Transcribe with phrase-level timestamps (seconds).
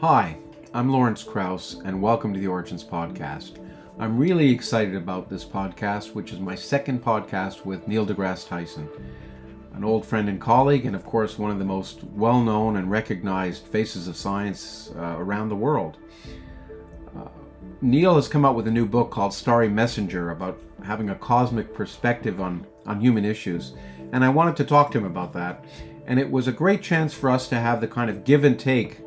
[0.00, 0.36] Hi,
[0.72, 3.58] I'm Lawrence Krauss, and welcome to the Origins Podcast.
[3.98, 8.88] I'm really excited about this podcast, which is my second podcast with Neil deGrasse Tyson,
[9.74, 12.88] an old friend and colleague, and of course, one of the most well known and
[12.88, 15.98] recognized faces of science uh, around the world.
[17.16, 17.26] Uh,
[17.82, 21.74] Neil has come out with a new book called Starry Messenger about having a cosmic
[21.74, 23.74] perspective on, on human issues,
[24.12, 25.64] and I wanted to talk to him about that.
[26.06, 28.58] And it was a great chance for us to have the kind of give and
[28.58, 29.00] take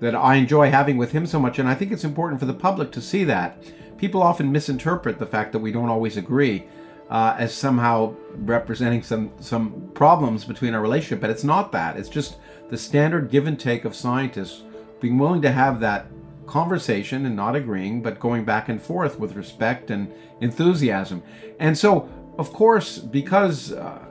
[0.00, 1.58] that I enjoy having with him so much.
[1.58, 3.62] And I think it's important for the public to see that.
[3.96, 6.66] People often misinterpret the fact that we don't always agree
[7.08, 11.96] uh, as somehow representing some, some problems between our relationship, but it's not that.
[11.96, 12.36] It's just
[12.68, 14.64] the standard give and take of scientists
[15.00, 16.06] being willing to have that
[16.46, 21.22] conversation and not agreeing, but going back and forth with respect and enthusiasm.
[21.58, 22.08] And so,
[22.38, 24.04] of course, because uh,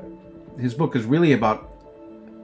[0.59, 1.69] his book is really about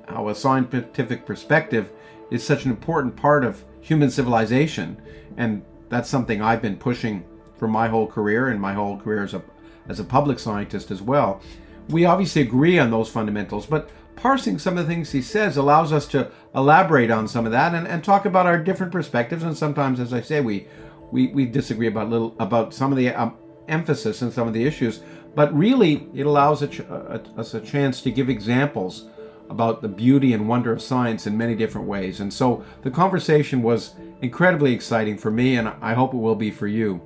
[0.08, 1.92] how a scientific perspective
[2.31, 4.99] is such an important part of human civilization.
[5.37, 7.23] And that's something I've been pushing
[7.57, 9.43] for my whole career and my whole career as a,
[9.87, 11.41] as a public scientist as well.
[11.89, 15.91] We obviously agree on those fundamentals, but parsing some of the things he says allows
[15.91, 19.43] us to elaborate on some of that and, and talk about our different perspectives.
[19.43, 20.67] And sometimes, as I say, we
[21.11, 23.35] we, we disagree about little about some of the um,
[23.67, 25.02] emphasis and some of the issues.
[25.35, 29.07] But really, it allows a ch- a, us a chance to give examples
[29.52, 32.21] about the beauty and wonder of science in many different ways.
[32.21, 36.49] And so the conversation was incredibly exciting for me, and I hope it will be
[36.49, 37.02] for you.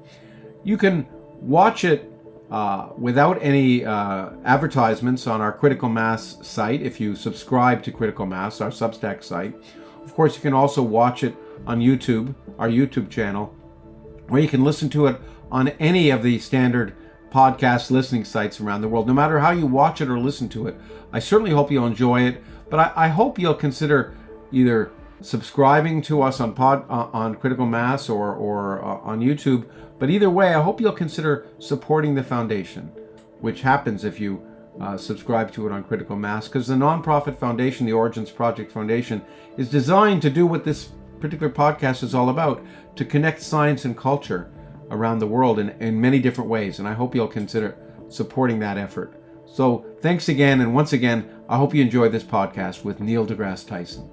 [0.64, 1.08] You can
[1.42, 2.12] watch it
[2.52, 8.26] uh, without any uh, advertisements on our Critical Mass site if you subscribe to Critical
[8.26, 9.56] Mass, our Substack site.
[10.04, 13.54] Of course, you can also watch it on YouTube, our YouTube channel,
[14.30, 15.20] or you can listen to it
[15.52, 16.96] on any of the standard
[17.32, 19.08] podcast listening sites around the world.
[19.08, 20.76] No matter how you watch it or listen to it,
[21.16, 22.44] I certainly hope you'll enjoy it.
[22.70, 24.16] But I, I hope you'll consider
[24.52, 29.66] either subscribing to us on pod uh, on Critical Mass or or uh, on YouTube.
[29.98, 32.92] But either way, I hope you'll consider supporting the foundation,
[33.40, 34.46] which happens if you
[34.82, 39.22] uh, subscribe to it on Critical Mass, because the nonprofit foundation, the Origins Project Foundation,
[39.56, 40.90] is designed to do what this
[41.22, 42.62] particular podcast is all about:
[42.98, 44.52] to connect science and culture
[44.92, 46.80] around the world in, in many different ways.
[46.80, 47.78] And I hope you'll consider
[48.10, 49.14] supporting that effort.
[49.56, 50.60] So thanks again.
[50.60, 54.04] And once again, I hope you enjoy this podcast with Neil deGrasse Tyson.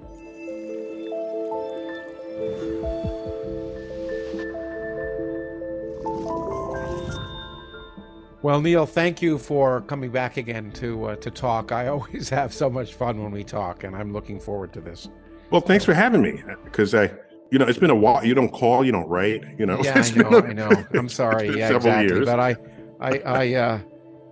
[8.41, 11.73] Well, Neil, thank you for coming back again to uh, to talk.
[11.73, 15.09] I always have so much fun when we talk, and I'm looking forward to this.
[15.51, 17.11] Well, thanks for having me because I
[17.51, 18.25] you know, it's been a while.
[18.25, 19.43] You don't call, you don't write.
[19.59, 19.81] You know.
[19.83, 20.29] Yeah, I know.
[20.29, 20.85] A, I know.
[20.93, 21.49] I'm sorry.
[21.57, 22.15] Yeah, exactly.
[22.15, 22.25] Years.
[22.25, 22.55] But I,
[23.01, 23.79] I, I, uh,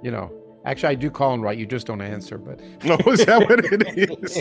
[0.01, 1.57] you know, actually, I do call and write.
[1.57, 2.37] You just don't answer.
[2.37, 4.37] But no, is that what it is?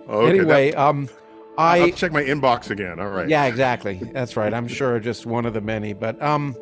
[0.08, 1.08] okay, anyway, um,
[1.58, 3.00] I I'll check my inbox again.
[3.00, 3.28] All right.
[3.28, 4.00] Yeah, exactly.
[4.12, 4.52] That's right.
[4.52, 5.92] I'm sure just one of the many.
[5.92, 6.54] But um,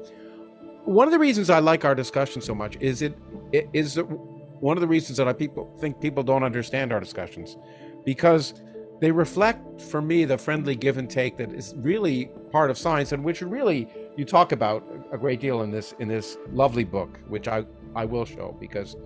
[0.84, 3.16] one of the reasons I like our discussion so much is it,
[3.52, 3.98] it is
[4.60, 7.56] one of the reasons that I people think people don't understand our discussions
[8.04, 8.54] because
[9.00, 13.12] they reflect for me the friendly give and take that is really part of science
[13.12, 17.20] and which really you talk about a great deal in this in this lovely book
[17.28, 17.64] which i
[17.94, 18.96] i will show because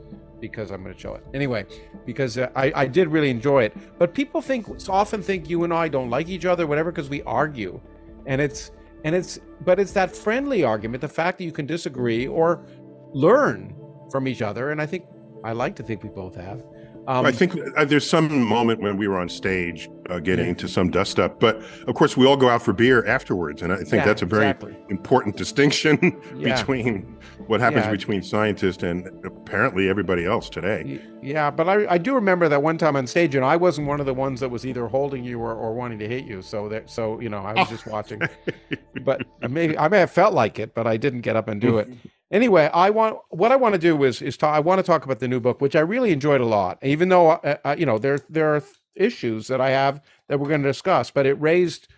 [0.41, 1.25] because i'm going to show it.
[1.35, 1.67] Anyway
[2.07, 3.77] because uh, i i did really enjoy it.
[3.99, 7.23] But people think often think you and i don't like each other whatever because we
[7.23, 7.81] argue.
[8.27, 8.71] And it's
[9.05, 12.65] and it's but it's that friendly argument the fact that you can disagree or
[13.13, 13.75] learn
[14.11, 15.07] from each other and i think
[15.45, 16.65] i like to think we both have
[17.09, 20.51] um, I think uh, there's some moment when we were on stage uh, getting yeah.
[20.51, 23.73] into some dust up, but of course we all go out for beer afterwards, and
[23.73, 24.77] I think yeah, that's a very exactly.
[24.91, 26.55] important distinction yeah.
[26.55, 31.01] between what happens between scientists and apparently everybody else today.
[31.23, 34.01] Yeah, but I, I do remember that one time on stage, and I wasn't one
[34.01, 36.43] of the ones that was either holding you or, or wanting to hit you.
[36.43, 38.21] So that so you know I was just watching,
[39.03, 41.79] but maybe I may have felt like it, but I didn't get up and do
[41.79, 41.89] it.
[42.31, 45.05] Anyway, I want what I want to do is is talk, I want to talk
[45.05, 46.79] about the new book, which I really enjoyed a lot.
[46.83, 48.63] Even though uh, uh, you know there there are
[48.95, 51.89] issues that I have that we're going to discuss, but it raised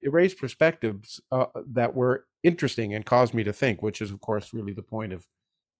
[0.00, 4.20] it raised perspectives uh, that were interesting and caused me to think, which is of
[4.20, 5.26] course really the point of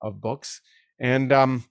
[0.03, 0.61] of books.
[1.01, 1.65] And um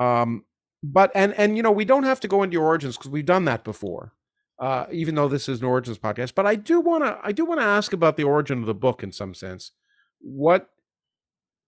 [0.00, 0.44] um
[0.82, 3.26] but and and you know we don't have to go into your origins because we've
[3.26, 4.12] done that before.
[4.58, 7.44] Uh, even though this is an origins podcast, but I do want to I do
[7.44, 9.72] want to ask about the origin of the book in some sense.
[10.20, 10.70] What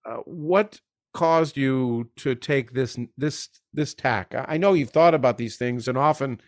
[0.04, 0.80] uh, what
[1.14, 4.34] caused you to take this this this tack?
[4.36, 6.40] I know you've thought about these things and often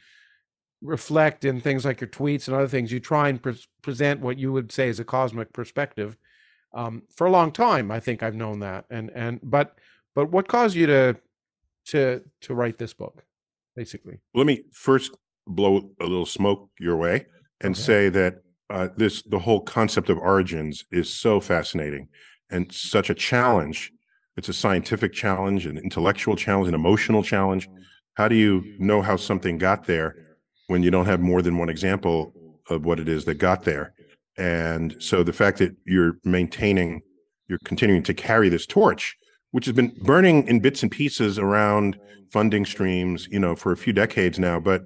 [0.82, 2.92] reflect in things like your tweets and other things.
[2.92, 6.16] You try and pre- present what you would say is a cosmic perspective.
[6.72, 9.76] Um, for a long time, I think I've known that, and and but
[10.14, 11.16] but what caused you to
[11.86, 13.24] to to write this book,
[13.74, 14.20] basically?
[14.34, 15.16] Let me first
[15.46, 17.26] blow a little smoke your way.
[17.60, 17.82] and okay.
[17.82, 22.08] say that uh, this the whole concept of origins is so fascinating
[22.50, 23.92] and such a challenge.
[24.36, 27.68] It's a scientific challenge, an intellectual challenge, an emotional challenge.
[28.14, 30.16] How do you know how something got there
[30.68, 32.32] when you don't have more than one example
[32.68, 33.94] of what it is that got there?
[34.38, 37.02] And so the fact that you're maintaining,
[37.48, 39.16] you're continuing to carry this torch,
[39.50, 41.98] which has been burning in bits and pieces around
[42.30, 44.84] funding streams, you know, for a few decades now, but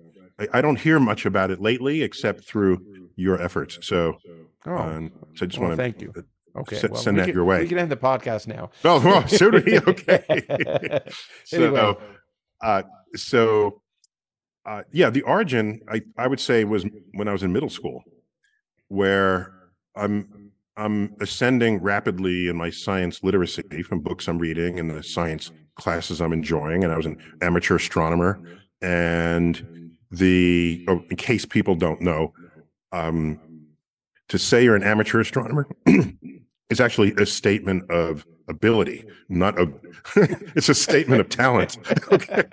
[0.52, 2.80] I, don't hear much about it lately, except through
[3.14, 3.78] your efforts.
[3.86, 4.18] So,
[4.66, 6.12] oh, um, so I just well, want to thank you.
[6.56, 7.60] Okay, s- well, send that can, your way.
[7.60, 8.70] We can end the podcast now.
[8.84, 9.78] Oh, well, so do we.
[9.80, 10.42] Okay.
[11.44, 11.96] so, anyway.
[12.60, 12.82] uh,
[13.16, 13.82] so,
[14.64, 18.02] uh, yeah, the origin I I would say was when I was in middle school,
[18.88, 19.52] where
[19.96, 25.50] I'm I'm ascending rapidly in my science literacy from books I'm reading and the science
[25.76, 28.40] classes I'm enjoying, and I was an amateur astronomer
[28.80, 32.32] and the oh, in case people don't know
[32.92, 33.40] um,
[34.34, 35.66] to say you're an amateur astronomer
[36.70, 39.72] is actually a statement of ability not a.
[40.54, 41.78] it's a statement of talent
[42.12, 42.44] okay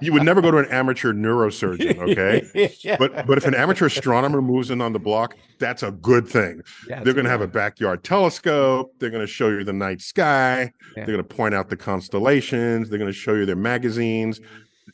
[0.00, 2.42] you would never go to an amateur neurosurgeon okay
[2.82, 2.96] yeah.
[2.98, 6.60] but but if an amateur astronomer moves in on the block that's a good thing
[6.88, 10.00] yeah, they're going to have a backyard telescope they're going to show you the night
[10.00, 10.70] sky yeah.
[10.96, 14.40] they're going to point out the constellations they're going to show you their magazines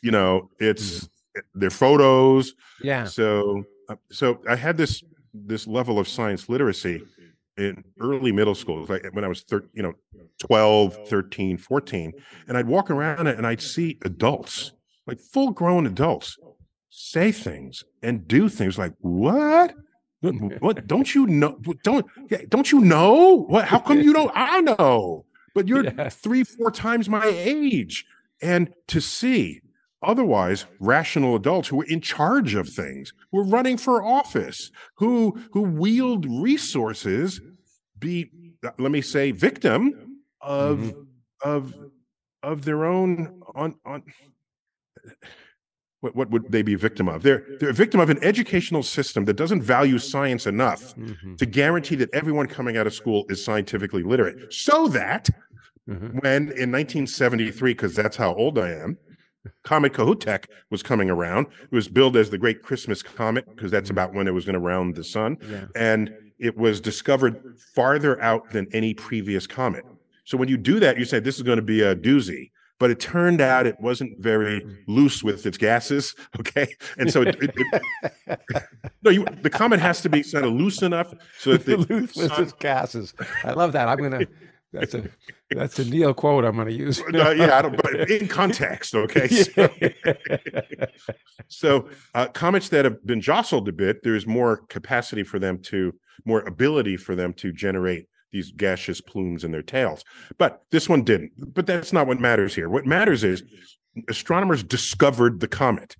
[0.03, 1.09] you know it's mm
[1.55, 2.55] their photos.
[2.83, 3.05] Yeah.
[3.05, 5.03] So uh, so I had this
[5.33, 7.03] this level of science literacy
[7.57, 9.93] in early middle school like when i was thir- you know
[10.41, 12.13] 12 13 14
[12.47, 14.73] and i'd walk around and i'd see adults
[15.07, 16.39] like full grown adults
[16.91, 19.75] say things and do things like what?
[20.21, 22.05] What don't you know don't
[22.49, 23.45] don't you know?
[23.49, 25.25] What how come you don't i know?
[25.55, 28.05] But you're three four times my age
[28.43, 29.61] and to see
[30.03, 35.39] otherwise rational adults who were in charge of things, who were running for office, who
[35.53, 37.41] who wield resources,
[37.99, 38.31] be
[38.79, 41.01] let me say victim of mm-hmm.
[41.49, 41.75] of
[42.43, 44.03] of their own on on
[46.01, 47.23] what, what would they be a victim of?
[47.23, 51.35] They're they're a victim of an educational system that doesn't value science enough mm-hmm.
[51.37, 54.53] to guarantee that everyone coming out of school is scientifically literate.
[54.53, 55.29] So that
[55.89, 56.19] mm-hmm.
[56.19, 58.97] when in 1973, because that's how old I am,
[59.63, 61.47] Comet Kohoutek was coming around.
[61.63, 64.55] It was billed as the Great Christmas Comet because that's about when it was going
[64.55, 65.37] to round the sun.
[65.51, 65.67] Yeah.
[65.75, 69.85] And it was discovered farther out than any previous comet.
[70.25, 72.51] So when you do that, you say this is going to be a doozy.
[72.79, 76.15] But it turned out it wasn't very loose with its gases.
[76.39, 78.41] Okay, and so it, it, it
[79.03, 82.15] no, you, the comet has to be kind of loose enough so that the loose
[82.15, 83.15] with its gases.
[83.43, 83.89] I love that.
[83.89, 84.27] I'm gonna
[84.73, 85.09] that's a
[85.51, 87.03] that's a Neil quote I'm going to use.
[87.13, 89.29] yeah, I don't, but in context, okay.
[89.29, 89.69] So,
[91.49, 95.95] so uh, comets that have been jostled a bit, there's more capacity for them to,
[96.25, 100.05] more ability for them to generate these gaseous plumes in their tails.
[100.37, 101.33] But this one didn't.
[101.55, 102.69] But that's not what matters here.
[102.69, 103.43] What matters is
[104.09, 105.97] astronomers discovered the comet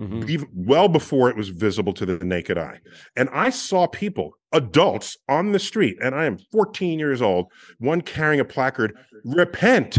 [0.00, 0.28] mm-hmm.
[0.28, 2.80] even well before it was visible to the naked eye.
[3.16, 7.46] And I saw people, adults on the street, and I am 14 years old,
[7.78, 9.98] one carrying a placard, repent.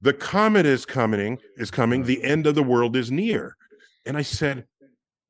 [0.00, 3.56] The comet is coming, is coming, the end of the world is near.
[4.06, 4.66] And I said,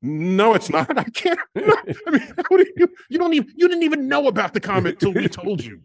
[0.01, 0.97] no, it's not.
[0.97, 1.39] I can't.
[1.55, 5.13] I mean, do you, you don't even you didn't even know about the comet till
[5.13, 5.81] we told you.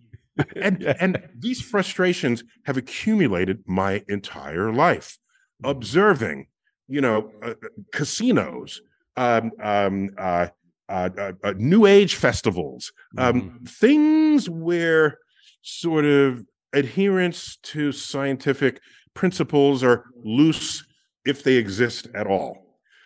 [0.56, 5.18] And and these frustrations have accumulated my entire life,
[5.64, 6.48] observing
[6.90, 8.82] you know, uh, uh, casinos,
[9.16, 10.48] um, um, uh,
[10.88, 13.64] uh, uh, uh new age festivals, um, mm-hmm.
[13.64, 15.18] things where
[15.62, 18.80] sort of adherence to scientific
[19.14, 20.84] principles are loose
[21.24, 22.56] if they exist at all.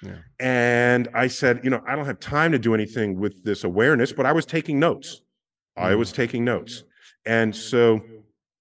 [0.03, 0.17] Yeah.
[0.41, 4.12] And I said, you know, I don't have time to do anything with this awareness,
[4.12, 5.21] but I was taking notes.
[5.76, 6.85] I was taking notes.
[7.26, 8.00] And so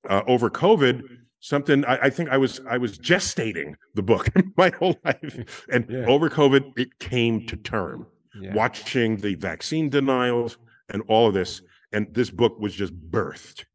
[0.10, 1.04] over COVID,
[1.44, 5.86] something I, I, think I was I was gestating the book my whole life, and
[5.90, 6.06] yeah.
[6.06, 8.08] over COVID it came to term.
[8.42, 8.54] Yeah.
[8.56, 10.58] Watching the vaccine denials
[10.90, 13.66] and all of this, and this book was just birthed.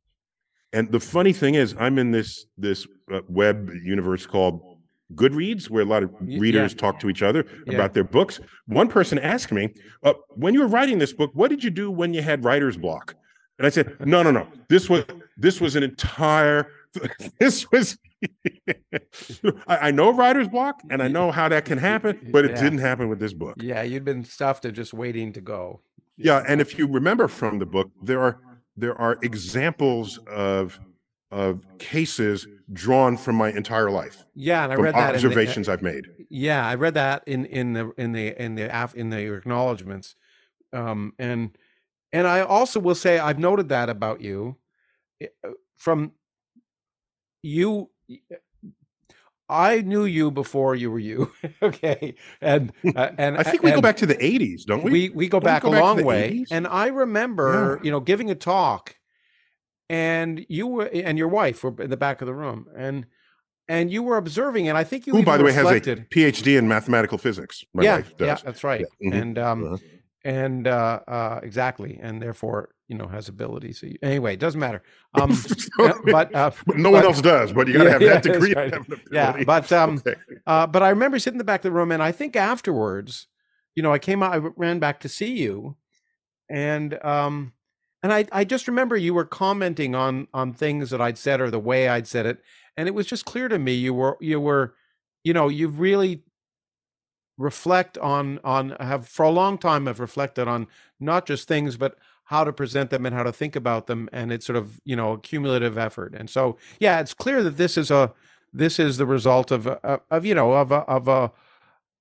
[0.72, 4.60] And the funny thing is, I'm in this this uh, web universe called
[5.14, 6.78] Goodreads, where a lot of readers yeah.
[6.78, 8.40] talk to each other about their books.
[8.66, 11.90] One person asked me, uh, "When you were writing this book, what did you do
[11.90, 13.14] when you had writer's block?"
[13.58, 14.48] And I said, "No, no, no.
[14.68, 15.04] This was
[15.36, 16.66] this was an entire
[17.40, 17.98] this was
[19.66, 22.62] I, I, know writer's block and I know how that can happen, but it yeah.
[22.62, 23.56] didn't happen with this book.
[23.60, 25.80] Yeah, you'd been stuffed to just waiting to go.
[26.16, 28.40] Yeah, and if you remember from the book, there are
[28.76, 30.80] there are examples of
[31.30, 34.24] of cases drawn from my entire life.
[34.34, 36.06] Yeah, and I read that observations the, I've made.
[36.28, 40.16] Yeah, I read that in in the in the in the in the acknowledgments
[40.72, 41.56] um, and
[42.12, 44.56] and I also will say I've noted that about you
[45.20, 45.26] eh,
[45.76, 46.12] from
[47.42, 47.90] you
[49.48, 51.32] I knew you before you were you.
[51.62, 52.14] okay.
[52.40, 54.90] And uh, and I think we go back to the 80s, don't we?
[54.90, 56.40] We we go don't back we go a back long way.
[56.40, 56.48] 80s?
[56.50, 57.84] And I remember, yeah.
[57.86, 58.96] you know, giving a talk
[59.88, 63.06] and you were and your wife were in the back of the room and
[63.68, 65.98] and you were observing and I think you Who by the reflected.
[65.98, 67.64] way has a PhD in mathematical physics.
[67.80, 68.84] yeah, yeah, that's right.
[69.00, 69.08] Yeah.
[69.08, 69.18] Mm-hmm.
[69.18, 69.76] And um uh-huh.
[70.24, 73.84] and uh uh exactly and therefore you know has abilities.
[74.02, 74.82] Anyway, it doesn't matter.
[75.14, 75.36] Um,
[76.06, 77.52] but, uh, but no one else does.
[77.52, 78.54] But you got to yeah, have that degree.
[78.54, 78.74] Right.
[79.12, 80.18] Yeah, but um, okay.
[80.46, 83.26] uh, but I remember sitting in the back of the room, and I think afterwards,
[83.74, 85.76] you know, I came out, I ran back to see you,
[86.50, 87.52] and um,
[88.02, 91.50] and I I just remember you were commenting on on things that I'd said or
[91.50, 92.42] the way I'd said it,
[92.76, 94.74] and it was just clear to me you were you were,
[95.24, 96.22] you know, you've really
[97.36, 100.66] reflect on on have for a long time have reflected on
[100.98, 101.96] not just things but
[102.28, 104.94] how to present them and how to think about them and it's sort of you
[104.94, 106.14] know a cumulative effort.
[106.14, 108.12] And so yeah it's clear that this is a
[108.52, 111.32] this is the result of of, of you know of a, of a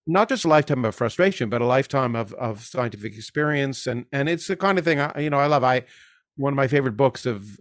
[0.06, 3.88] not just a lifetime of frustration but a lifetime of of scientific experience.
[3.88, 5.84] And and it's the kind of thing I, you know I love I
[6.36, 7.58] one of my favorite books of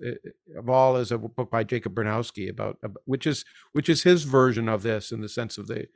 [0.58, 4.68] of all is a book by Jacob Bronowski about, which is which is his version
[4.68, 5.86] of this in the sense of the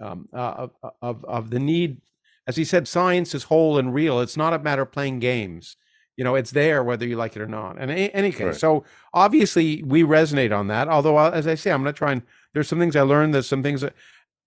[0.00, 2.00] um, uh, of, of of the need
[2.48, 4.20] as he said science is whole and real.
[4.20, 5.76] It's not a matter of playing games
[6.16, 8.40] you know it's there whether you like it or not and in any case.
[8.40, 8.56] Right.
[8.56, 12.12] so obviously we resonate on that although uh, as i say i'm going to try
[12.12, 12.22] and
[12.54, 13.94] there's some things i learned there's some things that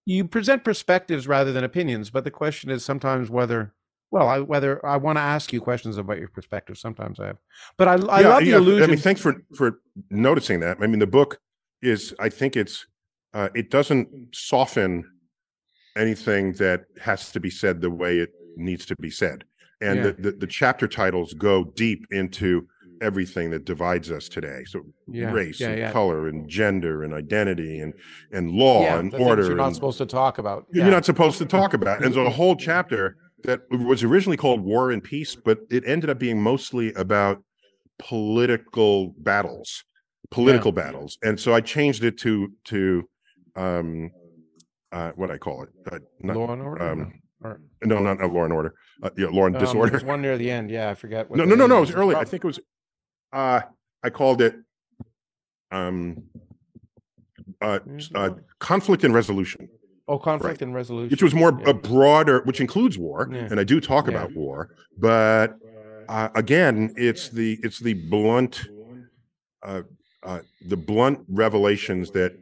[0.06, 3.74] you present perspectives rather than opinions but the question is sometimes whether
[4.12, 7.38] well I, whether i want to ask you questions about your perspective sometimes i have
[7.78, 10.78] but i, I yeah, love the illusion i mean thanks for for noticing that.
[10.82, 11.40] I mean the book
[11.82, 12.86] is i think it's
[13.32, 15.06] uh, it doesn't soften
[15.96, 19.44] anything that has to be said the way it needs to be said
[19.82, 20.04] and yeah.
[20.04, 22.68] the, the, the chapter titles go deep into
[23.02, 24.64] everything that divides us today.
[24.66, 25.92] So yeah, race yeah, and yeah.
[25.92, 27.94] color and gender and identity and
[28.32, 29.46] and law and order.
[29.46, 30.66] You're not and, supposed to talk about.
[30.72, 32.04] You're not supposed to talk about.
[32.04, 36.10] And so a whole chapter that was originally called War and Peace, but it ended
[36.10, 37.44] up being mostly about
[37.98, 39.84] political battles,
[40.30, 41.18] political battles.
[41.24, 43.10] And so I changed it to to
[43.56, 44.12] um
[44.92, 45.70] uh what I call it.
[45.92, 46.90] Uh, not, Law and order.
[46.90, 48.74] Um, or, no, not, not Law and Order.
[49.02, 50.00] Uh, yeah, Law and um, Disorder.
[50.06, 50.70] one near the end.
[50.70, 51.30] Yeah, I forget.
[51.32, 51.78] no, no, no, no.
[51.78, 52.16] It was early.
[52.16, 52.60] I think it was.
[53.32, 53.62] Uh,
[54.04, 54.56] I called it.
[55.72, 56.24] Um.
[57.62, 57.80] Uh,
[58.16, 58.30] uh,
[58.60, 59.68] conflict and resolution.
[60.08, 60.62] Oh, conflict right.
[60.64, 61.70] and resolution, which was more yeah.
[61.70, 63.48] a broader, which includes war, yeah.
[63.52, 64.14] and I do talk yeah.
[64.14, 65.56] about war, but
[66.10, 68.68] uh, again, it's the it's the blunt,
[69.62, 69.84] uh,
[70.24, 72.36] uh, the blunt revelations that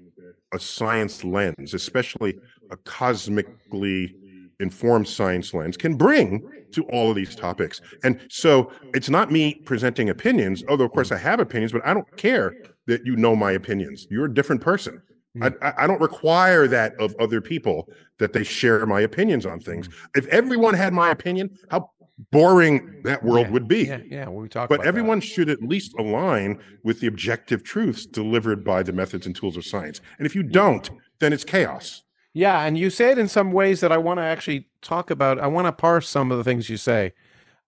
[0.53, 2.39] a science lens, especially
[2.71, 4.15] a cosmically
[4.59, 7.81] informed science lens can bring to all of these topics.
[8.03, 11.93] And so it's not me presenting opinions, although of course I have opinions, but I
[11.93, 12.55] don't care
[12.87, 14.07] that you know my opinions.
[14.09, 15.01] You're a different person.
[15.35, 15.43] Hmm.
[15.61, 19.89] I, I, don't require that of other people that they share my opinions on things.
[20.15, 21.91] If everyone had my opinion, how
[22.31, 23.85] boring that world yeah, would be.
[23.85, 24.69] Yeah, yeah, we talk.
[24.69, 25.25] But everyone that.
[25.25, 29.65] should at least align with the objective truths delivered by the methods and tools of
[29.65, 30.01] science.
[30.17, 32.03] And if you don't, then it's chaos.
[32.33, 35.39] Yeah, and you say it in some ways that I want to actually talk about.
[35.39, 37.13] I want to parse some of the things you say.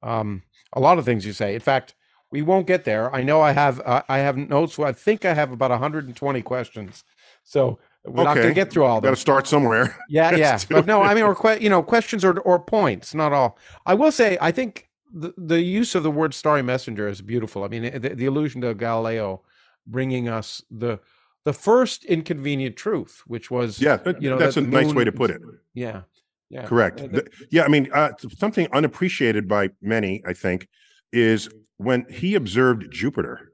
[0.04, 1.56] Um, a lot of things you say.
[1.56, 1.96] In fact,
[2.32, 3.14] we won't get there.
[3.14, 4.78] I know I have uh, I have notes.
[4.78, 7.04] I think I have about 120 questions.
[7.44, 8.24] So we're okay.
[8.24, 9.02] not going to get through all.
[9.02, 9.98] Got to start somewhere.
[10.10, 10.60] Yeah, yeah.
[10.70, 13.58] but no, I mean, or que- you know, questions or or points, not all.
[13.86, 17.64] I will say, I think the the use of the word starry messenger is beautiful.
[17.64, 19.42] I mean, the, the allusion to Galileo
[19.88, 21.00] bringing us the
[21.46, 25.12] the first inconvenient truth, which was yeah, you know that's that a nice way to
[25.12, 25.42] put it.
[25.74, 26.02] Yeah,
[26.50, 27.02] yeah, correct.
[27.02, 30.68] Uh, yeah, I mean uh, something unappreciated by many, I think,
[31.12, 33.52] is when he observed Jupiter,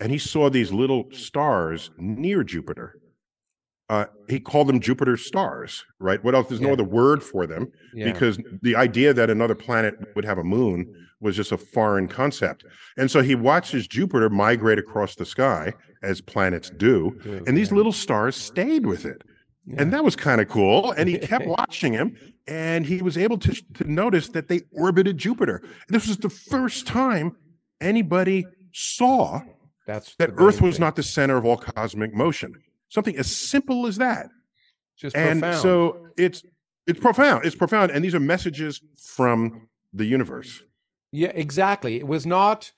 [0.00, 2.98] and he saw these little stars near Jupiter.
[3.88, 6.22] Uh, he called them Jupiter stars, right?
[6.24, 6.48] What else?
[6.48, 6.68] There's yeah.
[6.68, 8.10] no other word for them yeah.
[8.10, 12.64] because the idea that another planet would have a moon was just a foreign concept.
[12.96, 17.92] And so he watches Jupiter migrate across the sky as planets do, and these little
[17.92, 19.22] stars stayed with it.
[19.66, 19.82] Yeah.
[19.82, 20.92] And that was kind of cool.
[20.92, 22.16] And he kept watching him,
[22.48, 25.62] and he was able to, to notice that they orbited Jupiter.
[25.88, 27.36] This was the first time
[27.80, 29.40] anybody saw
[29.86, 30.84] That's that Earth was thing.
[30.84, 32.54] not the center of all cosmic motion.
[32.88, 34.28] Something as simple as that.
[34.96, 35.62] Just and profound.
[35.62, 36.42] so it's
[36.86, 37.44] it's profound.
[37.44, 37.90] It's profound.
[37.90, 40.62] And these are messages from the universe.
[41.12, 41.96] Yeah, exactly.
[41.96, 42.72] It was not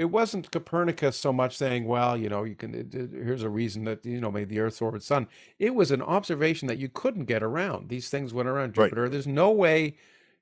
[0.00, 3.50] it wasn't Copernicus so much saying, well, you know, you can it, it, here's a
[3.50, 5.28] reason that you know maybe the Earth's orbit sun.
[5.58, 7.90] It was an observation that you couldn't get around.
[7.90, 9.02] These things went around Jupiter.
[9.02, 9.10] Right.
[9.10, 9.96] There's no way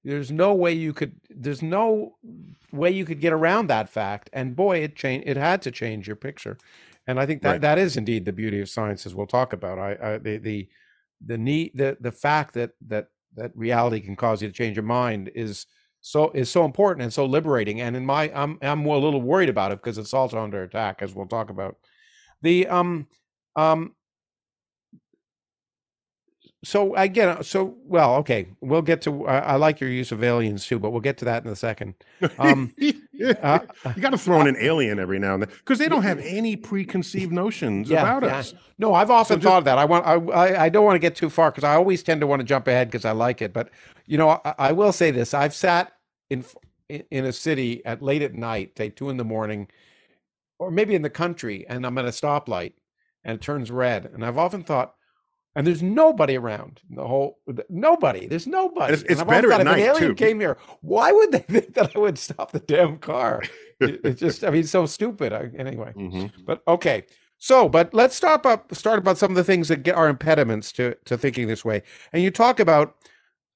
[0.05, 2.15] there's no way you could there's no
[2.73, 6.07] way you could get around that fact and boy it changed it had to change
[6.07, 6.57] your picture
[7.09, 7.61] and i think that right.
[7.61, 10.69] that is indeed the beauty of science as we'll talk about i, I the the
[11.27, 14.85] the need the the fact that that that reality can cause you to change your
[14.85, 15.67] mind is
[16.09, 19.51] so is so important and so liberating and in my i'm i'm a little worried
[19.51, 21.77] about it because it's also under attack as we'll talk about
[22.41, 23.07] the um
[23.57, 23.93] um
[26.65, 29.29] so again, so well, okay, we'll get to.
[29.29, 31.57] Uh, I like your use of aliens too, but we'll get to that in a
[31.57, 31.95] second.
[32.37, 33.61] Um, uh,
[33.97, 36.19] you got to throw in an alien every now and then because they don't have
[36.19, 38.39] any preconceived notions yeah, about yeah.
[38.39, 38.55] us.
[38.77, 39.79] No, I've often so just, thought of that.
[39.79, 40.05] I want.
[40.05, 42.45] I I don't want to get too far because I always tend to want to
[42.45, 43.53] jump ahead because I like it.
[43.53, 43.71] But
[44.07, 45.93] you know, I, I, will say this: I've sat
[46.31, 46.45] in
[46.89, 49.69] in a city at late at night, say two in the morning,
[50.59, 52.73] or maybe in the country, and I'm at a stoplight
[53.25, 54.95] and it turns red, and I've often thought
[55.59, 59.79] and there's nobody around the whole nobody there's nobody it's, it's better at if night
[59.81, 60.15] an alien too.
[60.25, 63.43] came here why would they think that i would stop the damn car
[63.81, 66.27] it's just i mean so stupid anyway mm-hmm.
[66.45, 67.05] but okay
[67.39, 70.71] so but let's stop up start about some of the things that get our impediments
[70.71, 71.83] to to thinking this way
[72.13, 72.95] and you talk about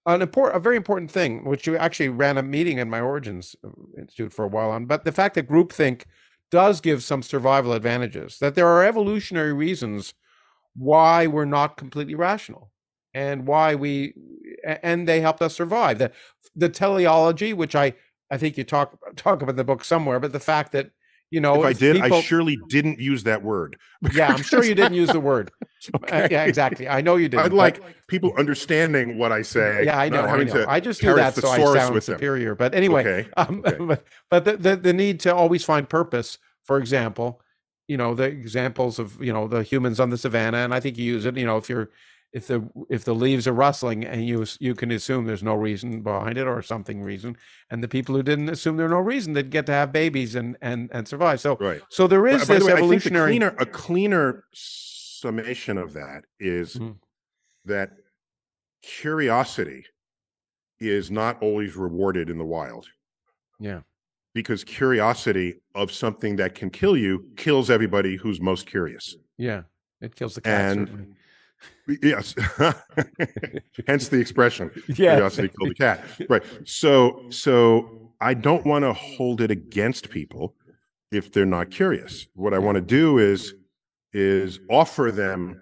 [0.07, 3.55] an important a very important thing which you actually ran a meeting in my origins
[3.65, 3.69] uh,
[3.99, 6.05] institute for a while on but the fact that groupthink
[6.51, 10.15] does give some survival advantages that there are evolutionary reasons
[10.75, 12.71] why we're not completely rational
[13.15, 14.15] and why we
[14.83, 15.99] and they helped us survive.
[15.99, 16.13] The
[16.55, 17.95] the teleology which i
[18.31, 20.91] i think you talk talk about in the book somewhere but the fact that
[21.33, 23.77] you know if i did people, i surely didn't use that word
[24.13, 25.51] yeah i'm sure you didn't use the word
[25.97, 26.25] okay.
[26.25, 29.99] uh, yeah exactly i know you didn't i'd like people understanding what i say yeah
[29.99, 32.59] i know i know i just do that so i sound superior them.
[32.59, 33.29] but anyway okay.
[33.37, 33.85] Um, okay.
[33.85, 37.41] but, but the, the the need to always find purpose for example
[37.89, 40.99] you know the examples of you know the humans on the savannah and i think
[40.99, 41.89] you use it you know if you're
[42.33, 46.03] if the if the leaves are rustling and you you can assume there's no reason
[46.03, 47.37] behind it or something reason
[47.71, 50.57] and the people who didn't assume there's no reason they'd get to have babies and
[50.63, 54.45] and and survive so right so there is this the way, evolutionary cleaner, a cleaner
[54.53, 56.93] summation of that is mm-hmm.
[57.65, 57.91] that
[58.83, 59.85] curiosity
[60.81, 62.87] is not always rewarded in the wild
[63.61, 63.81] yeah
[64.35, 69.17] because curiosity of something that can kill you kills everybody who's most curious.
[69.39, 69.63] Yeah,
[70.01, 70.73] it kills the cat.
[70.73, 71.15] And certainly.
[72.03, 72.35] Yes,
[73.87, 75.15] hence the expression yeah.
[75.15, 76.43] "curiosity killed the cat." Right.
[76.65, 80.55] So, so I don't want to hold it against people
[81.11, 82.27] if they're not curious.
[82.35, 83.55] What I want to do is
[84.13, 85.61] is offer them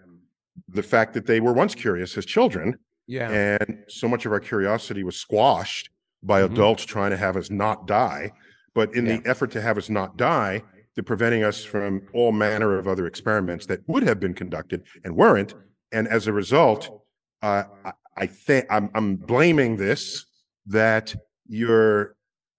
[0.68, 2.78] the fact that they were once curious as children.
[3.06, 3.30] Yeah.
[3.30, 5.90] And so much of our curiosity was squashed
[6.22, 6.52] by mm-hmm.
[6.54, 8.32] adults trying to have us not die
[8.74, 9.16] but in yeah.
[9.16, 10.62] the effort to have us not die,
[10.94, 15.16] they're preventing us from all manner of other experiments that would have been conducted and
[15.16, 15.54] weren't.
[15.92, 17.02] And as a result,
[17.42, 20.26] uh, I, I think I'm, I'm blaming this
[20.66, 21.14] that
[21.46, 22.16] your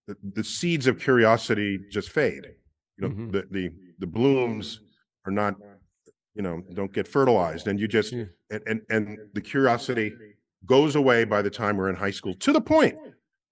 [0.07, 2.45] the, the, seeds of curiosity just fade.
[2.97, 3.31] You know, mm-hmm.
[3.31, 4.81] the, the the blooms
[5.25, 5.55] are not,
[6.33, 8.25] you know, don't get fertilized, and you just yeah.
[8.49, 10.11] and, and and the curiosity
[10.65, 12.95] goes away by the time we're in high school to the point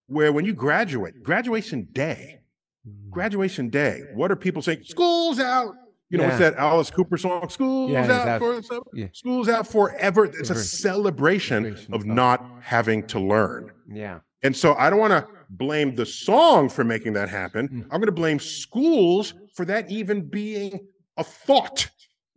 [0.08, 2.40] where when you graduate, graduation day,
[2.88, 3.10] Mm.
[3.10, 4.04] graduation day.
[4.14, 4.84] What are people saying?
[4.84, 5.76] School's out.
[6.10, 6.30] You know, yeah.
[6.30, 7.48] what's that Alice Cooper song?
[7.50, 8.62] School's yeah, out for
[8.94, 9.08] yeah.
[9.14, 10.26] school's out forever.
[10.26, 13.72] It's a celebration of not having to learn.
[13.88, 14.20] Yeah.
[14.42, 17.68] And so I don't want to blame the song for making that happen.
[17.68, 17.84] Mm.
[17.84, 20.80] I'm going to blame schools for that even being
[21.18, 21.90] a thought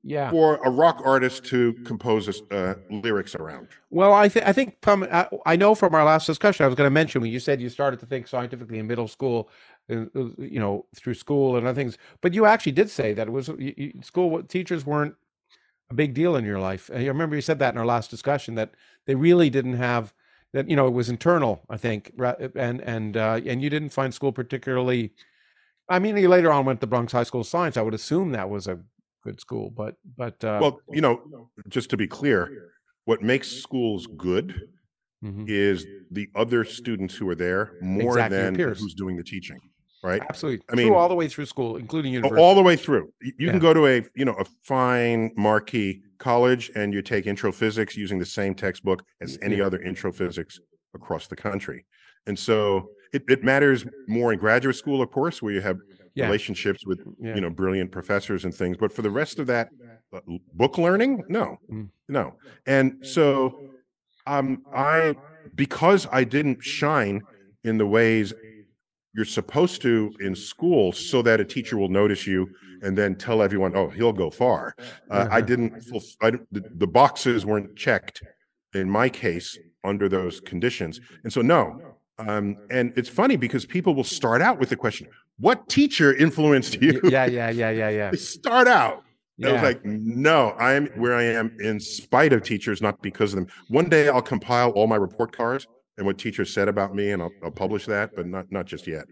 [0.03, 0.31] yeah.
[0.31, 3.69] for a rock artist to compose uh, lyrics around.
[3.91, 6.75] Well, I, th- I think from I, I know from our last discussion, I was
[6.75, 9.49] going to mention when you said you started to think scientifically in middle school, uh,
[9.49, 11.99] uh, you know, through school and other things.
[12.21, 15.15] But you actually did say that it was you, school teachers weren't
[15.91, 16.91] a big deal in your life.
[16.93, 18.73] I remember you said that in our last discussion that
[19.07, 20.13] they really didn't have
[20.53, 20.69] that.
[20.69, 24.33] You know, it was internal, I think, and and uh, and you didn't find school
[24.33, 25.13] particularly.
[25.89, 27.77] I mean, you later on went to Bronx High School of Science.
[27.77, 28.81] I would assume that was a
[29.23, 32.71] good school, but but uh, well, you know, just to be clear,
[33.05, 34.69] what makes schools good
[35.23, 35.45] mm-hmm.
[35.49, 39.59] is the other students who are there more exactly, than who's doing the teaching
[40.03, 40.23] right?
[40.29, 40.65] Absolutely.
[40.71, 42.43] I mean, through all the way through school, including university.
[42.43, 43.13] All the way through.
[43.21, 43.51] You yeah.
[43.51, 47.97] can go to a, you know, a fine marquee college and you take intro physics
[47.97, 49.67] using the same textbook as any yeah.
[49.67, 50.61] other intro physics
[50.95, 51.85] across the country.
[52.27, 55.79] And so it, it matters more in graduate school, of course, where you have
[56.15, 56.27] yeah.
[56.27, 58.77] relationships with, you know, brilliant professors and things.
[58.77, 59.71] But for the rest of that,
[60.13, 60.21] uh,
[60.55, 61.89] book learning, no, mm.
[62.09, 62.35] no.
[62.67, 63.71] And so
[64.27, 65.17] um, I,
[65.55, 67.23] because I didn't shine
[67.65, 68.33] in the ways
[69.15, 72.49] you're supposed to in school so that a teacher will notice you
[72.83, 74.75] and then tell everyone, oh, he'll go far.
[75.11, 75.85] Uh, I didn't,
[76.23, 78.23] I, the, the boxes weren't checked
[78.75, 81.01] in my case under those conditions.
[81.25, 85.09] And so, no, Um, and it's funny because people will start out with the question,
[85.39, 88.11] "What teacher influenced you?" Yeah, yeah, yeah, yeah, yeah.
[88.13, 89.03] they start out.
[89.39, 89.49] Yeah.
[89.49, 93.41] I was like, "No, I'm where I am in spite of teachers, not because of
[93.41, 95.67] them." One day I'll compile all my report cards
[96.03, 98.89] and what teachers said about me, and I'll, I'll publish that, but not not just
[98.89, 99.07] yet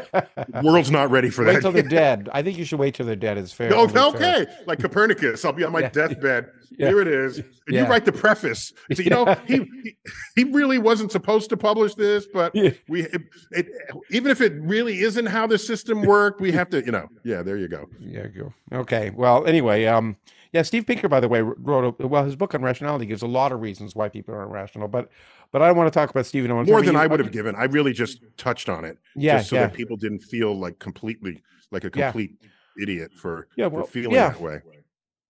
[0.62, 1.54] world's not ready for wait that.
[1.54, 2.28] Wait till they're dead.
[2.32, 3.38] I think you should wait till they're dead.
[3.38, 3.70] It's fair.
[3.74, 4.18] Oh, okay.
[4.18, 4.58] Fair.
[4.66, 5.90] Like Copernicus, I'll be on my yeah.
[5.90, 6.46] deathbed.
[6.78, 6.88] Yeah.
[6.88, 7.38] Here it is.
[7.38, 7.82] And yeah.
[7.82, 8.72] you write the preface.
[8.94, 9.96] So, you know, he, he,
[10.36, 12.54] he really wasn't supposed to publish this, but
[12.88, 13.68] we it, it,
[14.10, 17.08] even if it really isn't how the system worked, we have to, you know.
[17.24, 17.88] Yeah, there you go.
[18.00, 18.54] Yeah, go.
[18.72, 19.10] Okay.
[19.10, 20.16] Well, anyway, um,
[20.52, 22.24] yeah, Steve Pinker, by the way, wrote a, well.
[22.24, 25.08] His book on rationality gives a lot of reasons why people are irrational, but
[25.52, 26.50] but I don't want to talk about Steven.
[26.50, 27.54] More than I would have given.
[27.54, 28.98] I really just touched on it.
[29.14, 29.38] Yeah.
[29.38, 29.66] Just so yeah.
[29.66, 32.82] that people didn't feel like completely like a complete yeah.
[32.82, 34.30] idiot for, yeah, well, for feeling yeah.
[34.30, 34.60] that way.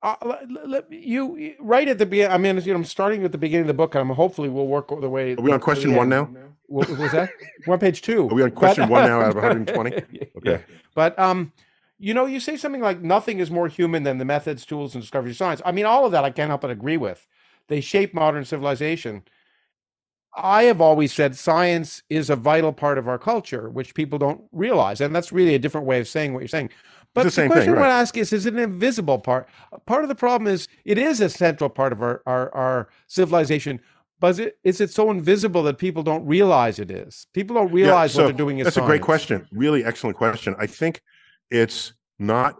[0.02, 2.32] Uh, let, let, you right at the beginning.
[2.32, 4.48] I mean, you know, I'm starting at the beginning of the book, and I'm hopefully
[4.48, 5.34] we'll work the way.
[5.34, 6.28] Are we on question one now?
[6.66, 7.30] What was that?
[7.66, 8.28] One page two.
[8.28, 9.94] Are we on question but, one now out of 120?
[9.94, 10.30] Okay.
[10.42, 10.58] Yeah.
[10.94, 11.52] But um,
[11.98, 15.02] you know, you say something like nothing is more human than the methods, tools, and
[15.02, 15.62] discoveries of science.
[15.64, 17.26] I mean, all of that I can't help but agree with.
[17.68, 19.22] They shape modern civilization.
[20.34, 24.42] I have always said science is a vital part of our culture, which people don't
[24.52, 25.00] realize.
[25.00, 26.70] And that's really a different way of saying what you're saying.
[27.14, 27.78] But the, the question thing, right.
[27.78, 29.46] I want to ask is, is it an invisible part?
[29.84, 33.80] Part of the problem is it is a central part of our, our, our civilization,
[34.20, 37.26] but is it, is it so invisible that people don't realize it is?
[37.34, 38.86] People don't realize yeah, so what they're doing is That's science.
[38.86, 39.46] a great question.
[39.52, 40.56] Really excellent question.
[40.58, 41.02] I think
[41.50, 42.56] it's not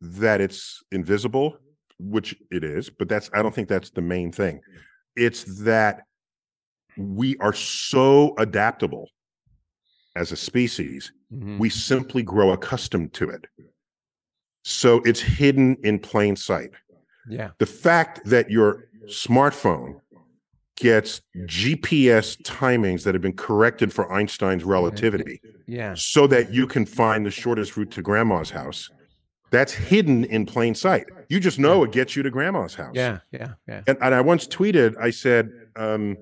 [0.00, 1.58] that it's invisible,
[1.98, 4.60] which it is, but that's, I don't think that's the main thing.
[5.16, 6.02] It's that
[6.98, 9.08] we are so adaptable
[10.16, 11.58] as a species, mm-hmm.
[11.58, 13.46] we simply grow accustomed to it.
[14.64, 16.72] So it's hidden in plain sight.
[17.28, 17.50] Yeah.
[17.58, 20.00] The fact that your smartphone
[20.76, 25.40] gets GPS timings that have been corrected for Einstein's relativity.
[25.70, 25.92] Yeah.
[25.98, 28.88] So that you can find the shortest route to grandma's house.
[29.50, 31.04] That's hidden in plain sight.
[31.28, 32.94] You just know it gets you to grandma's house.
[32.94, 33.82] Yeah, yeah, yeah.
[33.86, 36.16] And, and I once tweeted, I said, um,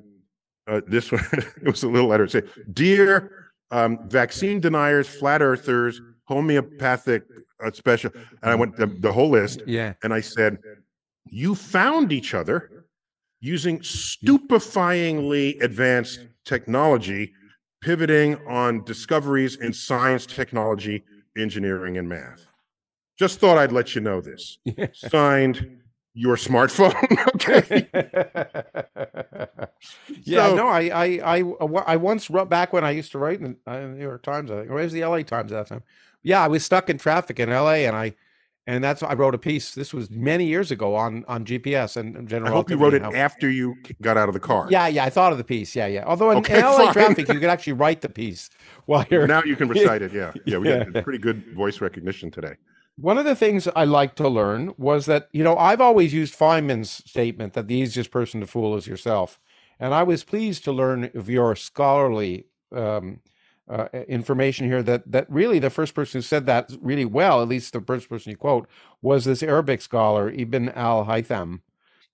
[0.66, 6.00] uh, this one it was a little letter say dear um, vaccine deniers flat earthers
[6.24, 7.24] homeopathic
[7.64, 8.10] uh, special
[8.42, 10.58] and i went the, the whole list yeah and i said
[11.24, 12.84] you found each other
[13.40, 17.32] using stupefyingly advanced technology
[17.80, 21.04] pivoting on discoveries in science technology
[21.36, 22.52] engineering and math
[23.18, 24.86] just thought i'd let you know this yeah.
[24.94, 25.80] signed
[26.16, 26.94] your smartphone.
[30.24, 33.18] yeah, so, no, I, I, I, uh, I once wrote back when I used to
[33.18, 35.52] write uh, in, the New York Times, I think, or it was the LA Times
[35.52, 35.82] at that time.
[36.22, 38.14] Yeah, I was stuck in traffic in LA, and I,
[38.66, 39.74] and that's I wrote a piece.
[39.74, 42.50] This was many years ago on on GPS and general.
[42.50, 44.66] I hope you wrote it after you got out of the car.
[44.68, 45.76] Yeah, yeah, I thought of the piece.
[45.76, 46.04] Yeah, yeah.
[46.04, 46.92] Although in, okay, in LA fine.
[46.92, 48.50] traffic, you could actually write the piece
[48.86, 49.28] while you're.
[49.28, 50.12] Now you can recite it.
[50.12, 50.58] Yeah, yeah.
[50.58, 50.84] We yeah.
[50.84, 52.54] got pretty good voice recognition today.
[52.96, 56.38] One of the things I like to learn was that, you know, I've always used
[56.38, 59.38] Feynman's statement that the easiest person to fool is yourself.
[59.78, 63.20] And I was pleased to learn of your scholarly um,
[63.68, 67.48] uh, information here that that really the first person who said that really well, at
[67.48, 68.68] least the first person you quote,
[69.02, 71.60] was this Arabic scholar Ibn al Haytham,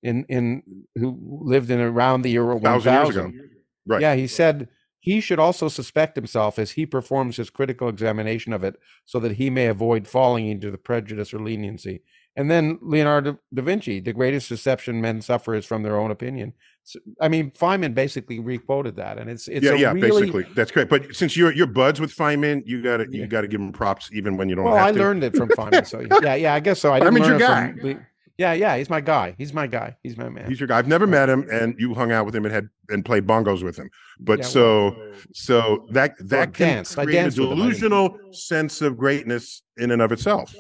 [0.02, 0.62] in in
[0.96, 3.50] who lived in around the year one thousand.
[3.86, 4.00] Right.
[4.00, 4.68] Yeah, he said
[5.02, 9.32] he should also suspect himself as he performs his critical examination of it so that
[9.32, 12.02] he may avoid falling into the prejudice or leniency.
[12.36, 16.52] And then Leonardo da Vinci, the greatest deception men suffer is from their own opinion.
[16.84, 20.20] So, I mean, Feynman basically requoted that, and it's it's yeah, yeah, really...
[20.30, 20.88] basically that's great.
[20.88, 23.72] But since you're you're buds with Feynman, you got to you got to give him
[23.72, 24.64] props even when you don't.
[24.64, 24.98] Well, I to.
[24.98, 26.92] learned it from Feynman, so yeah, yeah, I guess so.
[26.92, 27.72] I didn't mean, learn your guy.
[27.72, 28.06] From,
[28.42, 29.34] yeah, yeah, he's my guy.
[29.38, 29.96] He's my guy.
[30.02, 30.48] He's my man.
[30.48, 30.78] He's your guy.
[30.78, 33.62] I've never met him, and you hung out with him and had and played bongos
[33.62, 33.88] with him.
[34.18, 36.96] But yeah, so well, so that that well, can danced.
[36.96, 40.52] create a delusional sense of greatness in and of itself.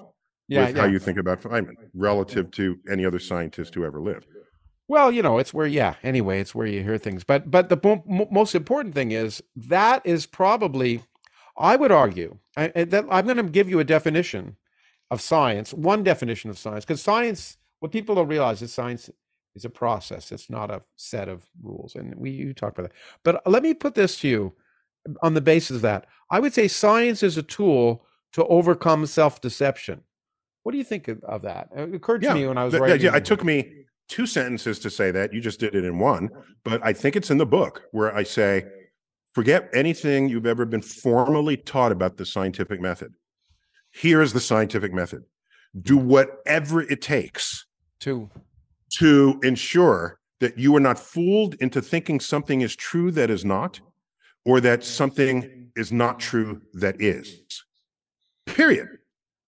[0.46, 0.82] Yeah, with yeah.
[0.82, 4.26] how you think about Feynman relative to any other scientist who ever lived.
[4.86, 5.94] Well, you know, it's where yeah.
[6.04, 7.24] Anyway, it's where you hear things.
[7.24, 11.02] But but the mo- most important thing is that is probably,
[11.56, 14.56] I would argue, I, that I'm going to give you a definition
[15.10, 15.74] of science.
[15.74, 19.10] One definition of science, because science what people don't realize is science
[19.56, 20.30] is a process.
[20.30, 21.96] It's not a set of rules.
[21.96, 22.96] And we you talk about that.
[23.24, 24.52] But uh, let me put this to you
[25.04, 26.06] um, on the basis of that.
[26.30, 30.00] I would say science is a tool to overcome self-deception.
[30.62, 31.70] What do you think of, of that?
[31.74, 33.04] It occurred to yeah, me when I was writing.
[33.04, 35.32] Yeah, it took me two sentences to say that.
[35.32, 36.30] You just did it in one,
[36.62, 38.62] but I think it's in the book where I say,
[39.34, 43.12] forget anything you've ever been formally taught about the scientific method.
[43.90, 45.24] Here is the scientific method.
[45.82, 47.66] Do whatever it takes
[48.02, 48.30] to
[48.98, 53.80] to ensure that you are not fooled into thinking something is true that is not
[54.44, 57.40] or that something is not true that is.
[58.46, 58.88] Period.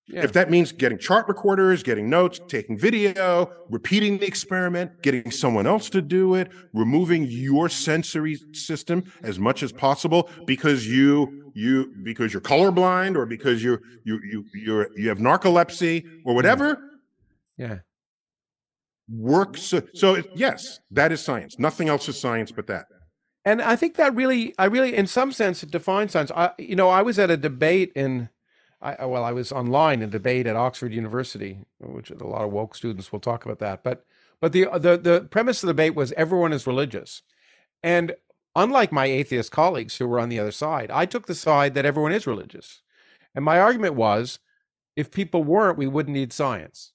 [0.06, 0.22] Yeah.
[0.22, 5.66] If that means getting chart recorders, getting notes, taking video, repeating the experiment, getting someone
[5.66, 11.92] else to do it, removing your sensory system as much as possible because you you
[12.02, 16.78] because you're colorblind or because you you you you you have narcolepsy or whatever.
[17.56, 17.78] Yeah.
[19.08, 21.58] Works so, so yes, that is science.
[21.58, 22.86] Nothing else is science but that.
[23.44, 26.30] And I think that really I really in some sense it defines science.
[26.34, 28.30] I you know, I was at a debate in
[28.80, 32.52] I, well, I was online in a debate at Oxford University, which a lot of
[32.52, 33.82] woke students will talk about that.
[33.82, 34.04] But
[34.40, 37.22] but the the the premise of the debate was everyone is religious,
[37.82, 38.14] and
[38.56, 41.86] unlike my atheist colleagues who were on the other side, I took the side that
[41.86, 42.82] everyone is religious,
[43.34, 44.38] and my argument was,
[44.96, 46.93] if people weren't, we wouldn't need science.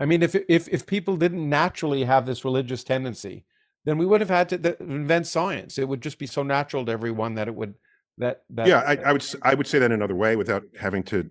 [0.00, 3.44] I mean, if if if people didn't naturally have this religious tendency,
[3.84, 5.78] then we would have had to invent science.
[5.78, 7.74] It would just be so natural to everyone that it would
[8.16, 11.30] that, that yeah, I, I would I would say that another way without having to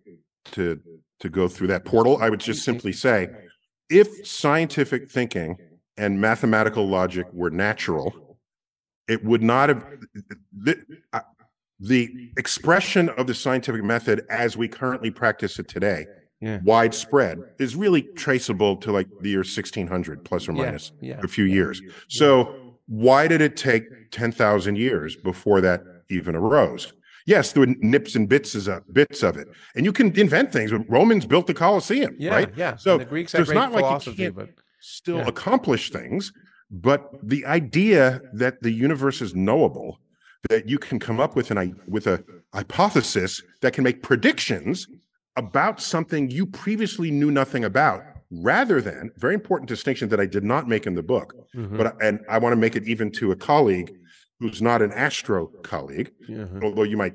[0.52, 0.80] to
[1.20, 2.20] to go through that portal.
[2.22, 3.30] I would just simply say,
[3.90, 5.58] if scientific thinking
[5.98, 8.38] and mathematical logic were natural,
[9.08, 9.84] it would not have
[10.56, 10.80] the,
[11.80, 16.06] the expression of the scientific method as we currently practice it today
[16.42, 16.60] yeah.
[16.64, 21.28] widespread is really traceable to like the year 1600 plus or minus yeah, yeah, a
[21.28, 22.56] few years so
[22.88, 26.94] why did it take 10,000 years before that even arose.
[27.26, 30.72] Yes, there were nips and bits of bits of it, and you can invent things.
[30.72, 32.50] But Romans built the Colosseum, yeah, right?
[32.56, 34.50] Yeah, so and the Greeks had great not philosophy, like you but
[34.80, 35.28] still yeah.
[35.28, 36.34] accomplish things.
[36.72, 40.00] But the idea that the universe is knowable,
[40.50, 42.24] that you can come up with an with a
[42.54, 44.88] hypothesis that can make predictions
[45.40, 50.44] about something you previously knew nothing about, rather than very important distinction that I did
[50.44, 51.78] not make in the book, mm-hmm.
[51.78, 53.96] but and I want to make it even to a colleague
[54.40, 56.64] who's not an astro colleague, mm-hmm.
[56.64, 57.14] although you might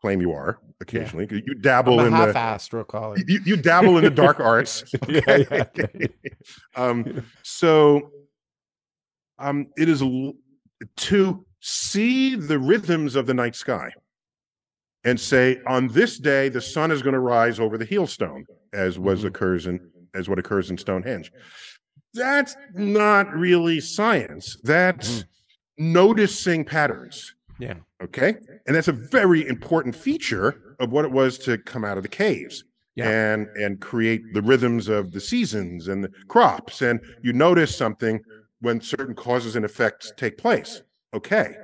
[0.00, 1.26] claim you are occasionally.
[1.30, 1.40] Yeah.
[1.46, 3.28] You dabble in half the astro colleague.
[3.28, 4.84] You, you dabble in the dark arts.
[5.08, 6.06] yeah, yeah.
[6.76, 8.10] um, so
[9.38, 10.02] um, it is
[10.96, 13.90] to see the rhythms of the night sky
[15.08, 18.98] and say on this day the sun is going to rise over the heelstone as
[18.98, 19.28] was mm-hmm.
[19.28, 19.80] occurs in
[20.14, 21.32] as what occurs in stonehenge
[22.14, 25.28] that's not really science that's mm-hmm
[25.78, 27.34] noticing patterns.
[27.58, 27.74] Yeah.
[28.02, 28.36] Okay.
[28.66, 32.08] And that's a very important feature of what it was to come out of the
[32.08, 32.64] caves.
[32.94, 33.08] Yeah.
[33.08, 38.20] and and create the rhythms of the seasons and the crops and you notice something
[38.60, 40.82] when certain causes and effects take place
[41.14, 41.54] okay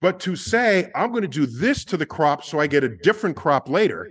[0.00, 2.88] but to say i'm going to do this to the crop so i get a
[2.88, 4.10] different crop later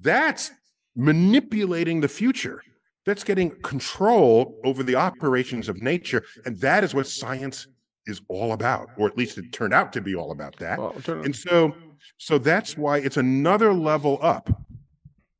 [0.00, 0.50] that's
[0.94, 2.62] manipulating the future
[3.04, 7.66] that's getting control over the operations of nature and that is what science
[8.06, 10.78] is all about, or at least it turned out to be all about that.
[10.78, 11.74] Well, and so,
[12.18, 14.48] so that's why it's another level up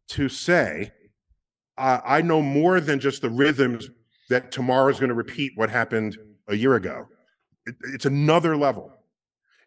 [0.09, 0.93] to say,
[1.79, 3.89] uh, I know more than just the rhythms
[4.29, 6.17] that tomorrow is going to repeat what happened
[6.49, 7.07] a year ago.
[7.67, 8.93] It, it's another level.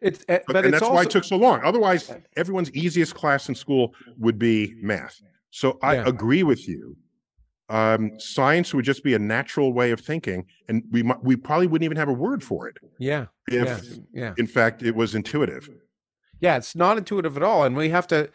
[0.00, 1.60] It's, uh, but, and it's that's also, why it took so long.
[1.64, 5.20] Otherwise, everyone's easiest class in school would be math.
[5.50, 6.04] So I yeah.
[6.06, 6.96] agree with you
[7.70, 11.84] um, science would just be a natural way of thinking, and we we probably wouldn't
[11.84, 12.76] even have a word for it.
[12.98, 13.26] Yeah.
[13.46, 14.00] If, yeah.
[14.12, 14.34] yeah.
[14.36, 15.70] in fact, it was intuitive.
[16.40, 18.28] Yeah, it's not intuitive at all, and we have to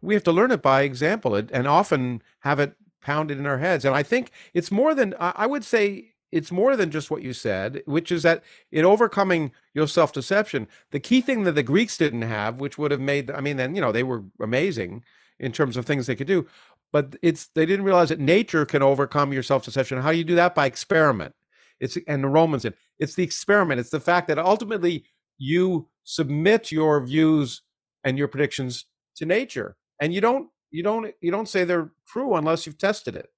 [0.00, 3.84] we have to learn it by example, and often have it pounded in our heads.
[3.84, 6.12] And I think it's more than I would say.
[6.32, 10.68] It's more than just what you said, which is that in overcoming your self deception,
[10.90, 13.74] the key thing that the Greeks didn't have, which would have made, I mean, then,
[13.74, 15.04] you know, they were amazing
[15.38, 16.46] in terms of things they could do,
[16.92, 20.00] but it's they didn't realize that nature can overcome your self-deception.
[20.00, 20.54] How do you do that?
[20.54, 21.34] By experiment.
[21.78, 22.74] It's and the Romans did.
[22.98, 23.80] It's the experiment.
[23.80, 25.04] It's the fact that ultimately
[25.38, 27.62] you submit your views
[28.02, 28.86] and your predictions
[29.16, 33.14] to nature, and you don't you don't you don't say they're true unless you've tested
[33.14, 33.28] it.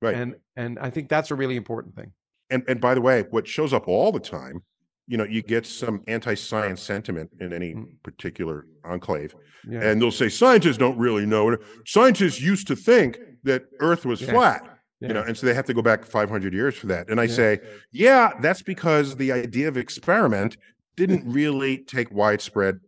[0.00, 0.14] Right.
[0.14, 2.12] And and I think that's a really important thing.
[2.50, 4.62] And and by the way, what shows up all the time
[5.10, 7.84] you know, you get some anti-science sentiment in any mm.
[8.04, 9.34] particular enclave,
[9.68, 9.80] yeah.
[9.80, 11.56] and they'll say scientists don't really know.
[11.84, 14.30] Scientists used to think that Earth was yeah.
[14.30, 15.08] flat, yeah.
[15.08, 17.10] you know, and so they have to go back 500 years for that.
[17.10, 17.58] And I say,
[17.90, 20.56] yeah, that's because the idea of experiment
[20.94, 22.78] didn't really take widespread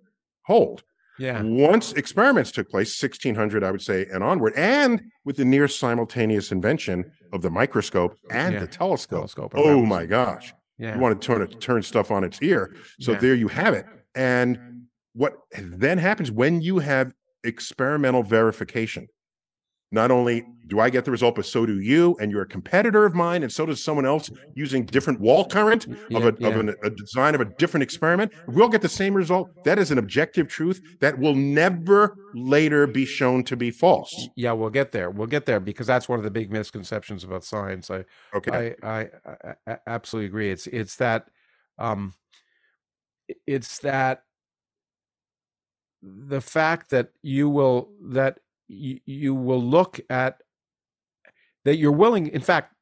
[0.47, 0.85] hold.
[1.23, 1.41] Yeah.
[1.43, 6.51] Once experiments took place, 1600, I would say, and onward, and with the near simultaneous
[6.51, 9.21] invention of the microscope and the telescope.
[9.21, 10.95] telescope oh my gosh yeah.
[10.95, 12.75] You want to turn it, turn stuff on its ear.
[13.01, 13.19] So yeah.
[13.19, 13.87] there you have it.
[14.17, 17.13] And what then happens when you have
[17.45, 19.07] experimental verification?
[19.93, 23.05] Not only do I get the result, but so do you, and you're a competitor
[23.05, 26.49] of mine, and so does someone else using different wall current yeah, of, a, yeah.
[26.49, 28.33] of an, a design of a different experiment.
[28.49, 29.51] We'll get the same result.
[29.65, 34.29] That is an objective truth that will never later be shown to be false.
[34.35, 35.11] Yeah, we'll get there.
[35.11, 37.91] We'll get there because that's one of the big misconceptions about science.
[37.91, 40.51] I okay, I, I, I absolutely agree.
[40.51, 41.27] It's it's that
[41.79, 42.15] um,
[43.47, 44.23] it's that
[46.03, 50.39] the fact that you will that you, you will look at
[51.65, 52.75] that you're willing in fact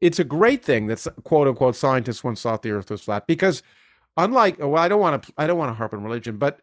[0.00, 3.62] it's a great thing that quote unquote scientists once thought the earth was flat because
[4.16, 6.60] unlike well i don't want to i don't want to harp on religion but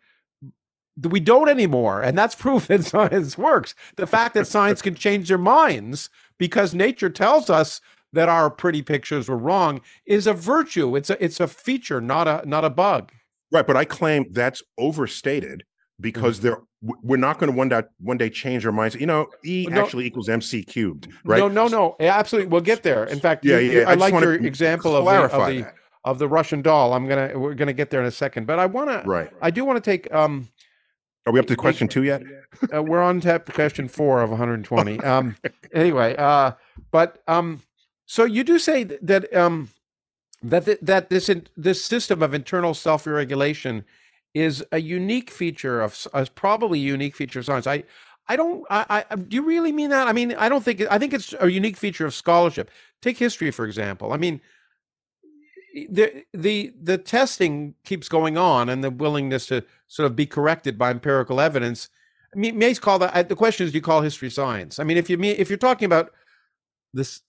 [1.07, 3.75] we don't anymore and that's proof that science works.
[3.95, 8.81] The fact that science can change their minds because nature tells us that our pretty
[8.81, 10.95] pictures were wrong is a virtue.
[10.95, 13.11] It's a it's a feature not a not a bug.
[13.51, 15.63] Right but i claim that's overstated
[15.99, 16.47] because mm-hmm.
[16.47, 18.95] there we're not going to one day one day change our minds.
[18.95, 21.39] You know, E no, actually equals MC cubed, right?
[21.39, 21.95] No, no, no.
[21.99, 23.03] Absolutely, we'll get there.
[23.05, 23.89] In fact, yeah, you, yeah.
[23.89, 25.73] I, I like your example of the, of the
[26.05, 26.93] of the Russian doll.
[26.93, 29.07] I'm gonna we're gonna get there in a second, but I want to.
[29.07, 29.29] Right.
[29.41, 30.13] I do want to take.
[30.13, 30.47] um
[31.25, 32.23] Are we up to question two yet?
[32.73, 34.99] uh, we're on to question four of 120.
[35.03, 35.35] Um.
[35.73, 36.51] anyway, uh,
[36.91, 37.61] but um,
[38.05, 39.69] so you do say that um,
[40.41, 43.83] that th- that this in, this system of internal self regulation
[44.33, 47.67] is a unique feature of uh, probably a unique feature of science.
[47.67, 47.83] I
[48.27, 50.07] I don't I, I do you really mean that?
[50.07, 52.69] I mean, I don't think I think it's a unique feature of scholarship.
[53.01, 54.13] Take history for example.
[54.13, 54.39] I mean,
[55.89, 60.77] the the the testing keeps going on and the willingness to sort of be corrected
[60.77, 61.89] by empirical evidence.
[62.33, 64.77] I mean, may call that the question is do you call history science?
[64.77, 66.11] I mean, if you mean if you're talking about
[66.93, 67.21] this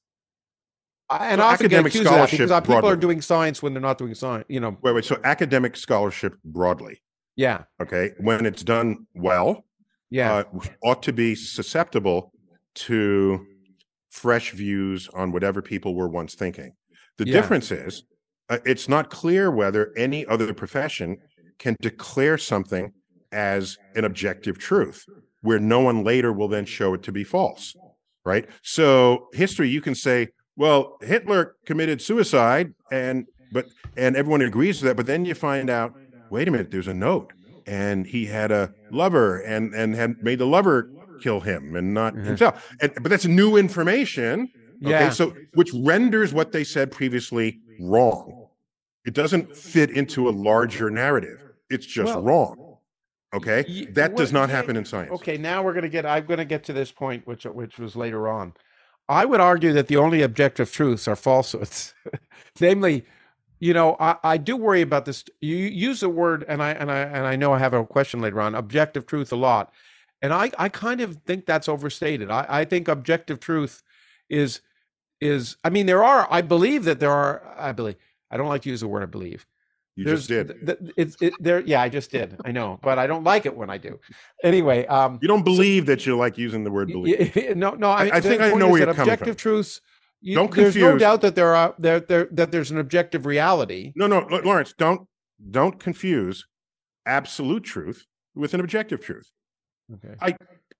[1.11, 2.90] and so academic scholarship because people broadly.
[2.90, 4.46] are doing science when they're not doing science.
[4.49, 4.77] You know.
[4.83, 5.05] Wait, wait.
[5.05, 7.03] So academic scholarship broadly.
[7.37, 7.64] Yeah.
[7.81, 8.11] Okay.
[8.18, 9.64] When it's done well.
[10.11, 10.35] Yeah.
[10.35, 10.44] Uh,
[10.83, 12.33] ought to be susceptible
[12.75, 13.46] to
[14.09, 16.75] fresh views on whatever people were once thinking.
[17.18, 17.35] The yeah.
[17.35, 18.05] difference is,
[18.49, 21.18] uh, it's not clear whether any other profession
[21.59, 22.92] can declare something
[23.31, 25.05] as an objective truth,
[25.42, 27.77] where no one later will then show it to be false.
[28.25, 28.49] Right.
[28.62, 30.29] So history, you can say
[30.61, 34.96] well, Hitler committed suicide, and but and everyone agrees to that.
[34.96, 35.94] But then you find out,
[36.29, 37.33] wait a minute, there's a note,
[37.66, 40.90] and he had a lover, and and had made the lover
[41.23, 42.27] kill him and not mm-hmm.
[42.27, 42.70] himself.
[42.83, 44.51] And, but that's new information.
[44.83, 45.09] Okay, yeah.
[45.09, 48.49] so which renders what they said previously wrong.
[49.07, 51.40] It doesn't fit into a larger narrative.
[51.70, 52.77] It's just well, wrong.
[53.33, 55.12] Okay, that does not happen in science.
[55.12, 56.05] Okay, now we're going to get.
[56.05, 58.53] I'm going to get to this point, which which was later on.
[59.11, 61.94] I would argue that the only objective truths are falsehoods.
[62.61, 63.05] Namely,
[63.59, 65.25] you know, I, I do worry about this.
[65.40, 68.20] You use the word, and I and I and I know I have a question
[68.20, 69.73] later on, objective truth a lot.
[70.23, 72.31] And I, I kind of think that's overstated.
[72.31, 73.83] I, I think objective truth
[74.31, 74.61] is
[75.20, 77.96] is I mean, there are, I believe that there are, I believe,
[78.31, 79.46] I don't like to use the word I believe.
[79.96, 80.92] You There's, just did.
[80.96, 81.61] it's it, there.
[81.61, 82.37] Yeah, I just did.
[82.44, 83.98] I know, but I don't like it when I do.
[84.42, 87.35] Anyway, um, you don't believe so, that you like using the word believe.
[87.57, 87.90] no, no.
[87.90, 89.53] I, I think I know where you're coming objective from.
[89.53, 89.81] truths.
[90.22, 90.74] You, don't confuse.
[90.74, 93.92] There's no doubt that there are there, there that there's an objective reality.
[93.96, 95.09] No, no, Lawrence, don't
[95.50, 96.46] don't confuse
[97.07, 99.31] absolute truth with an objective truth.
[99.92, 100.14] Okay.
[100.20, 100.37] I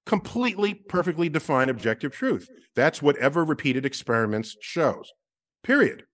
[0.07, 2.49] completely perfectly define objective truth.
[2.77, 5.13] That's whatever repeated experiments shows.
[5.63, 6.05] Period.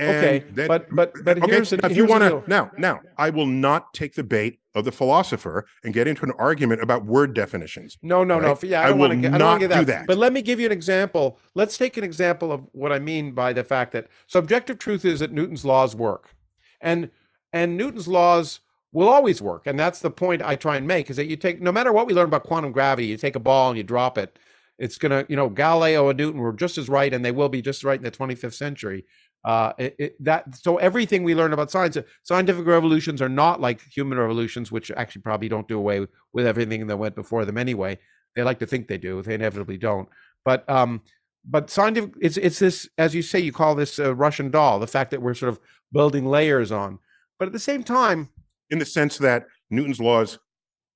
[0.00, 3.28] And okay, that, but but but okay, here's, if you want to now now I
[3.28, 7.34] will not take the bait of the philosopher and get into an argument about word
[7.34, 7.98] definitions.
[8.00, 8.62] No, no, right?
[8.62, 8.68] no.
[8.68, 9.86] Yeah, I, I don't want to get, I don't want to that.
[9.88, 10.06] that.
[10.06, 11.38] But let me give you an example.
[11.54, 15.20] Let's take an example of what I mean by the fact that subjective truth is
[15.20, 16.34] that Newton's laws work,
[16.80, 17.10] and
[17.52, 18.60] and Newton's laws
[18.92, 21.10] will always work, and that's the point I try and make.
[21.10, 23.40] Is that you take no matter what we learn about quantum gravity, you take a
[23.40, 24.38] ball and you drop it.
[24.78, 27.60] It's gonna, you know, Galileo and Newton were just as right, and they will be
[27.60, 29.04] just right in the 25th century
[29.44, 33.80] uh, it, it, that so everything we learn about science, scientific revolutions are not like
[33.82, 37.98] human revolutions, which actually probably don't do away with everything that went before them anyway.
[38.36, 40.08] They like to think they do, they inevitably don't.
[40.44, 41.02] But um,
[41.44, 44.86] but scientific, it's it's this as you say, you call this a Russian doll, the
[44.86, 45.60] fact that we're sort of
[45.92, 46.98] building layers on.
[47.38, 48.28] But at the same time,
[48.70, 50.38] in the sense that Newton's laws,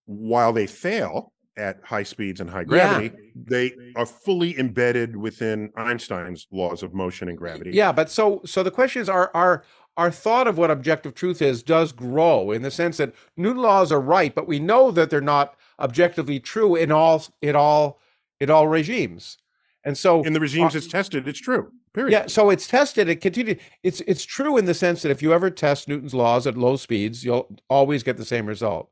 [0.04, 3.30] while they fail, at high speeds and high gravity, yeah.
[3.34, 7.70] they are fully embedded within Einstein's laws of motion and gravity.
[7.72, 9.64] Yeah, but so so the question is our our
[9.96, 13.92] our thought of what objective truth is does grow in the sense that Newton laws
[13.92, 18.00] are right, but we know that they're not objectively true in all in all
[18.40, 19.38] in all regimes.
[19.84, 21.70] And so in the regimes uh, it's tested, it's true.
[21.92, 22.12] Period.
[22.12, 23.60] Yeah, so it's tested, it continued.
[23.84, 26.74] It's it's true in the sense that if you ever test Newton's laws at low
[26.74, 28.90] speeds, you'll always get the same result.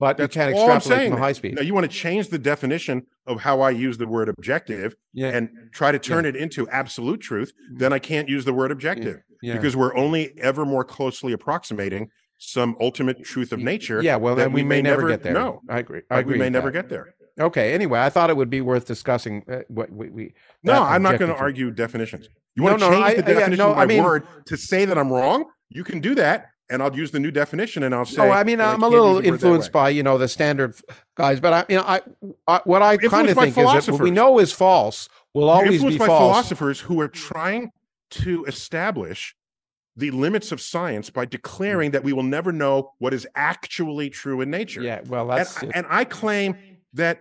[0.00, 1.54] But That's you can't extrapolate from high speed.
[1.54, 5.28] Now you want to change the definition of how I use the word objective yeah.
[5.28, 6.30] and try to turn yeah.
[6.30, 9.54] it into absolute truth, then I can't use the word objective yeah.
[9.54, 14.02] because we're only ever more closely approximating some ultimate truth of nature.
[14.02, 15.32] Yeah, well, then we, we may, may, never get there.
[15.32, 16.02] No, I agree.
[16.10, 16.34] I agree.
[16.34, 17.14] We may never get there.
[17.38, 17.72] Okay.
[17.72, 20.10] Anyway, I thought it would be worth discussing uh, what we.
[20.10, 22.28] we no, I'm not going to argue definitions.
[22.54, 24.04] You want no, to change no, the I, definition yeah, no, of my I mean,
[24.04, 25.46] word to say that I'm wrong?
[25.70, 28.22] You can do that, and I'll use the new definition, and I'll say.
[28.22, 30.74] Oh, I mean, I'm I a little influenced by you know the standard
[31.16, 32.00] guys, but I, you know, I,
[32.46, 35.82] I what I kind of think is that what we know is false will always
[35.84, 36.20] be by false.
[36.20, 37.70] philosophers who are trying
[38.10, 39.34] to establish
[39.96, 44.40] the limits of science by declaring that we will never know what is actually true
[44.40, 44.82] in nature.
[44.82, 46.56] Yeah, well, that's and, and I claim
[46.94, 47.20] that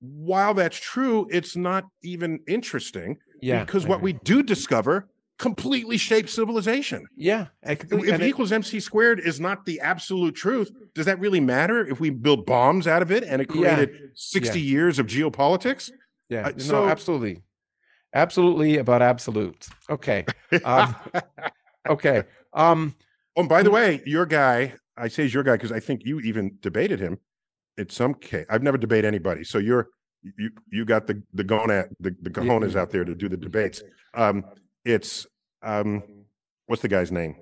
[0.00, 3.18] while that's true, it's not even interesting.
[3.42, 5.08] Yeah, because what we do discover
[5.38, 7.06] completely shapes civilization.
[7.16, 11.86] Yeah, if E equals MC squared is not the absolute truth, does that really matter
[11.86, 14.06] if we build bombs out of it and it created yeah.
[14.14, 14.64] 60 yeah.
[14.64, 15.90] years of geopolitics?
[16.28, 17.42] Yeah, uh, so no, absolutely.
[18.14, 19.66] Absolutely about absolute.
[19.90, 20.24] Okay.
[20.64, 20.96] Um,
[21.88, 22.22] okay.
[22.54, 22.94] Um,
[23.36, 26.20] oh, by the way, your guy, I say is your guy because I think you
[26.20, 27.18] even debated him
[27.76, 28.46] in some case.
[28.48, 29.44] I've never debated anybody.
[29.44, 29.88] So you're
[30.22, 32.80] you you got the the gonad the, the cojones yeah.
[32.80, 33.82] out there to do the debates.
[34.14, 34.44] Um,
[34.86, 35.26] it's
[35.62, 36.02] um,
[36.66, 37.36] what's the guy's name?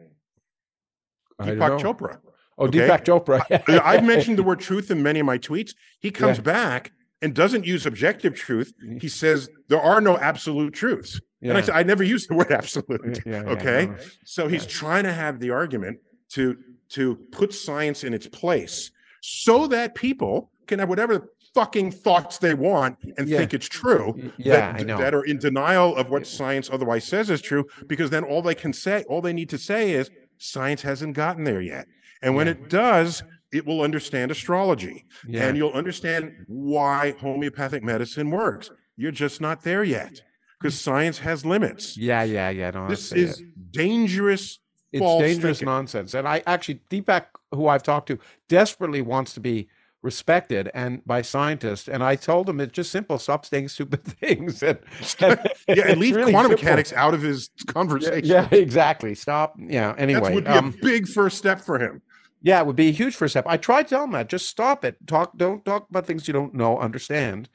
[1.41, 2.19] Deepak Chopra.
[2.57, 2.81] Oh, okay?
[2.81, 3.81] Deepak Chopra.
[3.85, 5.75] I've mentioned the word truth in many of my tweets.
[6.01, 6.45] He comes yeah.
[6.45, 8.73] back and doesn't use objective truth.
[8.83, 8.99] Mm-hmm.
[8.99, 11.21] He says there are no absolute truths.
[11.41, 11.51] Yeah.
[11.51, 13.21] And I said, I never use the word absolute.
[13.27, 13.91] Yeah, okay.
[14.25, 15.99] So he's trying to have the argument
[16.31, 16.57] to
[16.91, 18.91] to put science in its place
[19.21, 23.39] so that people can have whatever fucking thoughts they want and yeah.
[23.39, 24.33] think it's true.
[24.37, 24.99] Yeah, that, I know.
[24.99, 28.55] That are in denial of what science otherwise says is true, because then all they
[28.55, 31.87] can say, all they need to say is science hasn't gotten there yet.
[32.23, 32.53] And when yeah.
[32.53, 35.47] it does, it will understand astrology yeah.
[35.47, 38.71] and you'll understand why homeopathic medicine works.
[38.97, 40.21] You're just not there yet
[40.59, 41.97] because science has limits.
[41.97, 42.71] Yeah, yeah, yeah.
[42.73, 43.73] Don't this is it.
[43.73, 44.59] dangerous.
[44.93, 45.67] It's dangerous thinking.
[45.67, 46.15] nonsense.
[46.15, 49.69] And I actually, Deepak, who I've talked to, desperately wants to be
[50.05, 51.89] respected and by scientists.
[51.89, 54.63] And I told him it's just simple: stop saying stupid things.
[54.63, 54.79] And,
[55.19, 56.65] and yeah, and leave really quantum simple.
[56.65, 58.25] mechanics out of his conversation.
[58.25, 59.15] Yeah, yeah, exactly.
[59.15, 59.57] Stop.
[59.59, 59.95] Yeah.
[59.99, 62.03] Anyway, that would be um, a big first step for him.
[62.43, 63.47] Yeah, it would be a huge first step.
[63.49, 64.29] I tried telling him that.
[64.29, 64.97] Just stop it.
[65.07, 65.37] Talk.
[65.37, 67.49] Don't talk about things you don't know, understand,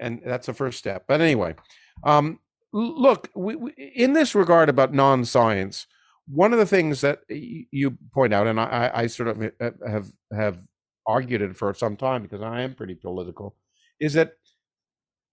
[0.00, 1.04] and that's the first step.
[1.08, 1.56] But anyway,
[2.04, 2.38] um,
[2.72, 5.88] look, we, we, in this regard about non-science,
[6.28, 10.12] one of the things that you point out, and I, I sort of uh, have
[10.30, 10.58] have
[11.06, 13.54] argued it for some time because I am pretty political,
[14.00, 14.32] is that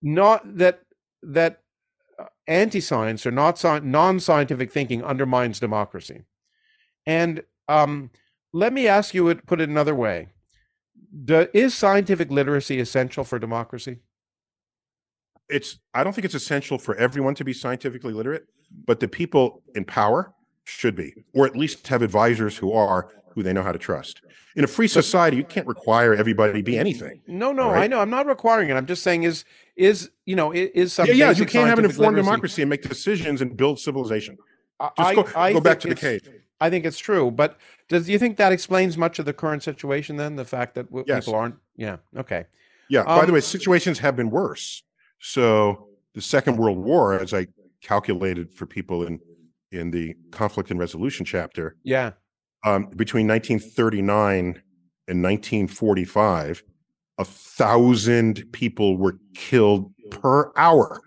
[0.02, 0.82] not that
[1.22, 1.62] that
[2.20, 6.24] uh, anti-science or not non-scientific thinking undermines democracy,
[7.06, 8.12] and um,
[8.52, 10.28] let me ask you put it another way.
[11.26, 13.98] Do, is scientific literacy essential for democracy?
[15.50, 18.48] It's I don't think it's essential for everyone to be scientifically literate,
[18.86, 20.34] but the people in power
[20.66, 24.22] should be, or at least have advisors who are who they know how to trust.
[24.56, 27.22] In a free society, you can't require everybody to be anything.
[27.28, 27.84] No, no, right?
[27.84, 28.00] I know.
[28.00, 28.76] I'm not requiring it.
[28.76, 31.18] I'm just saying is is you know is something.
[31.18, 32.26] yeah, yeah you can't have an informed literacy.
[32.26, 34.38] democracy and make decisions and build civilization.
[34.98, 36.22] Just I, go, I go back to the cave.
[36.60, 37.58] I think it's true, but
[37.90, 40.16] does you think that explains much of the current situation?
[40.16, 41.26] Then the fact that yes.
[41.26, 42.46] people aren't, yeah, okay,
[42.90, 43.02] yeah.
[43.02, 44.84] Um, By the um, way, situations have been worse.
[45.20, 47.48] So the Second World War, as I
[47.82, 49.20] calculated for people in
[49.72, 52.12] in the conflict and resolution chapter, yeah,
[52.64, 54.62] um, between 1939
[55.08, 56.64] and 1945,
[57.18, 61.02] a thousand people were killed per hour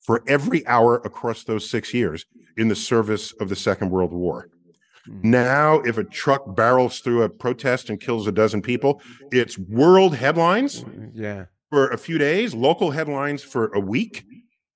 [0.00, 2.26] for every hour across those six years
[2.56, 4.48] in the service of the Second World War.
[5.06, 5.30] Hmm.
[5.30, 10.14] Now, if a truck barrels through a protest and kills a dozen people, it's world
[10.14, 10.84] headlines.
[11.14, 11.46] Yeah.
[11.70, 14.24] For a few days, local headlines for a week,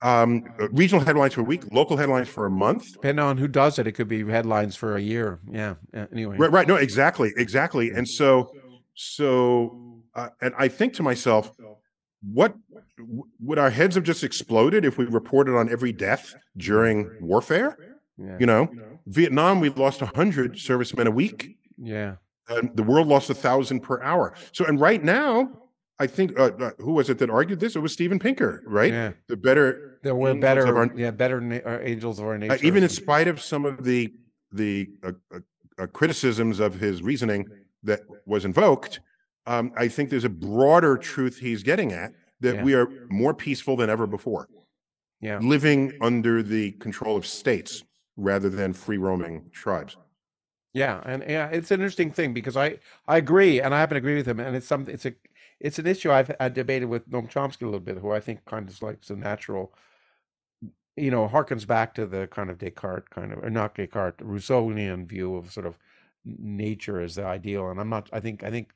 [0.03, 2.92] um, regional headlines for a week, local headlines for a month.
[2.92, 5.40] Depending on who does it, it could be headlines for a year.
[5.51, 5.74] Yeah.
[6.12, 6.36] Anyway.
[6.36, 6.53] Right.
[6.53, 6.68] Right.
[6.68, 6.76] No.
[6.76, 7.32] Exactly.
[7.36, 7.90] Exactly.
[7.90, 8.53] And so,
[8.94, 11.51] so, uh, and I think to myself,
[12.22, 12.55] what
[13.40, 17.76] would our heads have just exploded if we reported on every death during warfare?
[18.18, 18.36] Yeah.
[18.40, 18.68] You know,
[19.07, 21.57] Vietnam, we lost 100 servicemen a week.
[21.78, 22.16] Yeah.
[22.49, 24.34] And the world lost a thousand per hour.
[24.53, 25.51] So, and right now,
[25.99, 27.74] I think uh, uh, who was it that argued this?
[27.74, 28.92] It was Steven Pinker, right?
[28.92, 29.12] Yeah.
[29.28, 32.55] The better, there were better, our, yeah, better na- uh, angels of our nature.
[32.55, 34.12] Uh, even in spite of some of the
[34.53, 35.12] the uh,
[35.78, 37.47] uh, criticisms of his reasoning
[37.82, 39.01] that was invoked,
[39.47, 42.62] um, I think there's a broader truth he's getting at that yeah.
[42.62, 44.49] we are more peaceful than ever before.
[45.20, 47.82] Yeah, living under the control of states
[48.18, 49.97] rather than free roaming tribes.
[50.74, 53.99] Yeah, and yeah, it's an interesting thing because I I agree, and I happen to
[53.99, 54.92] agree with him, and it's something.
[54.92, 55.14] It's a
[55.61, 58.45] it's an issue I've, I debated with Noam Chomsky a little bit, who I think
[58.45, 59.73] kind of like a natural,
[60.97, 65.07] you know, harkens back to the kind of Descartes kind of, or not Descartes, Rousseauian
[65.07, 65.79] view of sort of
[66.25, 67.71] nature as the ideal.
[67.71, 68.09] And I'm not.
[68.13, 68.43] I think.
[68.43, 68.71] I think.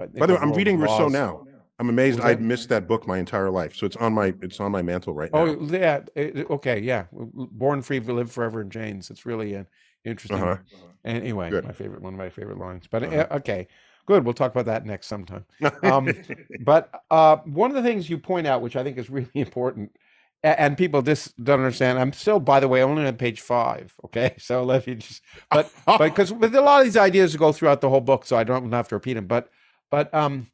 [0.00, 1.44] I think By the way, I'm reading laws, Rousseau now.
[1.78, 3.74] I'm amazed I'd missed that book my entire life.
[3.74, 5.40] So it's on my it's on my mantle right now.
[5.40, 7.06] Oh yeah, okay, yeah.
[7.12, 9.10] Born free, live forever in chains.
[9.10, 9.66] It's really an
[10.04, 10.40] interesting.
[10.40, 10.58] Uh-huh.
[11.04, 11.64] Anyway, Good.
[11.64, 12.86] my favorite one of my favorite lines.
[12.88, 13.26] But uh-huh.
[13.32, 13.66] okay,
[14.06, 14.24] good.
[14.24, 15.44] We'll talk about that next sometime.
[15.82, 16.12] Um,
[16.60, 19.96] but uh, one of the things you point out, which I think is really important,
[20.42, 21.98] and people just don't understand.
[21.98, 23.94] I'm still, by the way, only on page five.
[24.04, 27.52] Okay, so let me just, but but because with a lot of these ideas go
[27.52, 29.26] throughout the whole book, so I don't have to repeat them.
[29.26, 29.48] But
[29.90, 30.48] but um,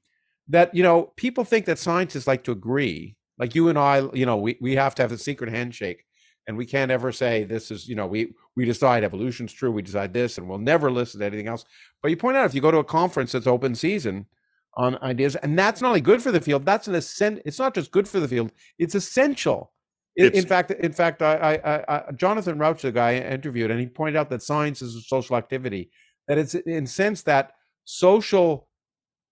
[0.49, 3.17] that you know, people think that scientists like to agree.
[3.39, 6.05] Like you and I, you know, we we have to have a secret handshake,
[6.51, 9.81] and we can't ever say this is, you know, we we decide evolution's true, we
[9.81, 11.65] decide this, and we'll never listen to anything else.
[12.03, 14.27] But you point out if you go to a conference that's open season
[14.75, 17.41] on ideas, and that's not only good for the field, that's an ascent.
[17.47, 19.73] It's not just good for the field; it's essential
[20.17, 23.81] in, in fact, in fact, I, I, I, Jonathan Rauch, the guy I interviewed, and
[23.81, 25.91] he pointed out that science is a social activity.
[26.29, 27.53] That it's in sense that
[27.85, 28.69] social,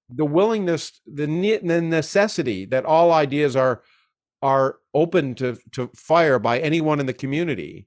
[0.08, 3.82] the willingness, the the necessity that all ideas are
[4.42, 7.86] are open to to fire by anyone in the community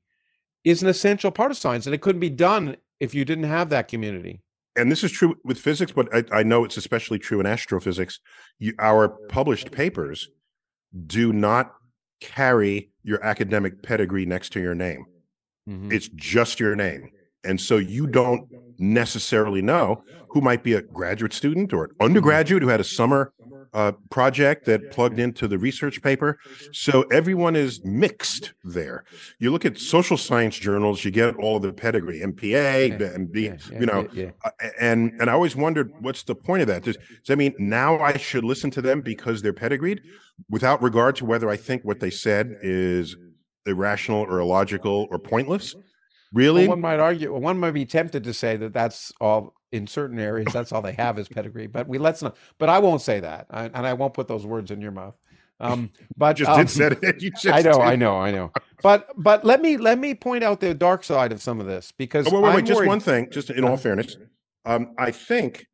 [0.63, 3.69] is an essential part of science, and it couldn't be done if you didn't have
[3.69, 4.41] that community.
[4.75, 8.19] And this is true with physics, but I, I know it's especially true in astrophysics.
[8.59, 10.29] You, our published papers
[11.07, 11.73] do not
[12.21, 15.05] carry your academic pedigree next to your name.
[15.67, 15.91] Mm-hmm.
[15.91, 17.09] It's just your name.
[17.43, 22.63] And so you don't necessarily know who might be a graduate student or an undergraduate
[22.63, 23.33] who had a summer
[23.73, 26.37] uh, project that plugged into the research paper.
[26.73, 29.05] So everyone is mixed there.
[29.39, 33.85] You look at social science journals, you get all of the pedigree, MPA, MD, you
[33.85, 34.07] know,
[34.43, 36.83] uh, and and I always wondered what's the point of that?
[36.83, 40.01] Does, does that mean now I should listen to them because they're pedigreed,
[40.49, 43.15] without regard to whether I think what they said is
[43.65, 45.75] irrational or illogical or pointless?
[46.33, 46.61] Really?
[46.61, 50.19] Well, one might argue, one might be tempted to say that that's all in certain
[50.19, 50.53] areas.
[50.53, 51.67] That's all they have is pedigree.
[51.67, 52.37] But we let's not.
[52.57, 55.15] But I won't say that, I, and I won't put those words in your mouth.
[55.59, 57.21] Um, but just um, did said it.
[57.21, 57.81] You just I know, did.
[57.81, 58.51] I know, I know.
[58.81, 61.91] But but let me let me point out the dark side of some of this
[61.97, 63.29] because oh, wait, wait, wait just one thing.
[63.29, 64.17] Just in all fairness,
[64.65, 65.67] um, I think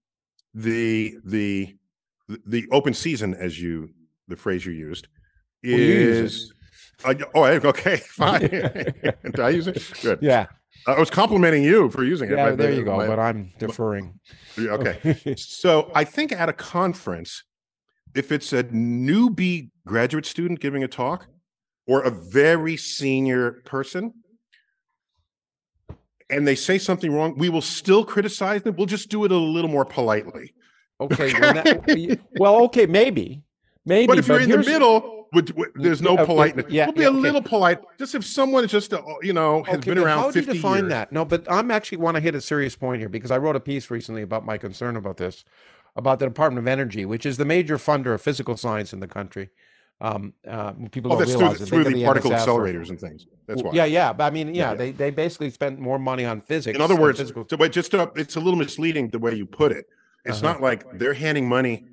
[0.53, 1.77] the the
[2.45, 3.89] the open season, as you
[4.27, 5.07] the phrase you used,
[5.63, 6.53] is
[7.03, 8.41] uh, oh, okay, fine.
[8.41, 9.91] Did I use it?
[10.01, 10.19] Good.
[10.21, 10.47] Yeah.
[10.85, 12.37] I was complimenting you for using it.
[12.37, 12.97] Yeah, there you go.
[12.97, 14.19] My, but I'm deferring.
[14.59, 15.35] Okay.
[15.37, 17.43] so I think at a conference,
[18.15, 21.27] if it's a newbie graduate student giving a talk
[21.85, 24.15] or a very senior person,
[26.31, 28.75] and they say something wrong, we will still criticize them.
[28.77, 30.55] We'll just do it a little more politely.
[30.99, 31.31] Okay.
[31.39, 33.43] Well, that, well okay, maybe.
[33.85, 34.07] Maybe.
[34.07, 36.65] But if you're in the middle, would, would, there's no politeness.
[36.69, 37.19] Yeah, we'll be yeah, a okay.
[37.19, 37.79] little polite.
[37.97, 40.39] Just if someone is just, a, uh, you know, has okay, been around how do
[40.39, 40.89] you define years.
[40.89, 41.11] that?
[41.11, 43.59] No, but I'm actually want to hit a serious point here because I wrote a
[43.59, 45.43] piece recently about my concern about this,
[45.95, 49.07] about the Department of Energy, which is the major funder of physical science in the
[49.07, 49.49] country.
[49.99, 53.25] Um, uh, people oh, don't realize through, through the, particle accelerators or, and things.
[53.47, 53.71] That's why.
[53.73, 54.13] Yeah, yeah.
[54.13, 56.75] But I mean, yeah, yeah, they they basically spent more money on physics.
[56.75, 57.45] In other words, physical...
[57.45, 59.87] to, wait, just to, it's a little misleading the way you put it.
[60.23, 60.53] It's uh-huh.
[60.53, 61.85] not like they're handing money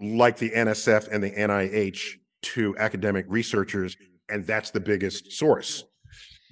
[0.00, 2.18] like the NSF and the NIH
[2.54, 3.96] to academic researchers,
[4.28, 5.84] and that's the biggest source.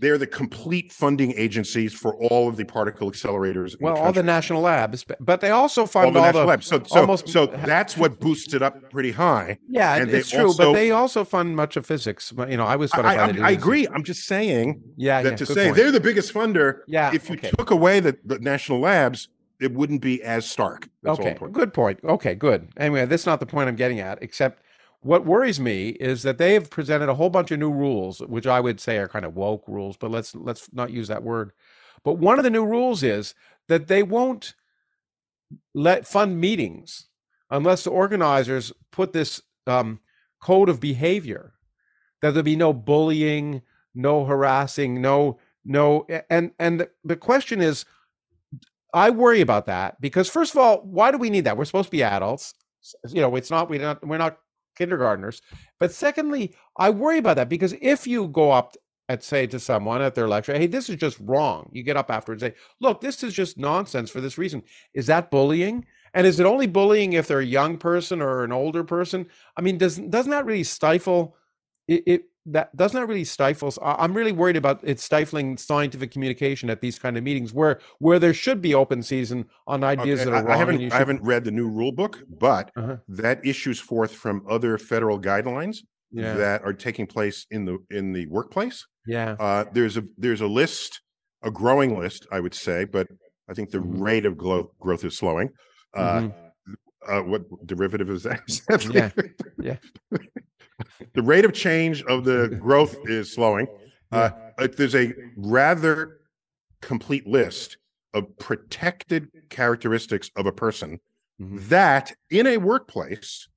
[0.00, 3.76] They're the complete funding agencies for all of the particle accelerators.
[3.80, 6.48] Well, the all the national labs, but they also fund all the all national the,
[6.48, 6.66] labs.
[6.66, 9.56] So, so, almost, so that's what boosted it up pretty high.
[9.68, 12.32] Yeah, and it's true, also, but they also fund much of physics.
[12.36, 12.92] You know, I was.
[12.92, 13.86] I, I, I agree.
[13.86, 14.82] I'm just saying.
[14.96, 15.76] Yeah, that yeah, to say point.
[15.76, 16.80] they're the biggest funder.
[16.88, 17.14] Yeah.
[17.14, 17.50] If you okay.
[17.56, 19.28] took away the, the national labs,
[19.60, 20.88] it wouldn't be as stark.
[21.04, 22.00] That's okay, good point.
[22.02, 22.68] Okay, good.
[22.76, 24.22] Anyway, that's not the point I'm getting at.
[24.22, 24.60] Except
[25.04, 28.46] what worries me is that they have presented a whole bunch of new rules, which
[28.46, 31.52] I would say are kind of woke rules, but let's let's not use that word.
[32.04, 33.34] But one of the new rules is
[33.68, 34.54] that they won't
[35.74, 37.06] let fund meetings
[37.50, 40.00] unless the organizers put this um,
[40.40, 41.52] code of behavior
[42.22, 43.60] that there'll be no bullying,
[43.94, 47.84] no harassing, no no and and the question is
[48.94, 51.58] I worry about that because first of all, why do we need that?
[51.58, 52.54] We're supposed to be adults.
[53.08, 54.38] You know, it's not we're not we're not
[54.76, 55.42] kindergartners.
[55.78, 58.76] But secondly, I worry about that because if you go up
[59.08, 62.10] and say to someone at their lecture, hey, this is just wrong, you get up
[62.10, 64.62] afterwards and say, look, this is just nonsense for this reason.
[64.94, 65.86] Is that bullying?
[66.14, 69.26] And is it only bullying if they're a young person or an older person?
[69.56, 71.36] I mean, does doesn't that really stifle
[71.88, 76.68] it, it that doesn't that really stifles i'm really worried about it stifling scientific communication
[76.68, 80.30] at these kind of meetings where where there should be open season on ideas okay,
[80.30, 80.92] that are I, I haven't should...
[80.92, 82.96] i haven't read the new rule book but uh-huh.
[83.08, 85.78] that issues forth from other federal guidelines
[86.10, 86.34] yeah.
[86.34, 90.46] that are taking place in the in the workplace yeah uh, there's a there's a
[90.46, 91.00] list
[91.42, 93.06] a growing list i would say but
[93.48, 94.02] i think the mm-hmm.
[94.02, 95.48] rate of growth growth is slowing
[95.96, 96.74] uh, mm-hmm.
[97.08, 98.40] uh, what derivative is that?
[98.92, 99.10] yeah
[99.58, 100.18] yeah
[101.14, 103.66] the rate of change of the growth is slowing.
[104.12, 104.30] Uh,
[104.76, 106.20] there's a rather
[106.80, 107.78] complete list
[108.12, 111.00] of protected characteristics of a person
[111.40, 111.58] mm-hmm.
[111.68, 113.48] that in a workplace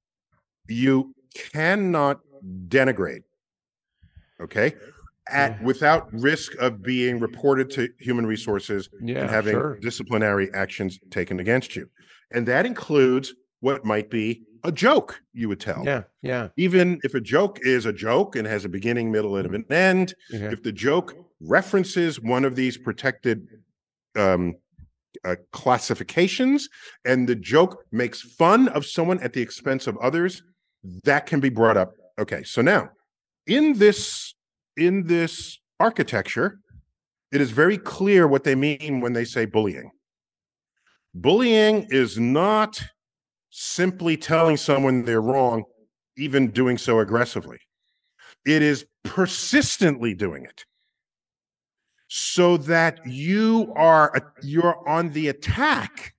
[0.67, 2.19] you cannot
[2.67, 3.23] denigrate.
[4.41, 4.73] Okay.
[5.29, 9.77] At, without risk of being reported to human resources yeah, and having sure.
[9.81, 11.89] disciplinary actions taken against you.
[12.31, 15.83] And that includes what might be a joke you would tell.
[15.85, 16.49] Yeah, yeah.
[16.57, 20.13] Even if a joke is a joke and has a beginning, middle, and an end,
[20.29, 20.51] yeah.
[20.51, 23.47] if the joke references one of these protected
[24.17, 24.55] um,
[25.23, 26.67] uh, classifications
[27.05, 30.43] and the joke makes fun of someone at the expense of others,
[31.03, 31.93] that can be brought up.
[32.19, 32.89] Okay, so now
[33.47, 34.35] in this
[34.75, 36.59] in this architecture,
[37.31, 39.91] it is very clear what they mean when they say bullying.
[41.13, 42.83] Bullying is not
[43.59, 45.63] simply telling someone they're wrong,
[46.15, 47.57] even doing so aggressively.
[48.45, 50.63] It is persistently doing it
[52.07, 56.13] so that you are you're on the attack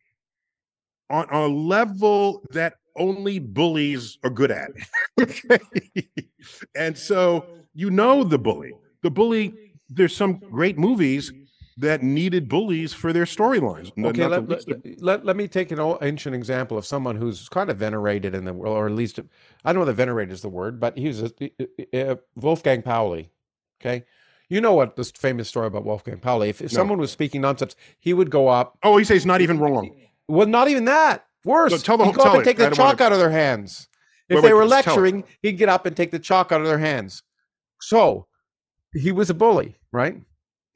[1.10, 4.70] on a level that only bullies are good at.
[5.20, 5.60] okay.
[6.74, 8.72] and so you know the bully.
[9.02, 9.54] The bully,
[9.88, 11.32] there's some great movies
[11.78, 13.92] that needed bullies for their storylines.
[14.04, 17.76] Okay, let, let, let, let, me take an ancient example of someone who's kind of
[17.76, 19.20] venerated in the world, or at least,
[19.64, 21.32] I don't know that venerated is the word, but he was a,
[21.92, 23.30] a, uh, Wolfgang Pauli.
[23.80, 24.04] Okay.
[24.48, 26.48] You know what this famous story about Wolfgang Pauli?
[26.48, 26.76] If, if no.
[26.76, 28.76] someone was speaking nonsense, he would go up.
[28.82, 29.94] Oh, he says not even wrong.
[30.26, 31.26] Well, not even that.
[31.44, 33.88] Worse, no, tell the, he'd go up and take the chalk out of their hands.
[34.28, 36.66] If wait, they wait, were lecturing, he'd get up and take the chalk out of
[36.66, 37.22] their hands.
[37.80, 38.26] So
[38.92, 40.16] he was a bully, right?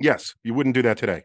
[0.03, 1.25] Yes, you wouldn't do that today.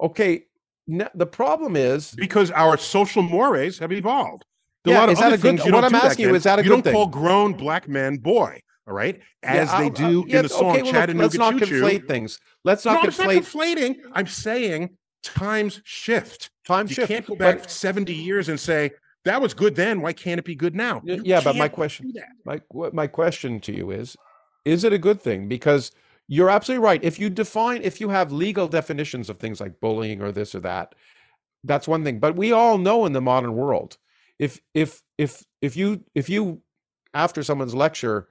[0.00, 0.44] Okay.
[0.86, 4.44] the problem is because our social mores have evolved.
[4.84, 5.60] There's yeah, is that a good?
[5.72, 8.60] What I'm asking you is that a you good don't call grown black men boy,
[8.88, 9.20] all right?
[9.44, 12.40] As yeah, they do yeah, in the song okay, well, Chattanooga Let's not conflate things.
[12.64, 13.36] Let's not no, conflate.
[13.36, 13.96] It's not conflating.
[14.12, 16.50] I'm saying times shift.
[16.66, 17.10] Time you shift.
[17.10, 18.90] You can't go back but, 70 years and say
[19.24, 20.00] that was good then.
[20.00, 21.00] Why can't it be good now?
[21.04, 22.12] You yeah, but my question,
[22.44, 22.60] my
[22.92, 24.16] my question to you is,
[24.64, 25.46] is it a good thing?
[25.46, 25.92] Because
[26.28, 27.02] you're absolutely right.
[27.02, 30.60] If you define, if you have legal definitions of things like bullying or this or
[30.60, 30.94] that,
[31.64, 32.18] that's one thing.
[32.18, 33.98] But we all know in the modern world,
[34.38, 36.62] if if if if you if you
[37.14, 38.28] after someone's lecture,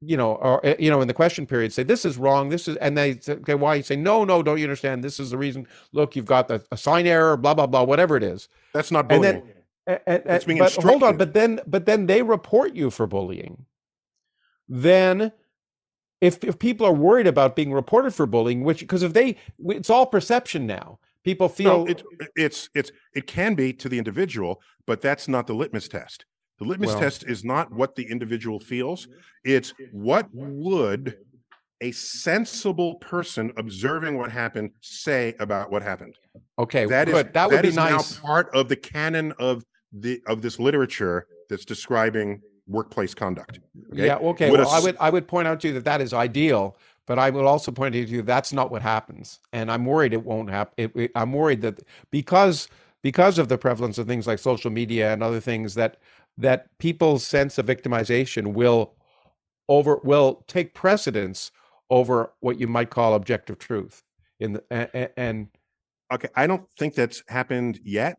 [0.00, 2.68] you know, or eh, you know, in the question period, say this is wrong, this
[2.68, 3.74] is, and they say, okay, why?
[3.74, 5.04] You say no, no, don't you understand?
[5.04, 5.66] This is the reason.
[5.92, 8.48] Look, you've got the, a sign error, blah blah blah, whatever it is.
[8.72, 9.24] That's not bullying.
[9.34, 9.42] And
[9.86, 13.06] then, and, and, being but hold on, but then but then they report you for
[13.06, 13.66] bullying.
[14.68, 15.32] Then
[16.20, 19.90] if if people are worried about being reported for bullying, which because if they, it's
[19.90, 20.98] all perception now.
[21.22, 22.02] People feel no, it,
[22.34, 26.24] it's it's it can be to the individual, but that's not the litmus test.
[26.58, 29.06] The litmus well, test is not what the individual feels;
[29.44, 31.18] it's what would
[31.82, 36.14] a sensible person observing what happened say about what happened.
[36.58, 38.16] Okay, that is that would that be nice.
[38.16, 39.62] Now part of the canon of
[39.92, 42.40] the of this literature that's describing
[42.70, 43.60] workplace conduct.
[43.92, 44.06] Okay?
[44.06, 44.16] Yeah.
[44.16, 44.50] Okay.
[44.50, 46.76] Would well, a, I would I would point out to you that that is ideal,
[47.06, 50.12] but I will also point out to you that's not what happens, and I'm worried
[50.12, 51.08] it won't happen.
[51.14, 52.68] I'm worried that because
[53.02, 55.98] because of the prevalence of things like social media and other things that
[56.38, 58.94] that people's sense of victimization will
[59.68, 61.50] over will take precedence
[61.90, 64.02] over what you might call objective truth
[64.38, 65.48] in the and, and
[66.12, 68.16] okay i don't think that's happened yet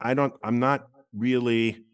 [0.00, 1.84] i don't i'm not really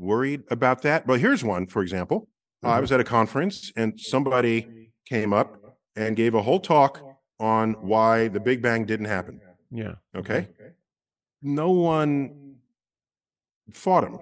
[0.00, 1.06] worried about that.
[1.06, 2.28] But here's one, for example.
[2.64, 2.74] Mm-hmm.
[2.74, 5.56] I was at a conference and somebody came up
[5.96, 7.00] and gave a whole talk
[7.38, 9.40] on why the Big Bang didn't happen.
[9.70, 9.94] Yeah.
[10.16, 10.48] Okay.
[11.42, 12.56] No one
[13.72, 14.18] fought him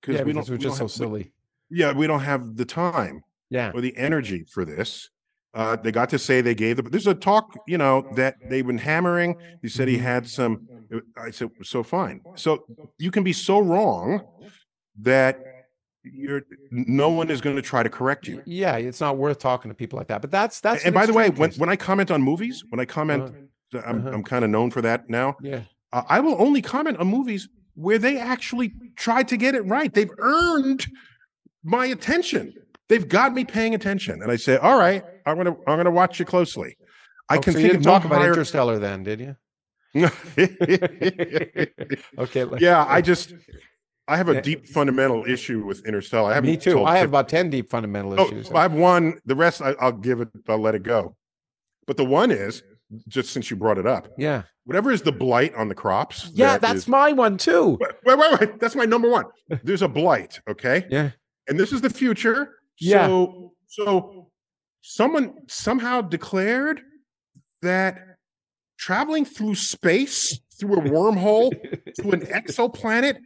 [0.00, 0.48] because yeah, we don't.
[0.48, 1.32] Was just so silly.
[1.70, 3.24] We, yeah, we don't have the time.
[3.50, 3.72] Yeah.
[3.74, 5.10] Or the energy for this.
[5.54, 6.82] Uh, they got to say they gave the.
[6.82, 9.36] There's a talk, you know, that they've been hammering.
[9.60, 10.04] He said he mm-hmm.
[10.04, 10.66] had some.
[11.16, 12.22] I said, so fine.
[12.36, 12.64] So
[12.98, 14.22] you can be so wrong
[15.00, 15.66] that
[16.04, 18.42] you're no one is going to try to correct you.
[18.44, 20.20] Yeah, it's not worth talking to people like that.
[20.20, 20.84] But that's that's.
[20.84, 23.82] And by the way, when, when I comment on movies, when I comment, uh-huh.
[23.86, 24.10] I'm uh-huh.
[24.10, 25.36] I'm kind of known for that now.
[25.40, 25.62] Yeah,
[25.92, 29.92] uh, I will only comment on movies where they actually tried to get it right.
[29.92, 30.86] They've earned
[31.62, 32.54] my attention.
[32.88, 34.20] they've got me paying attention.
[34.22, 36.76] And I say, all right, I'm gonna I'm gonna watch you closely.
[37.28, 38.30] I oh, can so think you didn't talk about higher...
[38.30, 39.36] Interstellar then, did you?
[42.18, 42.46] okay.
[42.58, 43.34] Yeah, I just
[44.08, 46.32] I have a deep fundamental issue with Interstellar.
[46.32, 46.84] I Me too.
[46.84, 48.50] I have about ten deep fundamental oh, issues.
[48.50, 49.20] I have one.
[49.26, 50.28] The rest, I, will give it.
[50.48, 51.16] I'll let it go.
[51.86, 52.62] But the one is
[53.08, 54.08] just since you brought it up.
[54.18, 54.42] Yeah.
[54.64, 56.30] Whatever is the blight on the crops.
[56.34, 57.78] Yeah, that that's is, my one too.
[57.80, 58.60] Wait, wait, wait.
[58.60, 59.24] That's my number one.
[59.64, 60.40] There's a blight.
[60.48, 60.86] Okay.
[60.90, 61.10] Yeah.
[61.48, 62.56] And this is the future.
[62.78, 63.06] Yeah.
[63.06, 64.30] So, so
[64.82, 66.82] someone somehow declared
[67.62, 67.98] that
[68.78, 71.50] traveling through space through a wormhole
[71.96, 73.18] to an exoplanet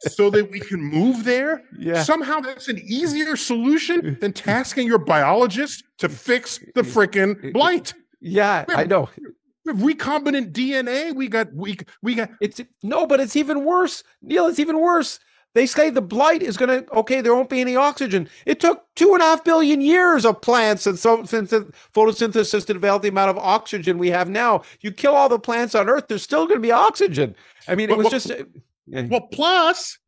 [0.00, 1.62] so that we can move there?
[1.78, 2.02] Yeah.
[2.02, 7.92] Somehow that's an easier solution than tasking your biologist to fix the freaking blight.
[8.20, 9.08] Yeah have, i know.
[9.66, 14.02] recombinant dna we got we we got it's no but it's even worse.
[14.22, 15.18] Neil it's even worse
[15.54, 18.28] they say the blight is going to, okay, there won't be any oxygen.
[18.44, 23.02] It took two and a half billion years of plants and so, photosynthesis to develop
[23.02, 24.62] the amount of oxygen we have now.
[24.80, 27.34] You kill all the plants on Earth, there's still going to be oxygen.
[27.68, 28.30] I mean, it was well, just.
[28.30, 28.44] Uh,
[29.08, 29.98] well, plus,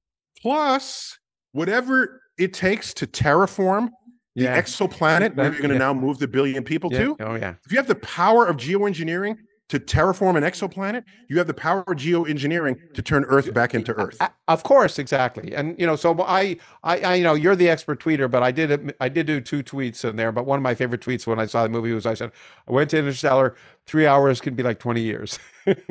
[0.42, 1.18] plus,
[1.52, 3.88] whatever it takes to terraform
[4.36, 4.60] the yeah.
[4.60, 5.78] exoplanet where you're going to yeah.
[5.78, 6.98] now move the billion people yeah.
[6.98, 7.16] to.
[7.20, 7.54] Oh, yeah.
[7.64, 11.80] If you have the power of geoengineering to terraform an exoplanet, you have the power
[11.80, 14.18] of geoengineering to turn Earth back into Earth.
[14.48, 15.54] Of course, exactly.
[15.54, 18.50] And you know, so I, I, I, you know, you're the expert tweeter, but I
[18.50, 20.32] did, I did do two tweets in there.
[20.32, 22.32] But one of my favorite tweets when I saw the movie was I said,
[22.66, 23.54] I went to Interstellar.
[23.84, 25.38] Three hours can be like twenty years.
[25.66, 25.84] yeah,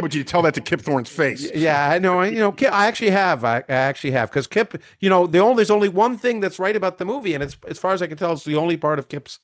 [0.00, 1.50] but you tell that to Kip Thorne's face.
[1.54, 2.20] Yeah, I know.
[2.22, 3.42] You know, Kip, I actually have.
[3.42, 4.82] I, I actually have because Kip.
[5.00, 7.56] You know, the only there's only one thing that's right about the movie, and it's
[7.66, 9.38] as far as I can tell, it's the only part of Kip's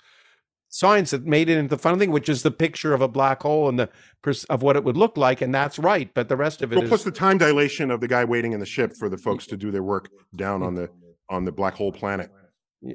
[0.71, 3.43] science that made it into the fun thing, which is the picture of a black
[3.43, 3.91] hole and the
[4.49, 6.12] of what it would look like, and that's right.
[6.14, 6.89] But the rest of it well, is...
[6.89, 9.57] plus the time dilation of the guy waiting in the ship for the folks to
[9.57, 10.89] do their work down on the
[11.29, 12.31] on the black hole planet.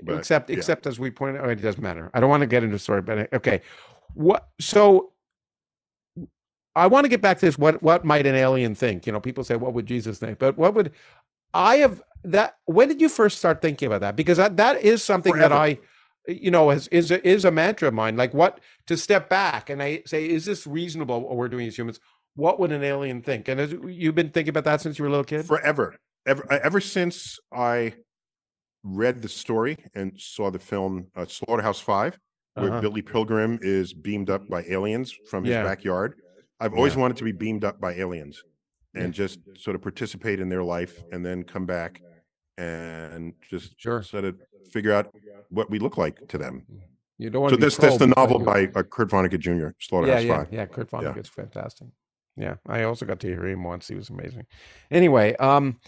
[0.04, 0.58] But, except, yeah.
[0.58, 2.10] except as we pointed out, oh, it doesn't matter.
[2.14, 3.62] I don't want to get into story, but eh, okay.
[4.16, 5.12] What so?
[6.76, 7.58] I want to get back to this.
[7.58, 9.06] What what might an alien think?
[9.06, 10.92] You know, people say, "What would Jesus think?" But what would
[11.54, 12.58] I have that?
[12.66, 14.16] When did you first start thinking about that?
[14.16, 15.50] Because that, that is something Forever.
[15.50, 15.80] that I
[16.28, 18.18] you know, is is a, is a mantra of mine.
[18.18, 21.78] Like what to step back and I say, is this reasonable what we're doing as
[21.78, 22.00] humans?
[22.36, 23.48] What would an alien think?
[23.48, 25.46] And has, you've been thinking about that since you were a little kid.
[25.46, 25.96] Forever,
[26.26, 27.94] ever, ever since I
[28.84, 32.20] read the story and saw the film uh, Slaughterhouse Five,
[32.56, 32.82] where uh-huh.
[32.82, 35.64] Billy Pilgrim is beamed up by aliens from his yeah.
[35.64, 36.16] backyard.
[36.60, 37.02] I've always yeah.
[37.02, 38.44] wanted to be beamed up by aliens
[38.94, 39.12] and yeah.
[39.26, 42.02] just sort of participate in their life and then come back
[42.58, 44.01] and just sure.
[44.01, 44.36] sort of
[44.72, 45.14] figure out
[45.49, 46.66] what we look like to them.
[46.72, 46.80] Mm.
[47.18, 49.70] You don't want to so this that's the novel by uh, Kurt Vonnegut Jr.
[49.80, 50.47] Slaughterhouse yeah, yeah, Five.
[50.51, 51.43] Yeah, Kurt Vonnegut's yeah.
[51.43, 51.88] fantastic.
[52.36, 53.88] Yeah, I also got to hear him once.
[53.88, 54.45] He was amazing.
[54.91, 55.80] Anyway, um,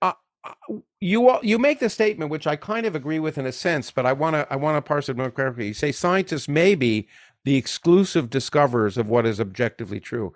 [0.00, 0.12] uh,
[0.44, 0.52] uh
[1.00, 4.06] you you make the statement which I kind of agree with in a sense, but
[4.06, 5.68] I want to I want to parse it more carefully.
[5.68, 7.08] You say scientists may be
[7.44, 10.32] the exclusive discoverers of what is objectively true.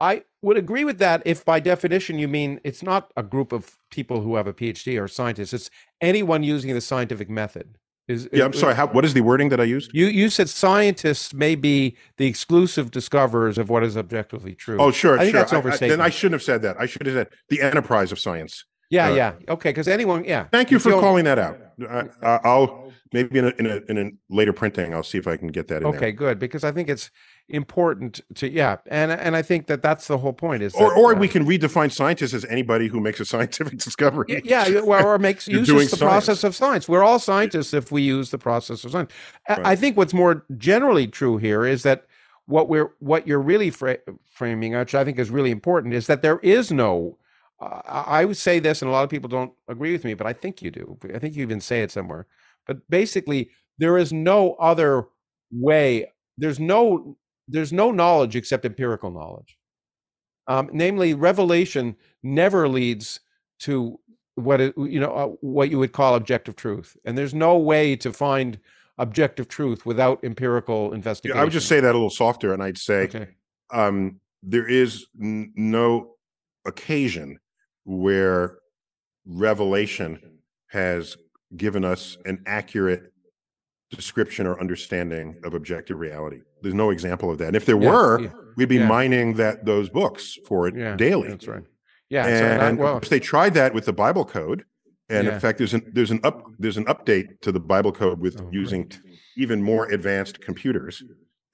[0.00, 3.78] I would agree with that if by definition you mean it's not a group of
[3.90, 5.70] people who have a PhD or scientists, it's
[6.00, 7.78] anyone using the scientific method.
[8.06, 8.74] Is, yeah, I'm sorry.
[8.74, 9.90] How, what is the wording that I used?
[9.92, 14.78] You you said scientists may be the exclusive discoverers of what is objectively true.
[14.80, 15.40] Oh, sure, I think sure.
[15.40, 15.98] that's overstatement.
[15.98, 16.80] then I shouldn't have said that.
[16.80, 18.64] I should have said the enterprise of science.
[18.90, 19.32] Yeah, uh, yeah.
[19.50, 20.44] Okay, because anyone, yeah.
[20.44, 21.58] Thank you for calling that out.
[22.22, 25.36] I, will maybe in a, in a, in a later printing, I'll see if I
[25.36, 26.12] can get that in Okay, there.
[26.12, 27.10] good because I think it's
[27.48, 30.74] important to yeah, and and I think that that's the whole point is.
[30.74, 34.42] Or that, or uh, we can redefine scientists as anybody who makes a scientific discovery.
[34.44, 35.98] Yeah, well, or makes uses the science.
[35.98, 36.88] process of science.
[36.88, 39.12] We're all scientists if we use the process of science.
[39.48, 39.60] Right.
[39.64, 42.06] I think what's more generally true here is that
[42.46, 43.98] what we're what you're really fra-
[44.30, 47.18] framing, which I think is really important, is that there is no
[47.60, 50.26] uh, I would say this, and a lot of people don't agree with me, but
[50.26, 50.96] I think you do.
[51.12, 52.26] I think you even say it somewhere.
[52.66, 55.06] But basically, there is no other
[55.50, 56.06] way.
[56.36, 57.16] There's no
[57.48, 59.58] there's no knowledge except empirical knowledge.
[60.46, 63.20] Um, namely, revelation never leads
[63.60, 63.98] to
[64.34, 67.96] what it, you know uh, what you would call objective truth, and there's no way
[67.96, 68.58] to find
[68.98, 71.36] objective truth without empirical investigation.
[71.36, 73.28] Yeah, I would just say that a little softer, and I'd say okay.
[73.72, 76.14] um, there is n- no
[76.66, 77.38] occasion
[77.84, 78.58] where
[79.26, 80.38] revelation
[80.68, 81.16] has
[81.56, 83.12] given us an accurate
[83.90, 86.40] description or understanding of objective reality.
[86.62, 87.48] There's no example of that.
[87.48, 88.86] And if there yeah, were, yeah, we'd be yeah.
[88.86, 91.28] mining that those books for it daily.
[91.28, 91.64] That's right.
[92.10, 94.64] Yeah, and, so well, they tried that with the Bible code.
[95.10, 98.20] And in fact, there's an there's an up there's an update to the Bible code
[98.20, 98.90] with oh, using
[99.38, 101.02] even more advanced computers.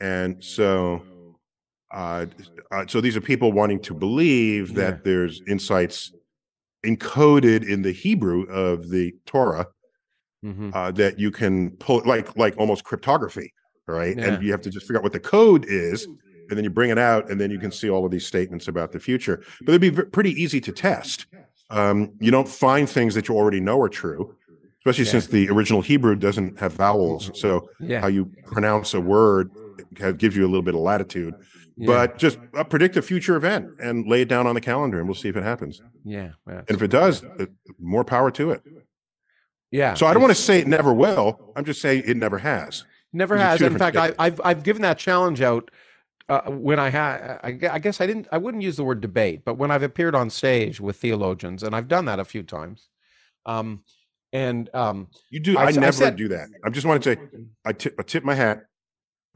[0.01, 1.03] And so
[1.93, 2.27] uh,
[2.73, 6.13] uh, so these are people wanting to believe that there's insights
[6.85, 9.69] encoded in the Hebrew of the Torah
[10.45, 10.71] mm-hmm.
[10.75, 13.53] uh, that you can pull like like almost cryptography,
[13.87, 14.17] right?
[14.17, 14.27] Yeah.
[14.27, 16.91] And you have to just figure out what the code is, and then you bring
[16.91, 19.43] it out, and then you can see all of these statements about the future.
[19.61, 21.27] But it'd be v- pretty easy to test.
[21.71, 24.37] Um, you don't find things that you already know are true,
[24.81, 25.11] especially yeah.
[25.11, 27.31] since the original Hebrew doesn't have vowels.
[27.35, 28.01] So yeah.
[28.01, 29.51] how you pronounce a word
[30.19, 31.35] gives you a little bit of latitude.
[31.77, 31.87] Yeah.
[31.87, 35.09] But just uh, predict a future event and lay it down on the calendar, and
[35.09, 35.83] we'll see if it happens.
[36.05, 37.25] Yeah, and if it does,
[37.81, 38.63] more power to it.
[39.75, 39.95] Yeah.
[39.95, 41.53] So I don't want to say it never will.
[41.57, 42.85] I'm just saying it never has.
[43.13, 43.61] Never has.
[43.61, 45.69] In fact, I, have I've given that challenge out
[46.29, 47.41] uh, when I had.
[47.43, 48.29] I, I, guess I didn't.
[48.31, 51.75] I wouldn't use the word debate, but when I've appeared on stage with theologians, and
[51.75, 52.89] I've done that a few times.
[53.47, 53.83] Um,
[54.33, 55.59] and um, you do.
[55.59, 56.51] I, I never said, do that.
[56.65, 57.21] I just want to say,
[57.65, 58.67] I tip, I tip my hat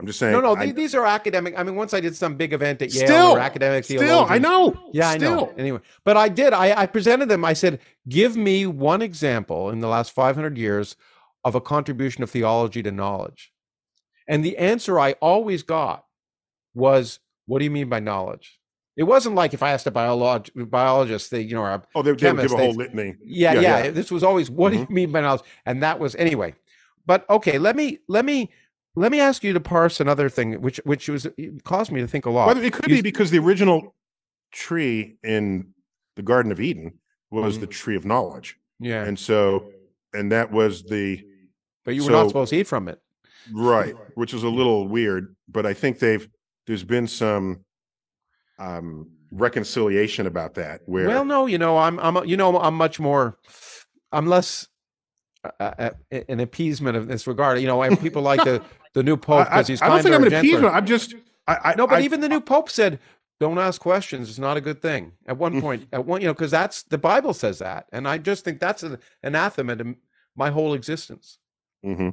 [0.01, 0.33] I'm just saying.
[0.33, 1.59] No, no, I, these are academic.
[1.59, 4.91] I mean, once I did some big event at Yale, still, academic Still, I know.
[4.93, 5.33] Yeah, still.
[5.33, 5.55] I know.
[5.59, 6.53] Anyway, but I did.
[6.53, 7.45] I, I presented them.
[7.45, 10.95] I said, "Give me one example in the last 500 years
[11.45, 13.53] of a contribution of theology to knowledge,"
[14.29, 16.05] and the answer I always got
[16.75, 18.61] was, "What do you mean by knowledge?"
[18.97, 22.13] It wasn't like if I asked a biolog- biologist, they, you know, or oh, they
[22.13, 23.15] would give a whole litany.
[23.25, 24.85] Yeah, yeah, yeah, This was always, "What mm-hmm.
[24.85, 26.55] do you mean by knowledge?" And that was anyway.
[27.05, 28.51] But okay, let me let me
[28.99, 31.27] let me ask you to parse another thing, which which was
[31.65, 32.49] caused me to think a lot.
[32.49, 33.95] Well, it could you, be because the original
[34.53, 35.73] tree in
[36.17, 36.99] the Garden of Eden
[37.31, 37.63] was mm-hmm.
[37.63, 38.59] the tree of knowledge.
[38.81, 39.71] Yeah, and so
[40.13, 41.25] and that was the.
[41.85, 43.01] But you were so, not supposed to eat from it,
[43.53, 43.95] right?
[44.15, 46.29] Which is a little weird, but I think they've
[46.67, 47.65] there's been some
[48.59, 50.83] um reconciliation about that.
[50.87, 53.39] Where well, no, you know, I'm I'm you know I'm much more,
[54.13, 54.69] I'm less
[55.61, 57.61] uh, an appeasement of this regard.
[57.61, 58.63] You know, people like the
[58.95, 59.83] the new pope because he's.
[59.83, 60.75] I, I don't think I'm an appeasement.
[60.75, 61.15] I'm just.
[61.47, 62.99] I, I, no, but even the new pope said,
[63.41, 64.29] "Don't ask questions.
[64.29, 65.61] It's not a good thing." At one mm.
[65.61, 68.61] point, at one, you know, because that's the Bible says that, and I just think
[68.61, 69.97] that's an anathema to
[70.37, 71.39] my whole existence.
[71.85, 72.09] Mm-hmm.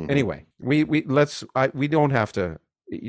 [0.00, 0.10] Mm-hmm.
[0.10, 1.44] Anyway, we we let's.
[1.54, 2.58] I, we don't have to.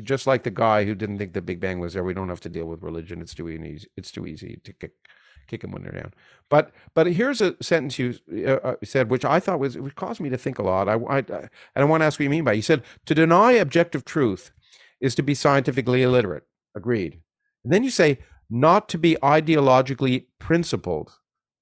[0.02, 2.40] Just like the guy who didn't think the Big Bang was there, we don't have
[2.40, 3.20] to deal with religion.
[3.20, 3.86] It's too easy.
[3.96, 4.92] It's too easy to kick
[5.46, 6.12] kick them when they're down.
[6.48, 8.14] But but here's a sentence you
[8.46, 10.88] uh, uh, said, which I thought was which caused me to think a lot.
[10.88, 12.52] I, I and I want to ask what you mean by.
[12.52, 12.56] It.
[12.56, 14.52] You said to deny objective truth
[15.00, 16.44] is to be scientifically illiterate.
[16.74, 17.20] Agreed.
[17.62, 18.18] And then you say
[18.50, 21.12] not to be ideologically principled.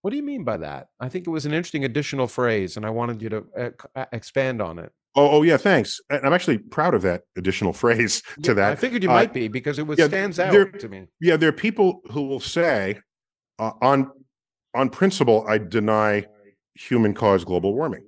[0.03, 0.89] What do you mean by that?
[0.99, 4.07] I think it was an interesting additional phrase, and I wanted you to uh, uh
[4.13, 4.93] expand on it.
[5.15, 6.01] Oh, oh yeah, thanks.
[6.11, 8.73] I'm actually proud of that additional phrase to yeah, that.
[8.73, 11.07] I figured you uh, might be because it was, yeah, stands out there, to me.
[11.21, 13.01] Yeah, there are people who will say,
[13.63, 14.11] uh, on
[14.75, 16.25] on principle, I deny
[16.75, 18.05] human caused global warming.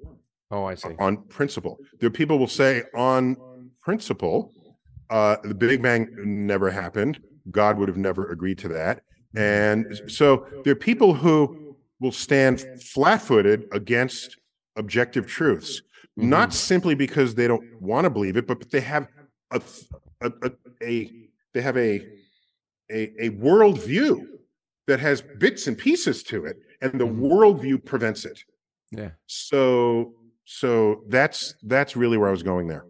[0.50, 0.88] Oh, I see.
[0.98, 3.36] On principle, there people will say on
[3.82, 4.52] principle,
[5.10, 7.20] uh, the Big Bang never happened.
[7.50, 9.02] God would have never agreed to that.
[9.36, 14.38] And so there are people who will stand flat footed against
[14.76, 15.82] objective truths,
[16.18, 16.30] mm-hmm.
[16.30, 19.06] not simply because they don't want to believe it, but they have
[19.50, 19.60] a,
[20.20, 20.50] a, a,
[20.82, 21.10] a
[21.52, 22.00] they have a,
[22.90, 24.33] a, a worldview
[24.86, 27.24] that has bits and pieces to it, and the mm-hmm.
[27.24, 28.44] worldview prevents it.
[28.90, 29.10] Yeah.
[29.26, 30.14] So
[30.44, 32.84] so that's that's really where I was going there.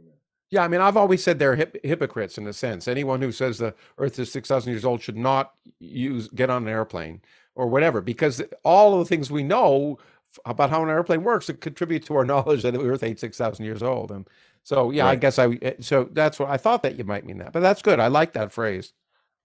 [0.50, 2.86] Yeah, I mean, I've always said they're hip- hypocrites in a sense.
[2.86, 6.62] Anyone who says the Earth is six thousand years old should not use get on
[6.62, 7.22] an airplane
[7.54, 9.98] or whatever, because all of the things we know
[10.44, 13.36] about how an airplane works it contribute to our knowledge that the Earth ain't six
[13.36, 14.10] thousand years old.
[14.10, 14.28] And
[14.62, 15.12] so, yeah, right.
[15.12, 17.60] I guess I eh, so that's what I thought that you might mean that, but
[17.60, 18.00] that's good.
[18.00, 18.92] I like that phrase.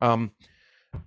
[0.02, 0.32] Um,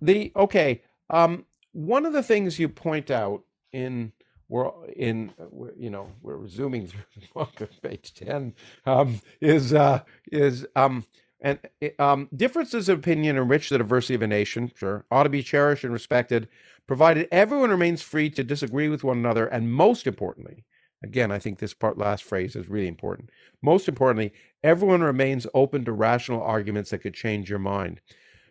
[0.01, 0.83] the okay,
[1.13, 3.43] um, one of the things you point out
[3.73, 4.13] in
[4.49, 8.55] we're in we're, you know we're zooming through the book of page 10
[8.87, 11.05] um, is uh, is um,
[11.41, 11.59] and
[11.99, 15.85] um, differences of opinion enrich the diversity of a nation sure ought to be cherished
[15.85, 16.49] and respected
[16.87, 20.65] provided everyone remains free to disagree with one another and most importantly
[21.03, 23.31] again i think this part last phrase is really important
[23.63, 24.33] most importantly
[24.63, 28.01] everyone remains open to rational arguments that could change your mind.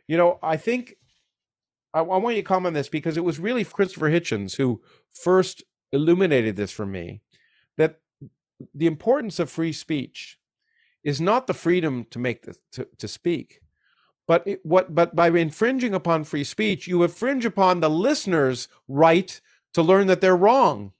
[0.07, 0.95] You know i think
[1.93, 4.81] I, I want you to comment on this because it was really Christopher Hitchens who
[5.13, 7.21] first illuminated this for me
[7.77, 7.99] that
[8.73, 10.37] the importance of free speech
[11.03, 13.61] is not the freedom to make the, to, to speak
[14.27, 19.41] but it, what but by infringing upon free speech you infringe upon the listener's right
[19.73, 20.93] to learn that they're wrong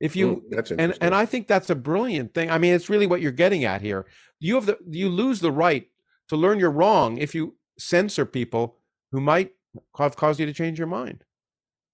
[0.00, 2.50] if you mm, and and I think that's a brilliant thing.
[2.50, 4.06] I mean, it's really what you're getting at here.
[4.38, 5.88] You have the you lose the right
[6.28, 8.76] to learn you're wrong if you censor people
[9.10, 9.52] who might
[9.96, 11.24] have caused you to change your mind.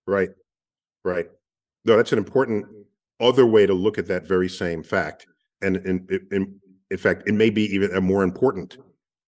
[0.06, 0.30] Right.
[1.04, 1.30] Right.
[1.84, 2.66] No, that's an important
[3.20, 5.26] other way to look at that very same fact.
[5.62, 6.60] And in, in,
[6.90, 8.78] in fact, it may be even a more important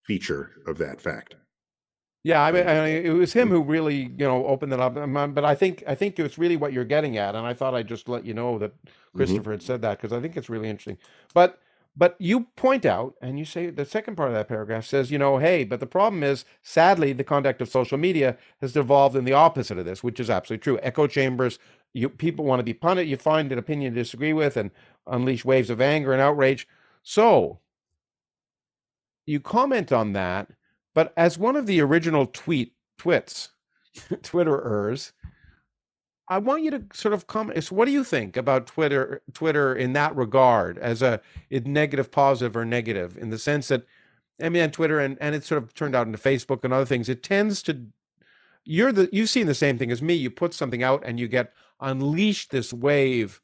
[0.04, 1.36] feature of that fact.
[2.24, 4.94] Yeah, I mean, I it was him who really, you know, opened it up.
[4.94, 7.86] But I think I think it's really what you're getting at, and I thought I'd
[7.86, 8.72] just let you know that
[9.16, 9.24] Mm-hmm.
[9.24, 10.98] Christopher had said that because I think it's really interesting.
[11.32, 11.58] But
[11.96, 15.18] but you point out, and you say the second part of that paragraph says, you
[15.18, 19.24] know, hey, but the problem is, sadly, the conduct of social media has devolved in
[19.24, 20.78] the opposite of this, which is absolutely true.
[20.82, 21.58] Echo chambers,
[21.94, 24.70] you people want to be punted, you find an opinion to disagree with, and
[25.06, 26.68] unleash waves of anger and outrage.
[27.02, 27.60] So
[29.24, 30.48] you comment on that,
[30.94, 33.50] but as one of the original tweet twits,
[33.96, 35.12] Twitterers,
[36.28, 37.62] I want you to sort of comment.
[37.62, 39.22] So what do you think about Twitter?
[39.32, 41.20] Twitter in that regard, as a
[41.50, 43.84] negative, positive, or negative, in the sense that,
[44.42, 46.84] I mean, on Twitter and and it's sort of turned out into Facebook and other
[46.84, 47.08] things.
[47.08, 47.86] It tends to,
[48.64, 50.14] you're the you've seen the same thing as me.
[50.14, 53.40] You put something out and you get unleashed this wave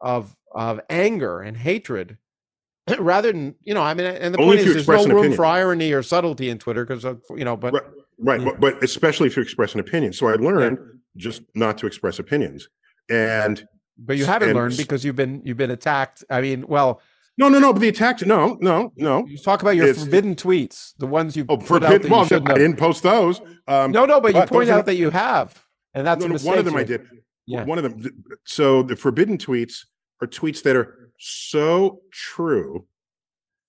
[0.00, 2.18] of of anger and hatred
[2.98, 5.36] rather than you know i mean and the Only point is there's no room opinion.
[5.36, 7.04] for irony or subtlety in twitter because
[7.36, 7.82] you know but Right,
[8.18, 8.40] right.
[8.40, 8.46] Yeah.
[8.46, 10.12] But, but especially if you express an opinion.
[10.12, 10.78] So I learned
[11.16, 12.68] just not to express opinions.
[13.08, 13.66] And
[13.98, 17.02] but you haven't and learned because you've been you've been attacked i mean well
[17.38, 17.72] no, no, no.
[17.72, 19.24] But the attack, no, no, no.
[19.26, 22.02] you talk about your forbidden tweets the ones you Oh, put out forbid.
[22.02, 22.58] that you Well, I have.
[22.58, 23.40] didn't post those.
[23.66, 25.62] Um, no no but you point those are- out that you have
[25.94, 27.06] and that's no, no, one of them I did.
[27.46, 27.64] Yeah.
[27.64, 28.24] One of them.
[28.44, 29.86] So the forbidden tweets
[30.20, 32.86] are tweets that are so true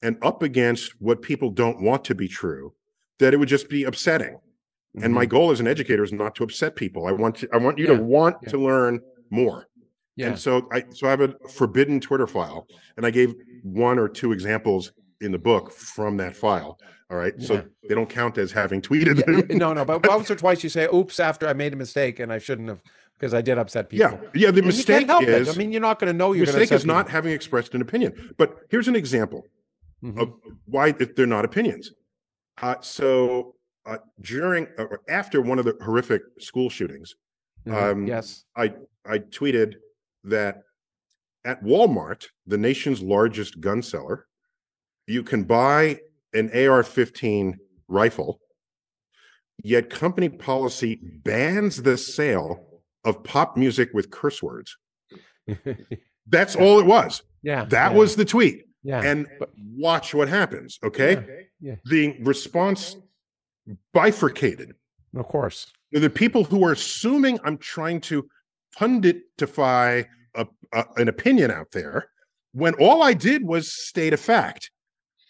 [0.02, 2.74] and up against what people don't want to be true
[3.20, 4.38] that it would just be upsetting.
[5.02, 7.08] And my goal as an educator is not to upset people.
[7.08, 7.94] I want to, I want you Mm-hmm.
[7.94, 8.50] Yeah, to want yeah.
[8.50, 9.68] to learn more.
[10.18, 12.68] yeah And so I so I have a forbidden Twitter file,
[12.98, 13.34] and I gave
[13.64, 16.78] one or two examples in the book from that file.
[17.10, 17.48] All right, Yeah.
[17.48, 19.18] so they don't count as having tweeted
[19.50, 22.20] Yeah, no no but once or twice you say oops after i made a mistake
[22.22, 22.82] and i shouldn't have
[23.18, 24.50] because i did upset people yeah, yeah.
[24.52, 25.54] The And mistake is it.
[25.56, 27.34] i mean you're not going to know the you're going to mistake is not having
[27.34, 28.12] expressed an opinion.
[28.38, 29.46] But here's an example
[30.18, 30.34] of
[30.66, 31.92] why if they're not opinions.
[32.62, 33.56] Uh, so
[33.86, 37.16] uh, during uh, or after one of the horrific school shootings,
[37.70, 38.74] um, yes I
[39.06, 39.76] I tweeted
[40.24, 40.62] that
[41.44, 44.28] at Walmart, the nation's largest gun seller,
[45.08, 46.00] you can buy
[46.34, 47.56] an AR-15
[47.88, 48.40] rifle,
[49.64, 52.68] yet company policy bans the sale
[53.04, 54.78] of pop music with curse words.
[56.28, 57.24] That's all it was.
[57.42, 58.66] yeah That yeah, was the tweet.
[58.84, 60.78] yeah And but- watch what happens.
[60.84, 61.48] Okay.
[61.60, 61.76] yeah.
[61.86, 62.96] The response
[63.94, 64.74] bifurcated.
[65.16, 68.28] of course the people who are assuming I'm trying to
[68.78, 70.06] punditify
[70.36, 72.08] a, a, an opinion out there
[72.54, 74.72] when all I did was state a fact.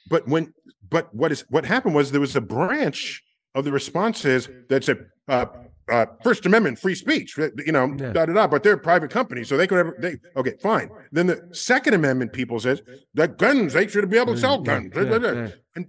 [0.10, 0.54] But when,
[0.90, 3.24] but what is what happened was there was a branch
[3.56, 5.46] of the responses that said, uh,
[5.90, 8.14] uh, First Amendment, free speech, you know, Yeah.
[8.14, 8.48] da da da.
[8.48, 9.94] But they're private company, so they could have.
[10.00, 10.90] They okay, fine.
[11.12, 12.82] Then the Second Amendment people says
[13.14, 14.92] that guns they should be able to sell guns.
[14.96, 15.84] Yeah, yeah.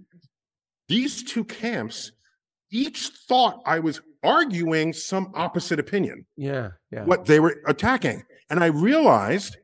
[0.87, 2.11] These two camps
[2.73, 2.99] each
[3.29, 8.23] thought I was arguing some opposite opinion, yeah yeah what they were attacking.
[8.49, 9.57] And I realized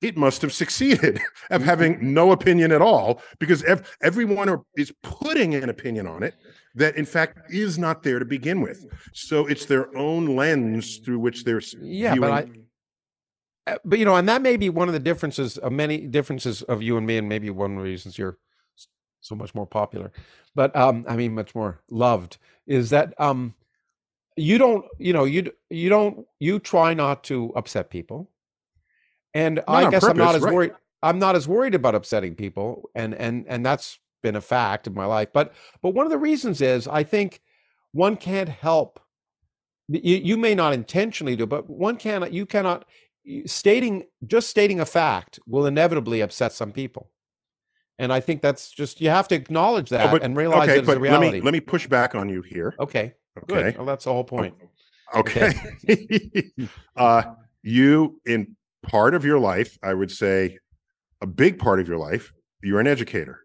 [0.00, 1.14] it must have succeeded
[1.50, 1.64] of Mm-hmm.
[1.72, 6.34] having no opinion at all because ev- everyone are, is putting an opinion on it
[6.74, 8.84] that in fact is not there to begin with.
[9.12, 12.20] So it's their own lens through which they're Yeah, viewing.
[12.20, 15.70] but I, uh, but you know, and that may be one of the differences of
[15.72, 18.38] many differences of you and me, and maybe one of the reasons you're
[19.20, 20.10] so much more popular.
[20.54, 23.54] But um, I mean, much more loved is that um,
[24.36, 28.30] you don't, you know, you you don't, you try not to upset people,
[29.34, 30.54] and I on guess I'm not as right.
[30.54, 30.72] worried.
[31.02, 34.94] I'm not as worried about upsetting people, and and and that's been a fact in
[34.94, 35.28] my life.
[35.32, 37.40] But but one of the reasons is I think
[37.92, 39.00] one can't help.
[39.88, 42.32] You, you may not intentionally do, but one cannot.
[42.32, 42.84] You cannot
[43.46, 47.10] stating just stating a fact will inevitably upset some people,
[47.98, 50.78] and I think that's just you have to acknowledge that Oh, but- and realize okay,
[50.78, 52.74] it's a but let me let me push back on you here.
[52.80, 53.62] okay, Okay.
[53.62, 53.76] good.
[53.76, 54.54] Well, that's the whole point.
[55.14, 55.52] Okay.
[56.96, 57.22] uh,
[57.62, 60.58] you, in part of your life, I would say
[61.20, 62.32] a big part of your life,
[62.62, 63.40] you're an educator.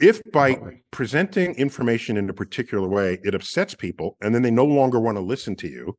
[0.00, 0.58] If by
[0.90, 5.16] presenting information in a particular way, it upsets people and then they no longer want
[5.16, 5.96] to listen to you,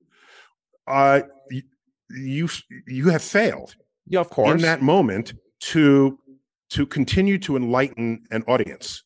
[0.87, 1.61] uh, you,
[2.09, 2.49] you,
[2.87, 3.75] you have failed
[4.07, 4.51] Yeah, of course.
[4.51, 5.33] in that moment
[5.71, 6.19] to
[6.73, 9.03] to continue to enlighten an audience.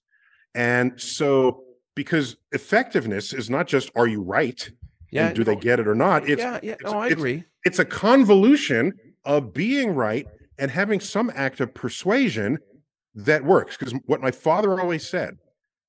[0.55, 1.63] And so
[1.95, 4.69] because effectiveness is not just are you right
[5.11, 6.27] yeah, and do they get it or not?
[6.29, 6.73] It's yeah, yeah.
[6.73, 7.43] it's- No, I it's- agree.
[7.65, 8.93] it's a convolution
[9.25, 10.25] of being right
[10.59, 12.57] and having some act of persuasion
[13.15, 13.75] that works.
[13.77, 15.37] Because what my father always said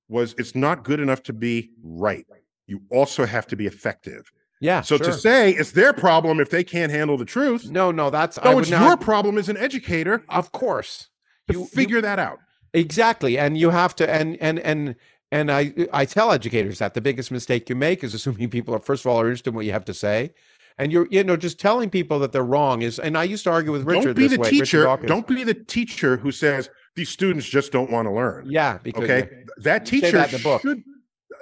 [0.08, 2.26] was it's not good enough to be right.
[2.66, 4.30] You also have to be effective.
[4.60, 4.80] Yeah.
[4.80, 5.06] So sure.
[5.06, 8.54] to say it's their problem if they can't handle the truth, no, no, that's no,
[8.56, 11.08] would it's not- your problem as an educator Of course,
[11.48, 12.38] to you you- figure that out.
[12.72, 14.96] exactly, and you have to, and and and
[15.32, 18.80] and I I tell educators that the biggest mistake you make is assuming people are
[18.80, 20.32] first of all are interested in what you have to say,
[20.78, 22.98] and you're you know just telling people that they're wrong is.
[22.98, 24.16] And I used to argue with Richard.
[24.16, 24.98] Don't be the way, teacher.
[25.06, 28.46] Don't be the teacher who says these students just don't want to learn.
[28.48, 29.28] Yeah, because okay,
[29.58, 30.62] that teacher that in the book.
[30.62, 30.82] should.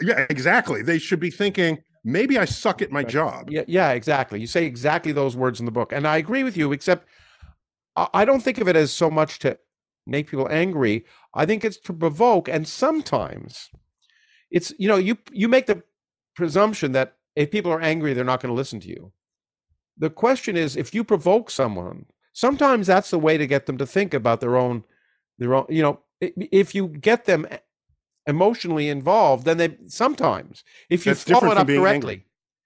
[0.01, 0.83] Yeah, exactly.
[0.83, 3.51] They should be thinking maybe I suck at my job.
[3.51, 4.41] Yeah, yeah, exactly.
[4.41, 6.73] You say exactly those words in the book, and I agree with you.
[6.73, 7.07] Except
[7.97, 9.59] I don't think of it as so much to
[10.07, 11.05] make people angry.
[11.35, 13.71] I think it's to provoke, and sometimes
[14.51, 15.83] it's you know you you make the
[16.35, 19.13] presumption that if people are angry, they're not going to listen to you.
[19.99, 23.87] The question is, if you provoke someone, sometimes that's the way to get them to
[23.87, 24.85] think about their own
[25.39, 25.67] their own.
[25.69, 27.47] You know, if you get them
[28.27, 32.15] emotionally involved, then they sometimes if you That's follow it up correctly.
[32.15, 32.23] Angry.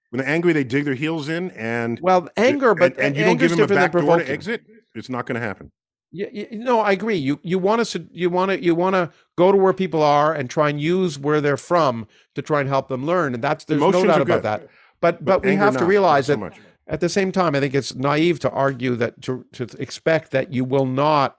[0.09, 3.23] When they're angry, they dig their heels in, and well, anger, but and, and you
[3.23, 4.65] don't give them a back door to exit.
[4.93, 5.71] It's not going to happen.
[6.13, 7.15] You, no, I agree.
[7.15, 10.33] You you want to you want to you want to go to where people are
[10.33, 12.05] and try and use where they're from
[12.35, 14.67] to try and help them learn, and that's there's Emotions no doubt about that.
[14.99, 16.51] But but, but we have to realize that so
[16.87, 20.51] at the same time, I think it's naive to argue that to to expect that
[20.51, 21.37] you will not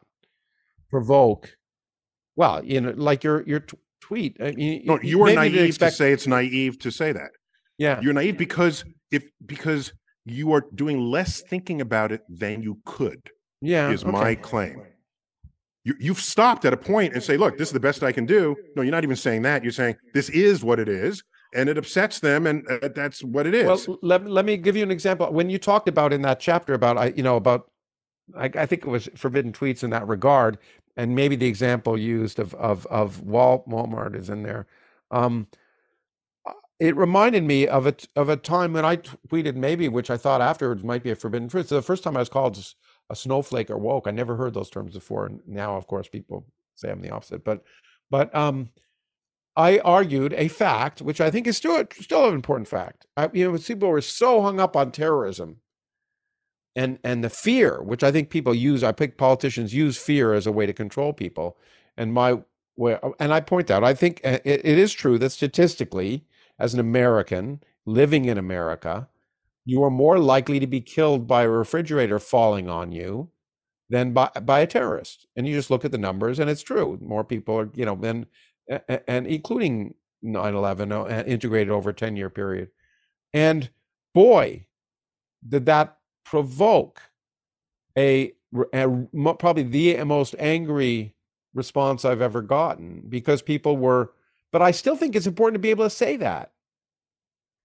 [0.91, 1.57] provoke.
[2.37, 3.65] Well, you know, like your your
[4.01, 4.39] tweet.
[4.41, 5.93] Uh, I mean, no, you are naive expect...
[5.93, 7.33] to say it's naive to say that.
[7.77, 9.93] Yeah, you're naive because if because
[10.25, 13.31] you are doing less thinking about it than you could.
[13.63, 14.13] Yeah, is okay.
[14.13, 14.83] my claim.
[15.85, 18.27] You, you've stopped at a point and say, "Look, this is the best I can
[18.27, 19.63] do." No, you're not even saying that.
[19.63, 21.23] You're saying this is what it is,
[21.55, 23.89] and it upsets them, and uh, that's what it is.
[23.89, 25.33] Well, let, let me give you an example.
[25.33, 27.71] When you talked about in that chapter about I, you know, about
[28.37, 30.59] I, I, think it was forbidden tweets in that regard
[30.97, 34.67] and maybe the example used of of of Walmart is in there.
[35.11, 35.49] Um,
[36.47, 40.17] uh, it reminded me of a of a time when I tweeted maybe, which I
[40.17, 41.69] thought afterwards might be a forbidden truth.
[41.69, 42.63] So the first time I was called
[43.13, 46.47] a snowflake or woke, I never heard those terms before, and now, of course, people
[46.75, 47.45] say I'm the opposite.
[47.45, 47.63] But
[48.11, 48.71] but um,
[49.57, 53.07] I argued a fact, which I think is still still an important fact.
[53.17, 55.59] I, you know, people were so hung up on terrorism
[56.75, 60.47] and and the fear which i think people use i think politicians use fear as
[60.47, 61.57] a way to control people
[61.97, 62.39] and my
[62.77, 66.25] way and i point out i think uh, it, it is true that statistically
[66.59, 69.09] as an american living in america
[69.65, 73.31] you are more likely to be killed by a refrigerator falling on you
[73.91, 75.27] than by, by a terrorist.
[75.37, 76.99] And you just look at the numbers and it's true.
[77.01, 78.27] More people are you know then
[79.09, 79.95] and including
[80.25, 82.71] 9-11 uh, integrated over a 10 year period.
[83.33, 83.71] And
[84.15, 84.67] boy
[85.47, 87.03] did that provoke
[87.99, 88.33] a,
[88.73, 88.89] a,
[89.39, 91.15] probably the most angry
[91.55, 94.13] response I've ever gotten because people were,
[94.53, 96.53] but I still think it's important to be able to say that.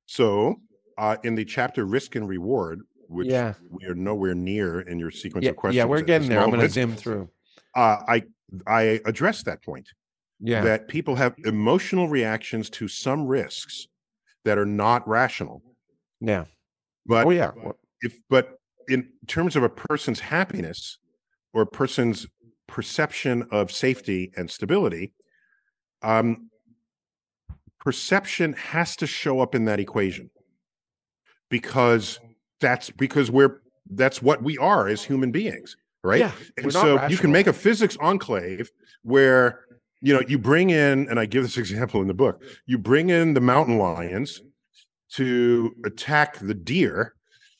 [0.05, 0.61] So,
[0.97, 3.53] uh, in the chapter risk and reward, which yeah.
[3.69, 5.77] we are nowhere near in your sequence yeah, of questions.
[5.77, 6.39] Yeah, we're getting there.
[6.39, 7.29] Moment, I'm going to zoom through.
[7.75, 8.23] Uh, I
[8.65, 9.87] I addressed that point.
[10.39, 13.87] Yeah, that people have emotional reactions to some risks
[14.45, 15.61] that are not rational.
[16.19, 16.45] Yeah,
[17.05, 17.51] but oh yeah,
[18.01, 20.97] if but in terms of a person's happiness
[21.53, 22.25] or a person's
[22.65, 25.13] perception of safety and stability,
[26.01, 26.49] um,
[27.79, 30.31] perception has to show up in that equation
[31.49, 32.19] because
[32.59, 36.19] that's because we're that's what we are as human beings, right?
[36.19, 38.71] Yeah, and so you can make a physics enclave
[39.03, 39.61] where
[40.01, 43.09] you know you bring in, and I give this example in the book, you bring
[43.09, 44.41] in the mountain lions
[45.13, 47.13] to attack the deer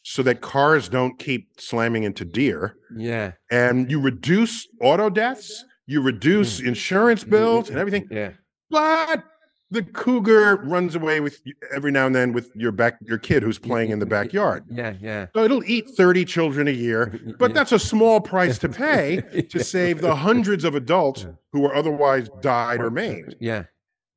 [0.03, 2.77] so that cars don't keep slamming into deer.
[2.95, 3.33] Yeah.
[3.51, 6.67] And you reduce auto deaths, you reduce mm.
[6.67, 8.07] insurance bills and everything.
[8.09, 8.31] Yeah.
[8.69, 9.23] But
[9.69, 11.41] the cougar runs away with
[11.73, 14.63] every now and then with your back your kid who's playing in the backyard.
[14.69, 15.27] Yeah, yeah.
[15.35, 19.63] So it'll eat 30 children a year, but that's a small price to pay to
[19.63, 23.35] save the hundreds of adults who are otherwise died or maimed.
[23.39, 23.63] Yeah.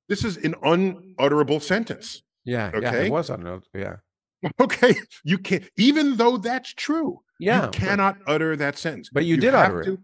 [0.08, 2.22] This is an unutterable sentence.
[2.44, 2.80] Yeah, okay?
[2.80, 3.68] yeah, it was unutterable.
[3.74, 3.96] Yeah.
[4.58, 5.64] Okay, you can't.
[5.76, 9.10] Even though that's true, yeah, you cannot but, utter that sentence.
[9.12, 10.00] But you, you did utter to, it.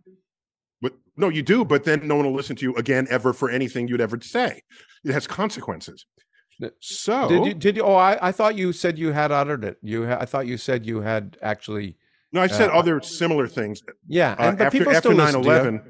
[0.83, 1.65] But no, you do.
[1.65, 4.61] But then no one will listen to you again ever for anything you'd ever say.
[5.07, 6.07] It has consequences.
[6.81, 7.55] So did you?
[7.55, 7.83] Did you?
[7.83, 9.79] Oh, I, I thought you said you had uttered it.
[9.83, 11.97] You, ha, I thought you said you had actually.
[12.33, 13.83] No, I said uh, other similar things.
[14.09, 15.83] Yeah, uh, and, uh, after after 9-11,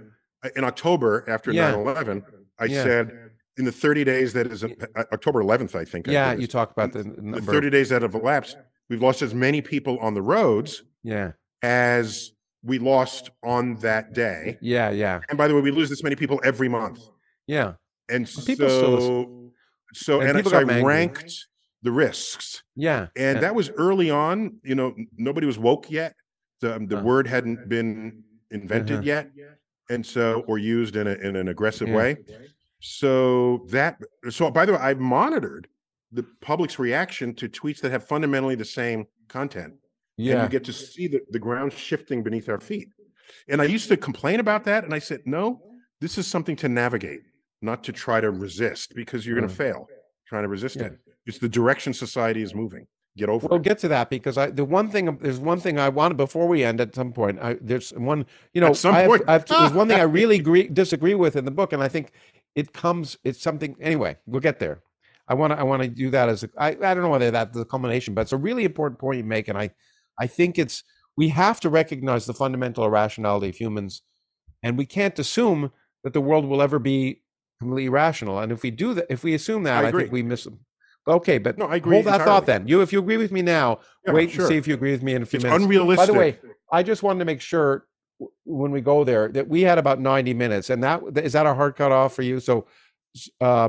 [0.57, 1.73] in October after yeah.
[1.73, 2.23] 9-11,
[2.59, 2.83] I yeah.
[2.83, 4.69] said in the 30 days that is uh,
[5.13, 6.07] October 11th, I think.
[6.07, 8.57] Yeah, I you talk about the, the 30 days that have elapsed.
[8.89, 10.83] We've lost as many people on the roads.
[11.03, 11.33] Yeah.
[11.63, 12.33] As
[12.63, 14.59] we lost on that day.
[14.61, 15.21] Yeah, yeah.
[15.29, 17.01] And by the way, we lose this many people every month.
[17.47, 17.75] Yeah.
[18.09, 19.53] And people so, still
[19.95, 21.47] so and, and so I ranked
[21.83, 22.63] the risks.
[22.75, 23.09] Yeah.
[23.17, 23.41] And yeah.
[23.41, 24.59] that was early on.
[24.63, 26.15] You know, nobody was woke yet.
[26.61, 29.05] The um, the uh, word hadn't been invented uh-huh.
[29.05, 29.31] yet,
[29.91, 31.97] and so or used in a, in an aggressive yeah.
[31.97, 32.17] way.
[32.81, 33.99] So that
[34.31, 35.69] so by the way, I've monitored
[36.13, 39.75] the public's reaction to tweets that have fundamentally the same content.
[40.17, 40.35] Yeah.
[40.35, 42.89] And you get to see the, the ground shifting beneath our feet.
[43.49, 44.85] And I used to complain about that.
[44.85, 45.61] And I said, no,
[46.01, 47.21] this is something to navigate,
[47.67, 49.59] not to try to resist because you're going to mm.
[49.59, 49.89] fail
[50.27, 50.87] trying to resist yeah.
[50.87, 50.99] it.
[51.27, 52.87] It's the direction society is moving.
[53.17, 53.65] Get over we'll it.
[53.65, 56.63] get to that because I the one thing there's one thing I wanted before we
[56.63, 57.39] end at some point.
[57.41, 59.99] I, there's one you know at some I point have, I have, there's one thing
[59.99, 62.13] I really agree, disagree with in the book, and I think
[62.55, 64.19] it comes it's something anyway.
[64.27, 64.83] We'll get there.
[65.29, 67.31] I want to I want to do that as a, I, I don't know whether
[67.31, 69.71] that's the culmination, but it's a really important point you make, and I
[70.21, 70.85] I think it's
[71.17, 74.03] we have to recognize the fundamental irrationality of humans,
[74.63, 75.73] and we can't assume
[76.05, 77.23] that the world will ever be
[77.59, 78.39] completely irrational.
[78.39, 80.61] And if we do that, if we assume that, I, I think we miss them.
[81.09, 81.95] Okay, but no, I agree.
[81.97, 82.31] Hold that entirely.
[82.31, 82.67] thought then.
[82.67, 84.45] You, if you agree with me now, yeah, wait sure.
[84.45, 85.63] and see if you agree with me in a few it's minutes.
[85.63, 86.07] Unrealistic.
[86.09, 86.39] By the way,
[86.73, 87.87] I just wanted to make sure
[88.45, 91.55] when we go there that we had about 90 minutes and that is that a
[91.55, 92.67] hard cut off for you so
[93.41, 93.69] uh,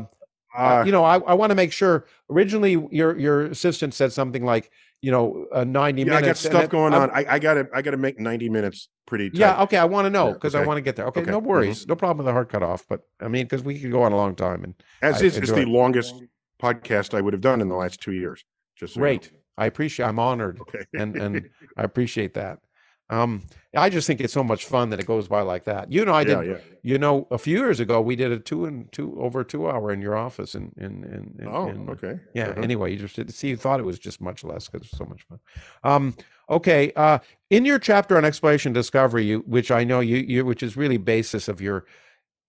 [0.57, 4.45] uh, you know i, I want to make sure originally your your assistant said something
[4.45, 4.71] like
[5.01, 7.81] you know uh, 90 yeah, minutes i got stuff going on I, I gotta i
[7.81, 9.39] gotta make 90 minutes pretty tight.
[9.39, 10.63] yeah okay i want to know because okay.
[10.63, 11.31] i want to get there okay, okay.
[11.31, 11.89] no worries mm-hmm.
[11.89, 14.11] no problem with the hard cut off but i mean because we could go on
[14.11, 15.67] a long time and as is it's the it.
[15.67, 16.15] longest
[16.61, 18.43] podcast i would have done in the last two years
[18.75, 19.37] just so great you know.
[19.57, 22.59] i appreciate i'm honored okay and and i appreciate that
[23.09, 23.43] um,
[23.75, 25.91] I just think it's so much fun that it goes by like that.
[25.91, 26.45] You know, I did.
[26.45, 26.57] Yeah, yeah.
[26.81, 29.91] You know, a few years ago we did a two and two over two hour
[29.91, 32.49] in your office, and in, in, in, oh, in, okay, yeah.
[32.49, 32.61] Uh-huh.
[32.61, 33.49] Anyway, you just did see.
[33.49, 35.39] You thought it was just much less because it's so much fun.
[35.83, 36.15] Um,
[36.49, 36.91] okay.
[36.95, 37.19] Uh,
[37.49, 40.97] in your chapter on exploration discovery, you which I know you you which is really
[40.97, 41.85] basis of your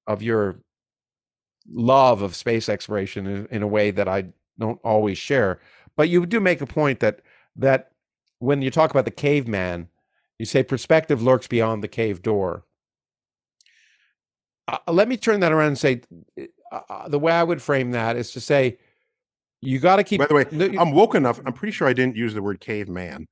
[0.07, 0.61] of your
[1.71, 4.27] love of space exploration in, in a way that I
[4.59, 5.61] don't always share,
[5.97, 7.21] but you do make a point that
[7.55, 7.93] that
[8.41, 9.89] when you talk about the caveman
[10.39, 12.65] you say perspective lurks beyond the cave door.
[14.67, 16.03] Uh, let me turn that around and say
[16.71, 18.79] uh, uh the way I would frame that is to say
[19.61, 20.21] you got to keep.
[20.21, 21.41] By the way, I'm woke enough.
[21.45, 23.27] I'm pretty sure I didn't use the word caveman.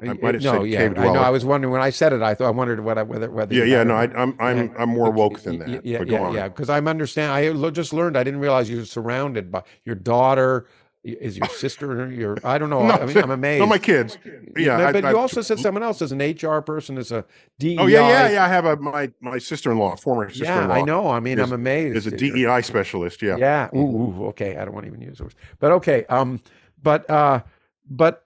[0.00, 1.14] I might have no, yeah, I know.
[1.14, 2.22] I was wondering when I said it.
[2.22, 3.52] I thought I wondered what I, whether whether.
[3.52, 3.82] Yeah, yeah.
[3.82, 5.84] No, I, am I'm I'm, I'm more woke than that.
[5.84, 6.48] Yeah, yeah, yeah.
[6.48, 7.32] Because I'm understand.
[7.32, 8.16] I just learned.
[8.16, 10.68] I didn't realize you were surrounded by your daughter,
[11.04, 14.18] is your sister your i don't know no, I mean, i'm amazed no my kids.
[14.56, 17.24] Yeah but, I, you I, also said someone else as an hr person as a
[17.58, 17.76] DEI.
[17.78, 21.08] oh yeah yeah yeah i have a my my sister-in-law former sister-in-law yeah i know
[21.08, 23.36] i mean is, i'm amazed is a dei specialist yeah.
[23.36, 26.40] Yeah ooh, ooh, okay i don't want to even use those but okay um
[26.82, 27.42] but uh
[27.88, 28.24] but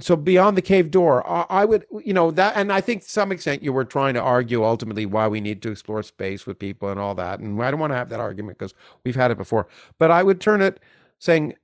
[0.00, 3.10] so beyond the cave door I, I would you know that and i think to
[3.10, 6.58] some extent you were trying to argue ultimately why we need to explore space with
[6.58, 8.74] people and all that and i don't want to have that argument because
[9.04, 9.66] we've had it before.
[9.98, 10.80] But i would turn it
[11.18, 11.54] saying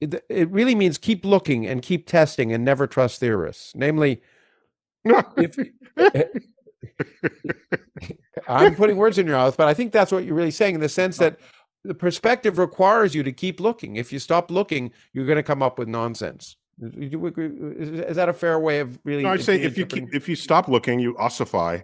[0.00, 3.74] it really means keep looking and keep testing and never trust theorists.
[3.74, 4.22] Namely,
[5.04, 5.56] if
[8.48, 10.80] I'm putting words in your mouth, but I think that's what you're really saying in
[10.80, 11.38] the sense that
[11.84, 13.96] the perspective requires you to keep looking.
[13.96, 16.56] If you stop looking, you're going to come up with nonsense.
[16.80, 19.22] Is that a fair way of really?
[19.22, 21.80] No, I say if you keep, if you stop looking, you ossify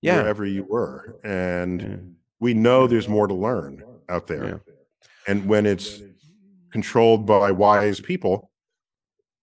[0.00, 0.18] yeah.
[0.18, 1.96] wherever you were, and yeah.
[2.38, 4.62] we know there's more to learn out there.
[4.66, 4.74] Yeah.
[5.26, 6.00] And when it's
[6.78, 8.52] controlled by wise people,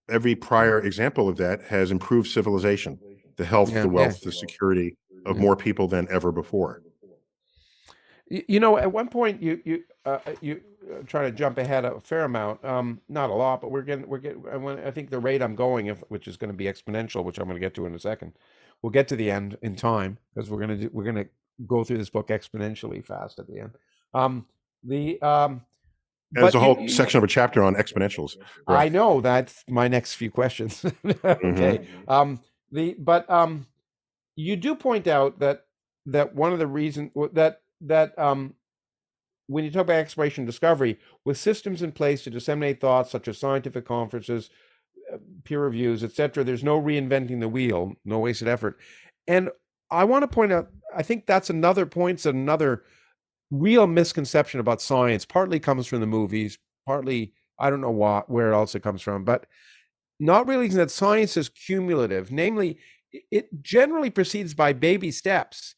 [0.08, 2.98] every prior example of that has improved civilization,
[3.36, 4.30] the health, yeah, the wealth, yeah.
[4.30, 4.96] the security
[5.26, 5.42] of yeah.
[5.42, 6.82] more people than ever before.
[8.30, 12.00] You know, at one point, you you uh, you uh, try to jump ahead a
[12.00, 14.44] fair amount, um, not a lot, but we're getting we're getting.
[14.48, 17.46] I, think the rate I'm going, if, which is going to be exponential, which I'm
[17.46, 18.32] going to get to in a second,
[18.82, 21.28] we'll get to the end in time because we're going to do, we're going to
[21.68, 23.72] go through this book exponentially fast at the end.
[24.14, 24.46] Um,
[24.84, 25.62] the um,
[26.32, 28.36] there's a whole you, section of a chapter on exponentials.
[28.68, 28.86] Right?
[28.86, 30.84] I know that's my next few questions.
[31.06, 31.16] okay.
[31.24, 32.10] Mm-hmm.
[32.10, 32.40] Um,
[32.72, 33.68] the but um,
[34.36, 35.66] you do point out that
[36.08, 38.56] that one of the reasons that that um,
[39.48, 43.28] when you talk about exploration and discovery, with systems in place to disseminate thoughts such
[43.28, 44.50] as scientific conferences,
[45.14, 48.78] uh, peer reviews, etc., there's no reinventing the wheel, no wasted effort.
[49.28, 49.50] And
[49.92, 52.84] I want to point out, I think that's another point, another
[53.52, 58.54] real misconception about science partly comes from the movies, partly I don't know what where
[58.54, 59.46] else it comes from, but
[60.20, 62.32] not realizing that science is cumulative.
[62.32, 62.78] Namely,
[63.32, 65.76] it generally proceeds by baby steps.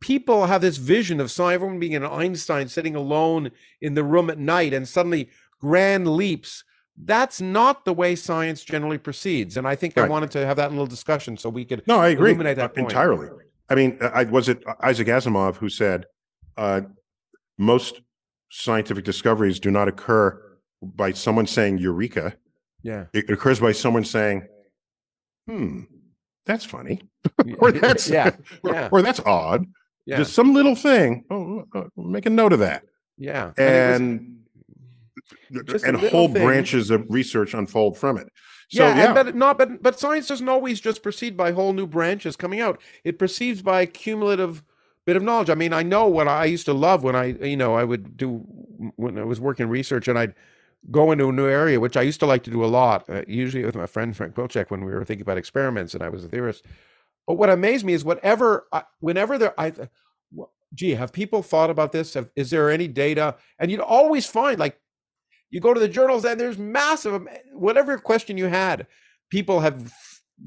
[0.00, 3.50] People have this vision of science, everyone being an Einstein sitting alone
[3.80, 6.64] in the room at night and suddenly grand leaps.
[6.98, 9.56] That's not the way science generally proceeds.
[9.56, 10.06] And I think right.
[10.06, 12.64] I wanted to have that little discussion so we could no, I agree illuminate that
[12.64, 12.90] uh, point.
[12.90, 13.28] entirely.
[13.68, 16.06] I mean, uh, I, was it uh, Isaac Asimov who said
[16.56, 16.82] uh,
[17.58, 18.00] most
[18.50, 20.40] scientific discoveries do not occur
[20.82, 22.34] by someone saying eureka.
[22.82, 23.06] Yeah.
[23.12, 24.46] It occurs by someone saying,
[25.46, 25.82] hmm,
[26.44, 27.02] that's funny.
[27.58, 28.36] or that's yeah.
[28.64, 28.88] yeah.
[28.90, 29.66] Or, or, that's odd.
[30.06, 30.18] Yeah.
[30.18, 31.24] Just some little thing.
[31.30, 32.84] Oh, uh, make a note of that.
[33.18, 33.52] Yeah.
[33.58, 34.36] And
[35.50, 36.44] and, and whole thing.
[36.44, 38.28] branches of research unfold from it.
[38.68, 39.12] So, yeah, yeah.
[39.12, 42.80] but not but but science doesn't always just proceed by whole new branches coming out.
[43.04, 44.62] It proceeds by cumulative
[45.06, 45.48] bit of knowledge.
[45.48, 48.16] I mean, I know what I used to love when I, you know, I would
[48.16, 48.44] do
[48.96, 50.34] when I was working research and I'd
[50.90, 53.22] go into a new area, which I used to like to do a lot, uh,
[53.26, 56.24] usually with my friend Frank Wilczek when we were thinking about experiments and I was
[56.24, 56.64] a theorist.
[57.26, 59.72] But what amazed me is whatever, I, whenever there, I,
[60.74, 62.14] gee, have people thought about this?
[62.14, 63.36] Have, is there any data?
[63.58, 64.78] And you'd always find like,
[65.50, 68.86] you go to the journals and there's massive, whatever question you had,
[69.30, 69.92] people have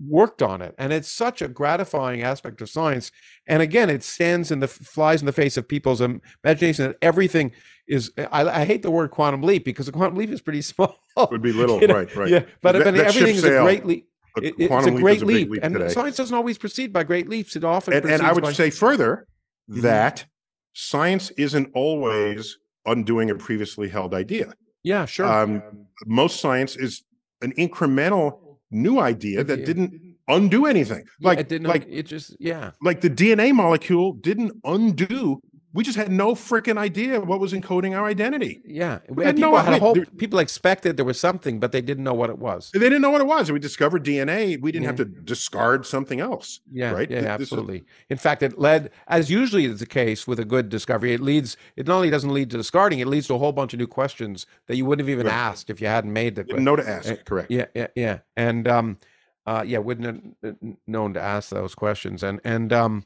[0.07, 3.11] worked on it and it's such a gratifying aspect of science
[3.47, 7.51] and again it stands in the flies in the face of people's imagination that everything
[7.87, 10.99] is I, I hate the word quantum leap because a quantum leap is pretty small
[11.17, 11.95] it would be little you know?
[11.95, 14.07] right right yeah but, that, everything is a great leap
[14.37, 15.89] it, it's a great leap, leap and today.
[15.89, 19.27] science doesn't always proceed by great leaps it often and, and i would say further
[19.69, 19.81] mm-hmm.
[19.81, 20.25] that
[20.73, 24.53] science isn't always undoing a previously held idea
[24.83, 25.63] yeah sure um,
[26.05, 27.03] most science is
[27.41, 31.03] an incremental new idea that didn't undo anything.
[31.21, 32.71] Like yeah, it didn't like it just yeah.
[32.81, 35.41] Like the DNA molecule didn't undo.
[35.71, 38.61] We just had no freaking idea what was encoding our identity.
[38.65, 41.81] Yeah, we had people no, had a whole, people expected there was something, but they
[41.81, 42.71] didn't know what it was.
[42.71, 43.51] They didn't know what it was.
[43.51, 44.59] We discovered DNA.
[44.59, 44.89] We didn't yeah.
[44.89, 46.59] have to discard something else.
[46.71, 47.09] Yeah, right.
[47.09, 47.77] Yeah, this absolutely.
[47.77, 47.83] Is...
[48.09, 51.55] In fact, it led, as usually is the case with a good discovery, it leads.
[51.75, 53.87] It not only doesn't lead to discarding, it leads to a whole bunch of new
[53.87, 55.35] questions that you wouldn't have even right.
[55.35, 56.45] asked if you hadn't made the.
[56.45, 57.11] No to ask.
[57.11, 57.51] Uh, correct.
[57.51, 58.97] Yeah, yeah, yeah, and um,
[59.45, 60.55] uh, yeah, wouldn't have
[60.87, 62.23] known to ask those questions.
[62.23, 63.05] And and um,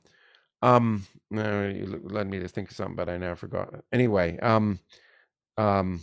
[0.64, 3.73] um, no, you led me to think of something, but I now forgot.
[3.91, 4.80] Anyway, um,
[5.57, 6.02] um,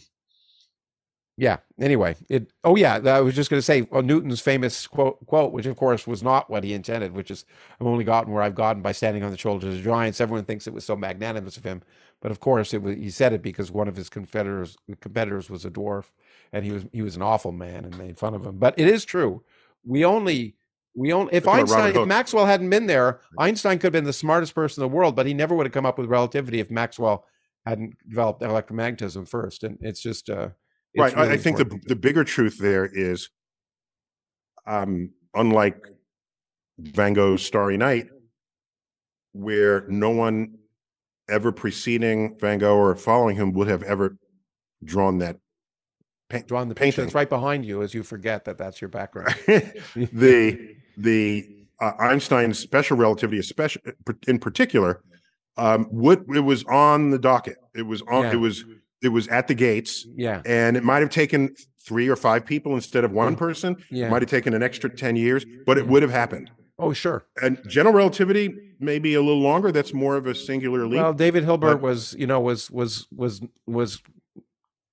[1.39, 1.59] yeah.
[1.81, 2.53] Anyway, it.
[2.63, 5.77] Oh yeah, I was just going to say well, Newton's famous quote, quote, which of
[5.77, 7.47] course was not what he intended, which is
[7.81, 10.21] I've only gotten where I've gotten by standing on the shoulders of giants.
[10.21, 11.83] Everyone thinks it was so magnanimous of him,
[12.21, 12.97] but of course it was.
[12.97, 16.11] He said it because one of his competitors competitors was a dwarf,
[16.53, 18.59] and he was he was an awful man and made fun of him.
[18.59, 19.43] But it is true
[19.85, 20.55] we only
[20.95, 24.55] we only if Einstein if Maxwell hadn't been there, Einstein could have been the smartest
[24.55, 27.25] person in the world, but he never would have come up with relativity if Maxwell
[27.65, 29.63] hadn't developed electromagnetism first.
[29.65, 30.49] And it's just uh
[30.95, 31.17] it's right.
[31.17, 33.29] Really I think the the bigger truth there is
[34.67, 35.77] um unlike
[36.79, 38.09] Van Gogh's Starry Night,
[39.33, 40.59] where no one
[41.29, 44.17] ever preceding Van Gogh or following him would have ever
[44.83, 45.37] drawn that
[46.47, 47.05] drawn the painting.
[47.05, 49.35] It's right behind you as you forget that that's your background.
[49.97, 51.49] the the
[51.81, 53.83] uh, Einstein's special relativity, especially
[54.27, 55.03] in particular,
[55.57, 57.57] um, what it was on the docket.
[57.75, 58.25] It was on.
[58.25, 58.33] Yeah.
[58.33, 58.65] It was
[59.03, 60.07] it was at the gates.
[60.15, 61.55] Yeah, and it might have taken
[61.87, 63.77] three or five people instead of one person.
[63.91, 66.51] Yeah, it might have taken an extra ten years, but it would have happened.
[66.79, 67.27] Oh, sure.
[67.43, 69.71] And general relativity maybe a little longer.
[69.71, 71.01] That's more of a singular leap.
[71.01, 74.03] Well, David Hilbert but, was, you know, was was was was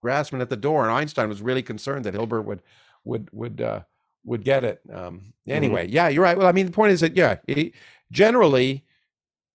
[0.04, 2.62] Grossmann at the door, and Einstein was really concerned that Hilbert would
[3.06, 3.82] would would uh,
[4.28, 4.82] would get it.
[4.94, 5.52] Um, mm-hmm.
[5.52, 5.95] anyway, mm-hmm.
[5.95, 6.38] yeah, you're right.
[6.38, 7.74] Well, I mean, the point is that yeah, it,
[8.12, 8.86] generally,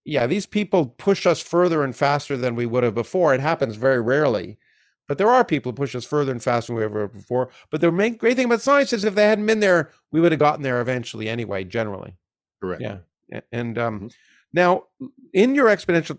[0.04, 3.34] yeah, these people push us further and faster than we would have before.
[3.34, 4.58] It happens very rarely,
[5.06, 7.50] but there are people who push us further and faster than we ever before.
[7.70, 10.32] But the main great thing about science is if they hadn't been there, we would
[10.32, 11.64] have gotten there eventually anyway.
[11.64, 12.16] Generally,
[12.60, 12.82] correct.
[12.82, 14.06] Yeah, and um, mm-hmm.
[14.52, 14.84] now
[15.32, 16.18] in your exponential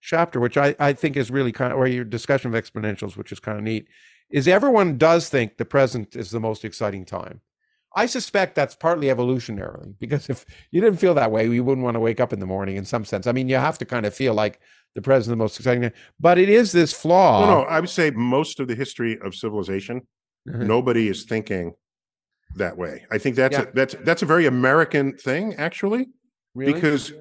[0.00, 3.32] chapter, which I, I think is really kind of, or your discussion of exponentials, which
[3.32, 3.86] is kind of neat,
[4.30, 7.40] is everyone does think the present is the most exciting time.
[7.94, 11.94] I suspect that's partly evolutionarily because if you didn't feel that way, you wouldn't want
[11.94, 13.26] to wake up in the morning in some sense.
[13.26, 14.60] I mean, you have to kind of feel like
[14.94, 17.46] the present is the most exciting time, but it is this flaw.
[17.46, 20.02] No, no, I would say most of the history of civilization,
[20.48, 20.66] mm-hmm.
[20.66, 21.74] nobody is thinking
[22.56, 23.04] that way.
[23.10, 23.64] I think that's yeah.
[23.64, 26.08] a, that's that's a very American thing, actually,
[26.54, 26.72] really?
[26.72, 27.12] because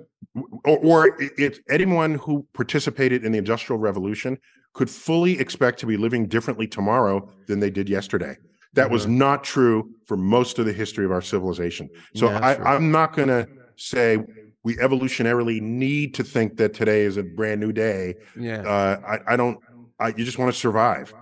[0.66, 4.38] or, or if anyone who participated in the industrial revolution
[4.74, 8.38] could fully expect to be living differently tomorrow than they did yesterday
[8.74, 8.94] that mm-hmm.
[8.94, 11.90] was not true for most of the history of our civilization.
[12.16, 14.20] So yeah, I, i'm not going to say
[14.64, 18.16] we evolutionarily need to think that today is a brand new day.
[18.38, 18.62] Yeah.
[18.62, 19.60] Uh, I, I don't
[20.00, 21.14] I, you just want to survive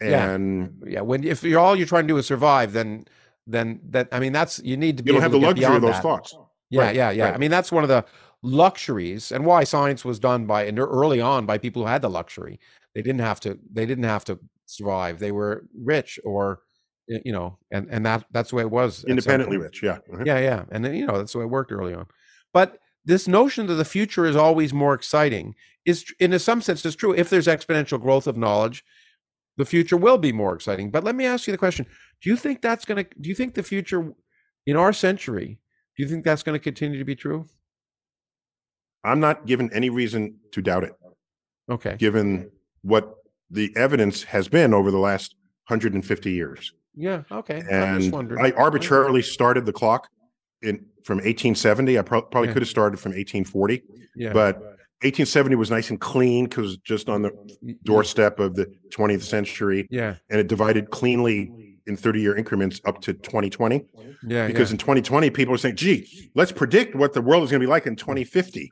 [0.00, 0.94] and yeah.
[0.94, 3.06] yeah when if you're all you're trying to do is survive then
[3.46, 5.80] then that i mean that's you need to be you don't have the luxury of
[5.80, 6.02] those that.
[6.02, 6.34] thoughts.
[6.70, 7.24] Yeah right, yeah yeah.
[7.26, 7.34] right.
[7.34, 8.04] i mean that's one of the
[8.42, 12.10] luxuries and why science was done by and early on by people who had the
[12.10, 12.58] luxury.
[12.94, 15.18] They didn't have to they didn't have to survive.
[15.18, 16.60] They were rich or
[17.06, 20.22] you know and and that that's the way it was independently rich yeah uh-huh.
[20.24, 22.06] yeah yeah and then you know that's the way it worked early on
[22.52, 25.54] but this notion that the future is always more exciting
[25.84, 28.84] is in some sense is true if there's exponential growth of knowledge
[29.56, 31.86] the future will be more exciting but let me ask you the question
[32.20, 34.14] do you think that's going to do you think the future
[34.66, 35.58] in our century
[35.96, 37.46] do you think that's going to continue to be true
[39.04, 40.92] I'm not given any reason to doubt it.
[41.70, 41.96] Okay.
[41.96, 42.50] Given
[42.82, 43.14] what
[43.50, 45.34] the evidence has been over the last
[45.68, 46.72] 150 years.
[46.94, 47.22] Yeah.
[47.30, 47.62] Okay.
[47.70, 50.08] And I arbitrarily started the clock
[50.62, 51.98] in from 1870.
[51.98, 52.52] I pro- probably Yeah.
[52.54, 53.82] could have started from 1840,
[54.14, 54.32] Yeah.
[54.32, 54.56] but
[55.02, 57.32] 1870 was nice and clean because just on the
[57.84, 60.16] doorstep of the 20th century, Yeah.
[60.30, 63.84] and it divided cleanly in 30 year increments up to 2020.
[64.24, 64.46] Yeah.
[64.46, 67.66] Because in 2020, people are saying, gee, let's predict what the world is going to
[67.66, 68.70] be like in 2050.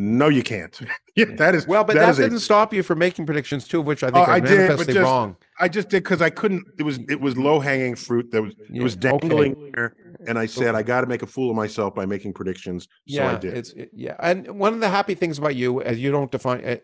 [0.00, 0.78] No, you can't.
[1.16, 3.66] yeah, that is Well, but that that, is a- didn't stop you from making predictions,
[3.66, 5.36] two of which I think Oh, are I did, manifestly just- wrong.
[5.58, 6.64] I just did because I couldn't.
[6.78, 9.10] It was it was low hanging fruit that was Yeah, it was okay.
[9.18, 9.96] dangling there,
[10.28, 12.84] and I said I got to make a fool of myself by making predictions.
[12.84, 13.56] So yeah, I did.
[13.56, 14.14] it's it- yeah.
[14.20, 16.76] And one of the happy things about you, as you don't define, uh,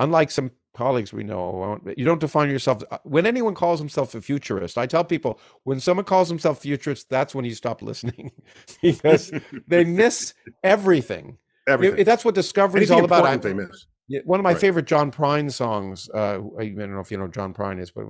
[0.00, 2.82] unlike some colleagues we know, you don't define yourself.
[2.90, 7.08] uh, When anyone calls himself a futurist, I tell people when someone calls himself futurist,
[7.10, 8.32] that's when you stop listening
[8.82, 9.30] because
[9.68, 11.38] they miss everything.
[11.68, 12.04] Everything.
[12.04, 13.24] That's what discovery is all about.
[13.26, 13.86] I- miss.
[14.08, 14.60] Yeah, one of my Right.
[14.60, 16.10] favorite John Prine songs.
[16.12, 18.04] Uh, I don't know if you know John Prine is, but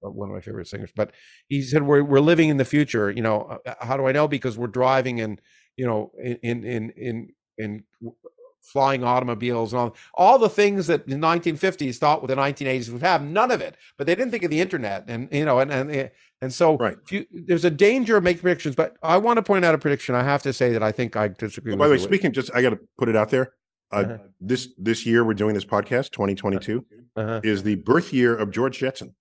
[0.00, 0.92] one of my favorite singers.
[0.96, 1.12] But
[1.48, 4.28] he said, "We're we're living in the future." You know, uh, how do I know?
[4.28, 5.38] Because we're driving in,
[5.76, 7.84] you know, in in in, in
[8.72, 13.02] flying automobiles and all all the things that the 1950s thought with the 1980s would
[13.02, 13.22] have.
[13.22, 16.10] None of it, but they didn't think of the internet, and you know, and and
[16.42, 16.96] and so Right.
[17.04, 18.74] if you, there's a danger of making predictions.
[18.76, 20.14] But I want to point out a prediction.
[20.14, 21.72] I have to say that I think I disagree.
[21.72, 23.52] Oh, with by the way, speaking, just I got to put it out there.
[23.92, 24.18] Uh, Uh-huh.
[24.40, 26.84] This this year we're doing this podcast, 2022,
[27.16, 27.40] Uh-huh.
[27.44, 29.14] is the birth year of George Jetson,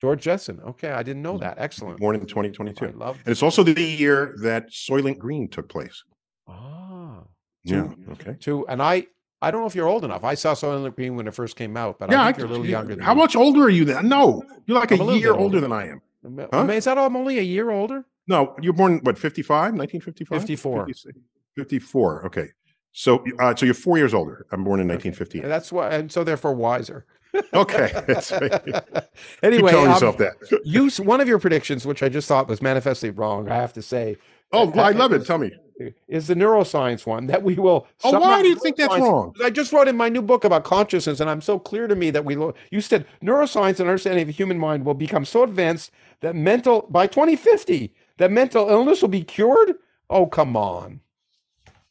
[0.00, 0.60] George Jetson.
[0.66, 1.54] Okay, I didn't know that.
[1.58, 1.98] Excellent.
[1.98, 6.02] born in I 2022, and it's also the year that Soylent Green took place.
[6.48, 6.87] Ah,
[7.64, 7.82] Yeah.
[7.82, 8.36] Two- Okay.
[8.40, 9.06] to and I.
[9.40, 10.24] I don't know if you're old enough.
[10.24, 12.50] I saw Soylent Green when it first came out, but yeah, I think you're a
[12.50, 12.96] little younger.
[12.96, 13.20] Than How me.
[13.20, 14.08] much older are you then?
[14.08, 15.60] No, you're like I'm a a year older older.
[15.60, 16.02] than I am.
[16.40, 16.64] I Huh?
[16.64, 18.04] mean, is that all I'm only a year older?
[18.26, 20.40] No, you're born what 55, 1955?
[20.40, 20.86] 54.
[20.86, 21.18] 56.
[21.54, 22.26] 54.
[22.26, 22.48] Okay.
[22.90, 24.44] So uh, so you're 4 years older.
[24.50, 25.44] I'm born in 1958.
[25.44, 27.06] And that's why, and so therefore wiser.
[27.54, 27.92] Okay.
[29.42, 30.34] Anyway, Keep telling um, yourself that.
[30.64, 33.82] you one of your predictions, which I just thought was manifestly wrong, I have to
[33.82, 34.16] say,
[34.52, 35.26] Oh, I love it.
[35.26, 35.52] Tell me.
[36.08, 37.86] is the neuroscience one that we will.
[38.02, 39.32] Oh, why do you think that's wrong?
[39.44, 42.10] I just wrote in my new book about consciousness, and I'm so clear to me
[42.10, 42.34] that we.
[42.34, 46.34] lo- You said neuroscience and understanding of the human mind will become so advanced that
[46.34, 49.74] mental by 2050 that mental illness will be cured.
[50.10, 51.00] Oh, come on.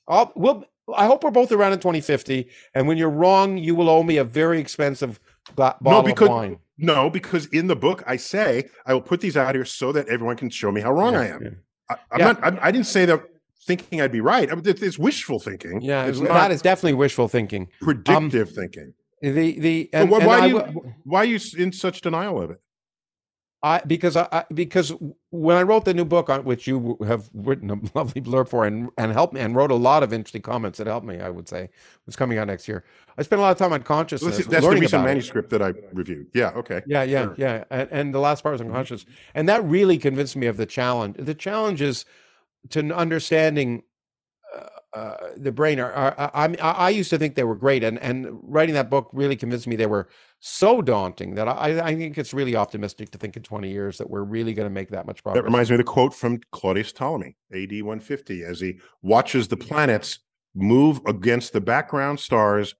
[0.07, 0.65] I'll, we'll,
[0.95, 4.17] I hope we're both around in 2050, and when you're wrong, you will owe me
[4.17, 5.19] a very expensive
[5.55, 6.57] bottle because- of wine.
[6.79, 10.07] No, because in the book I say I will put these out here so that
[10.09, 11.61] everyone can show me how wrong Yeah, I am.
[11.89, 12.25] I, I'm Yeah.
[12.27, 12.39] not.
[12.43, 13.21] I'm, I didn't say that
[13.65, 14.51] thinking I'd be right.
[14.51, 15.81] I mean, it's it's wishful thinking.
[15.81, 17.63] Yeah, it's that not is definitely wishful thinking.
[17.63, 18.93] Um, predictive thinking.
[19.21, 22.51] The the So why, and why I you why are you in such denial of
[22.51, 22.57] it?
[23.63, 24.93] I because I, I because
[25.31, 28.65] when I wrote the new book on which you have written a lovely blurb for
[28.65, 31.29] and and helped me and wrote a lot of interesting comments that helped me, I
[31.29, 31.69] would say,
[32.05, 32.83] was coming out next year.
[33.17, 35.05] I spent a lot of time on consciousness, That's, that's the recent about it.
[35.05, 36.27] manuscript that I reviewed.
[36.35, 36.49] Yeah.
[36.51, 36.83] Okay.
[36.85, 37.35] Yeah, yeah, Sure.
[37.37, 37.63] yeah.
[37.71, 40.67] And, and the last part was on consciousness, and that really convinced me of the
[40.67, 41.15] challenge.
[41.17, 42.05] The challenge is
[42.69, 43.83] to understanding
[44.97, 45.79] uh, the brain.
[45.79, 48.89] Are, are, I, I I used to think they were great, and and writing that
[48.89, 50.09] book really convinced me they were
[50.39, 54.09] so daunting that I I think it's really optimistic to think in twenty years that
[54.09, 55.41] we're really going to make that much progress.
[55.41, 59.57] That reminds me of the quote from Claudius Ptolemy, AD 150, as he watches the
[59.57, 60.19] planets
[60.55, 62.73] move against the background stars,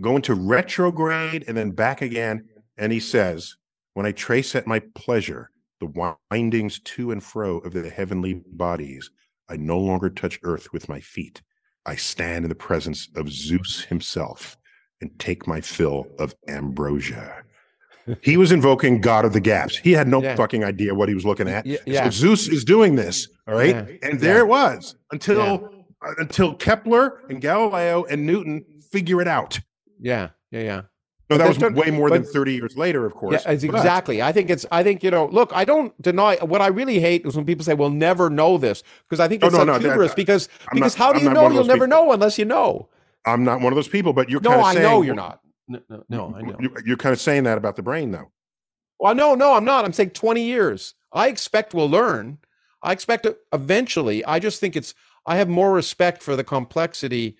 [0.00, 2.44] go into retrograde and then back again.
[2.76, 3.56] And he says,
[3.94, 5.50] When I trace at my pleasure
[5.80, 9.10] the windings to and fro of the heavenly bodies,
[9.50, 11.42] I no longer touch earth with my feet.
[11.84, 14.56] I stand in the presence of Zeus himself
[15.00, 17.42] and take my fill of ambrosia.
[18.22, 19.76] He was invoking God of the gaps.
[19.76, 20.34] He had no Yeah.
[20.34, 21.64] fucking idea what he was looking at.
[21.66, 22.10] Y- So.
[22.10, 23.76] Zeus is doing this, all right?
[23.76, 23.86] Yeah.
[24.02, 24.40] And there Yeah.
[24.40, 25.68] it was until
[26.02, 29.60] uh, until Kepler and Galileo and Newton figure it out.
[30.00, 30.82] Yeah, yeah, yeah.
[31.30, 33.44] No, that was not- way more than 30 years later, of course.
[33.44, 34.20] Yeah, it's but- exactly.
[34.20, 34.66] I think it's.
[34.72, 35.26] I think you know.
[35.26, 36.36] Look, I don't deny.
[36.36, 39.44] What I really hate is when people say we'll never know this because I think
[39.44, 40.12] it's no, no, that- hubris.
[40.14, 42.04] Because I'm because not- how do I'm you know you'll never people.
[42.04, 42.88] know unless you know?
[43.26, 45.14] I'm not one of those people, but you're No, kind of I saying know you're
[45.14, 45.40] not.
[45.68, 46.56] No, no, no, I know.
[46.58, 48.32] You, you're kind of saying that about the brain, though.
[48.98, 49.84] Well, no, no, I'm not.
[49.84, 50.94] I'm saying 20 years.
[51.12, 52.38] I expect we'll learn.
[52.82, 54.24] I expect eventually.
[54.24, 54.94] I just think it's.
[55.26, 57.36] I have more respect for the complexity.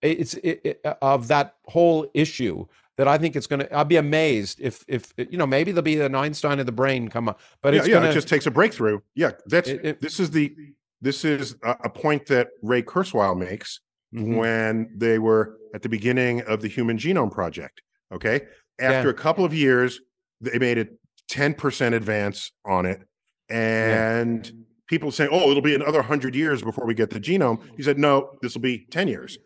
[0.00, 2.66] It's it, it, of that whole issue
[2.96, 3.72] that I think it's going to.
[3.74, 7.08] I'll be amazed if if you know maybe there'll be an Einstein of the brain
[7.08, 9.00] come up, but yeah, it's yeah, going it just takes a breakthrough.
[9.14, 10.54] Yeah, that's It- it- this is the
[11.00, 13.80] this is a, a point that Ray Kurzweil makes
[14.14, 14.36] Mhm.
[14.36, 17.82] when they were at the beginning of the Human Genome Project.
[18.12, 18.42] Okay,
[18.80, 19.10] after Yeah.
[19.10, 20.00] a couple of years,
[20.40, 20.86] they made a
[21.28, 23.00] ten percent advance on it,
[23.50, 24.50] and
[24.86, 27.98] people saying, "Oh, it'll be another hundred years before we get the genome." He said,
[27.98, 29.38] "No, this will be ten years."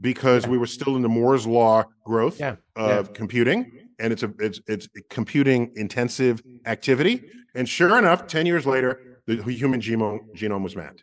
[0.00, 0.50] Because Yeah.
[0.50, 4.60] we were still in the Moore's law growth Yeah, of computing, and it's a it's
[4.66, 7.24] it's computing intensive activity.
[7.54, 11.02] And sure enough, ten years later, the human genome genome was mapped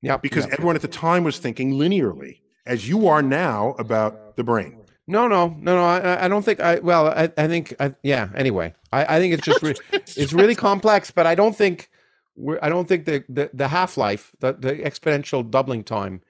[0.00, 0.16] Yeah.
[0.16, 0.52] because yeah.
[0.54, 4.78] everyone at the time was thinking linearly, as you are now about the brain.
[5.08, 5.84] No, no, no, no.
[5.84, 6.78] I, I don't think I.
[6.78, 7.74] Well, I, I think.
[7.80, 8.28] I, yeah.
[8.36, 11.90] Anyway, I, I think it's just re- it's really complex, but I don't think
[12.36, 12.60] we're.
[12.62, 16.20] I don't think the the, the half life, the the exponential doubling time,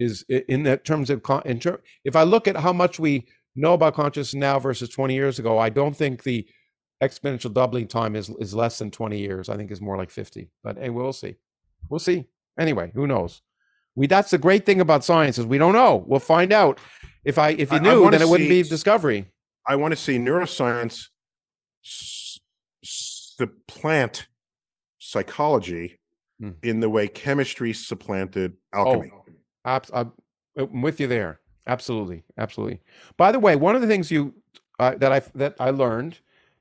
[0.00, 1.60] is in the terms of con- in
[2.04, 5.58] If I look at how much we know about consciousness now versus twenty years ago,
[5.58, 6.46] I don't think the
[7.02, 9.48] exponential doubling time is is less than twenty years.
[9.48, 10.50] I think it's more like fifty.
[10.62, 11.36] But hey, we'll see.
[11.88, 12.26] We'll see.
[12.58, 13.42] Anyway, who knows?
[13.94, 16.04] We that's the great thing about science is we don't know.
[16.06, 16.78] We'll find out.
[17.24, 19.26] If I if you I- I knew, then it wouldn't be discovery.
[19.66, 21.08] I want to see neuroscience
[22.82, 24.26] supplant
[24.98, 25.98] psychology
[26.40, 26.50] Hmm.
[26.64, 29.06] in the way chemistry supplanted alchemy.
[29.14, 29.23] Abs-
[29.64, 29.80] I'm
[30.56, 31.40] I'm with you there.
[31.66, 32.80] Absolutely, absolutely.
[33.16, 34.34] By the way, one of the things you
[34.78, 36.18] uh, that I that I learned,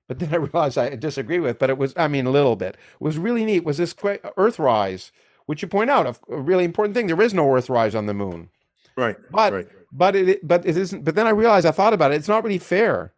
[0.08, 2.78] but then I realized I disagree with, but it was I mean a little bit
[3.00, 5.12] was really neat was this que- Earthrise,
[5.46, 7.08] which you point out a, a really important thing.
[7.08, 8.50] There is no Earthrise on the moon,
[8.96, 9.18] Right.
[9.32, 9.68] but right.
[9.92, 11.04] but it but it isn't.
[11.04, 12.16] But then I realized I thought about it.
[12.16, 13.14] It's not really fair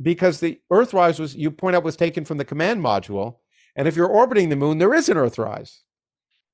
[0.00, 3.36] because the Earthrise was you point out was taken from the command module,
[3.74, 5.80] and if you're orbiting the moon, there is an Earthrise.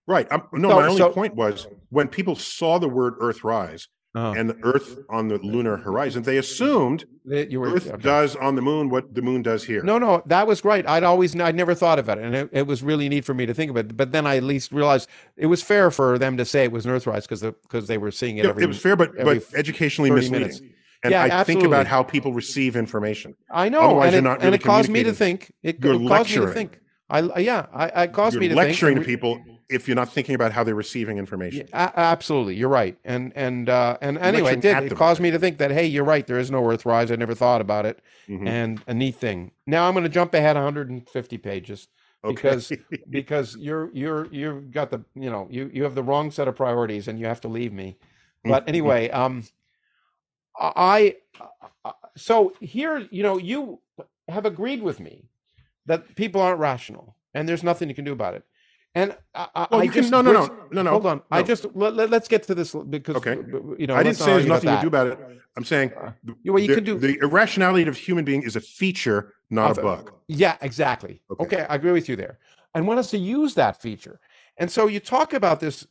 [0.09, 0.26] Right.
[0.32, 3.86] Um, no, So- my only so- point was when people saw the word Earth rise
[4.14, 8.02] Oh, and the Earth on the lunar horizon, they assumed that you were Earth okay.
[8.02, 9.82] does on the moon what the moon does here.
[9.82, 10.85] No, no, that was right.
[10.89, 13.44] I'd always, I'd never thought of it, and it, it was really neat for me
[13.44, 13.97] to think of it.
[13.98, 16.86] But then I at least realized it was fair for them to say it was
[16.86, 18.64] an Earthrise because because they were seeing it No, every.
[18.64, 20.40] it was fair, but but educationally 30 misleading.
[20.40, 20.62] minutes.
[21.05, 23.35] And Yeah, I think about how people receive information.
[23.52, 25.52] I know, Otherwise and you're it, not and it caused me to think.
[25.62, 26.55] It, You're it caused me to lecturing.
[26.55, 26.80] think.
[27.10, 29.06] I yeah, I, I caused You're me to lecturing think.
[29.06, 29.39] to people
[29.69, 31.69] if you're not thinking about how they're receiving information.
[31.73, 32.97] Yeah, absolutely, you're right.
[33.05, 34.77] And and uh, and anyway, it did.
[34.93, 36.27] It caused me to think that hey, you're right.
[36.27, 37.11] There is no Earthrise.
[37.11, 38.01] I never thought about it.
[38.28, 38.49] Mhm.
[38.49, 39.53] And a neat thing.
[39.66, 41.89] Now I'm going to jump ahead 150 pages.
[42.35, 42.73] because-
[43.09, 46.57] because you're you're you've got the you know you you have the wrong set of
[46.57, 47.97] priorities and you have to leave me
[48.45, 49.45] but anyway um
[50.59, 51.15] i
[51.85, 53.78] I- so here you know you
[54.28, 55.28] have agreed with me
[55.86, 58.43] that people aren't rational and there's nothing you can do about it
[58.94, 60.90] and i, I well, I you can, just no, no, no, no, no.
[60.90, 63.36] hold on i just let, let, us get to this because Okay.
[63.78, 65.19] you know I didn't say there's nothing to do about it.
[65.56, 68.55] I'm saying Uh, the- well, you the, can do- the irrationality of human being is
[68.56, 70.12] a feature, not Of a bug.
[70.28, 71.20] Yeah, exactly.
[71.32, 71.44] Okay.
[71.44, 71.66] Okay.
[71.69, 72.39] I agree with you there.
[72.74, 74.20] And want us to use that feature.
[74.56, 75.85] And so you talk about this,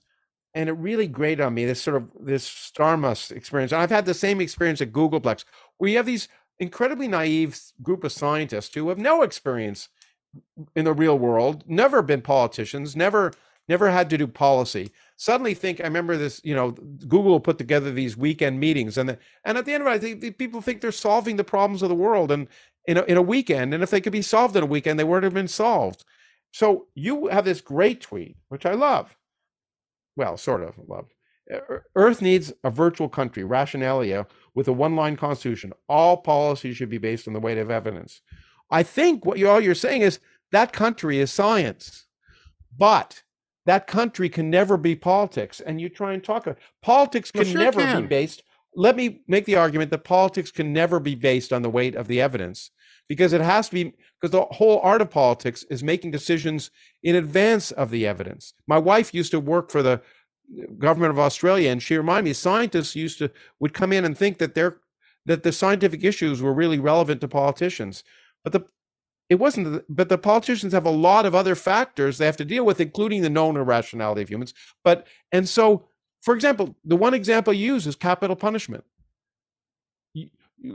[0.53, 3.73] and it really grated on me, this sort of this Starmus experience.
[3.73, 5.43] And I've had the same experience at Googleplex,
[5.77, 6.29] where you have these
[6.59, 9.89] incredibly naive group of scientists who have no experience
[10.75, 13.33] in the real world, never been politicians, never
[13.69, 14.91] never had to do policy.
[15.17, 19.19] Suddenly think, I remember this, you know, Google put together these weekend meetings, and the,
[19.43, 21.89] and at the end of it, I think people think they're solving the problems of
[21.89, 22.47] the world, and
[22.87, 23.73] in a, in a weekend.
[23.73, 26.05] And if they could be solved in a weekend, they wouldn't have been solved.
[26.53, 29.15] So you have this great tweet, which I love.
[30.15, 31.13] Well, sort of loved.
[31.95, 35.73] Earth needs a virtual country, rationalia, with a one line constitution.
[35.87, 38.21] All policies should be based on the weight of evidence.
[38.69, 40.19] I think what you all you're saying is
[40.51, 42.05] that country is science,
[42.77, 43.23] but
[43.65, 45.59] that country can never be politics.
[45.59, 48.01] And you try and talk about politics can sure never can.
[48.03, 48.43] be based.
[48.75, 52.07] Let me make the argument that politics can never be based on the weight of
[52.07, 52.71] the evidence
[53.07, 56.71] because it has to be because the whole art of politics is making decisions
[57.03, 58.53] in advance of the evidence.
[58.67, 60.01] My wife used to work for the
[60.77, 64.37] government of Australia and she reminded me scientists used to would come in and think
[64.37, 64.77] that they're
[65.25, 68.03] that the scientific issues were really relevant to politicians.
[68.47, 68.65] But the
[69.27, 72.65] it wasn't but the politicians have a lot of other factors they have to deal
[72.65, 74.53] with including the known irrationality of humans.
[74.85, 75.89] But and so
[76.21, 78.85] for example, the one example you use is capital punishment.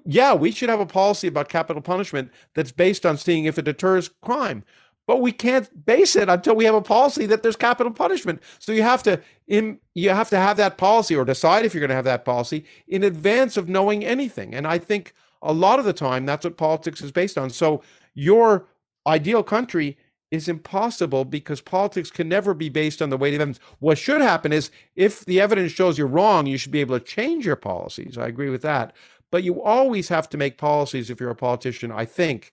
[0.04, 3.64] Yeah, we should have a policy about capital punishment that's based on seeing if it
[3.64, 4.64] deters crime.
[5.06, 8.42] But we can't base it until we have a policy that there's capital punishment.
[8.58, 9.18] So you have to
[9.48, 12.26] in, you have to have that policy or decide if you're going to have that
[12.26, 14.54] policy in advance of knowing anything.
[14.54, 17.50] And I think a lot of the time that's what politics is based on.
[17.50, 17.82] So
[18.14, 18.68] your
[19.06, 19.96] ideal country
[20.30, 23.60] is impossible because politics can never be based on the weight of evidence.
[23.80, 27.04] What should happen is if the evidence shows you're wrong, you should be able to
[27.04, 28.16] change your policies.
[28.16, 28.94] I agree with that.
[29.30, 32.52] But you always have to make policies if you're a politician, I think.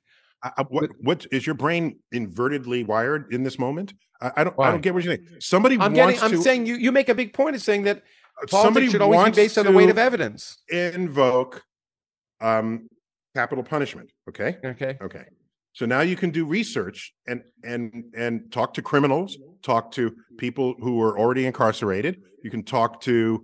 [0.70, 3.94] What what is your brain invertedly wired in this moment?
[4.22, 5.41] I, I don't I don't get what you think.
[5.41, 7.84] Somebody I'm wants getting I'm to saying you you make a big point of saying
[7.84, 8.03] that
[8.48, 10.57] somebody politics should always be based on the weight of evidence.
[10.70, 11.64] invoke
[12.41, 12.88] um
[13.36, 14.10] capital punishment.
[14.28, 14.57] Okay.
[14.64, 14.98] Okay.
[15.02, 15.26] Okay.
[15.74, 20.76] So now you can do research and and and talk to criminals, talk to people
[20.80, 22.22] who are already incarcerated.
[22.44, 23.44] You can talk to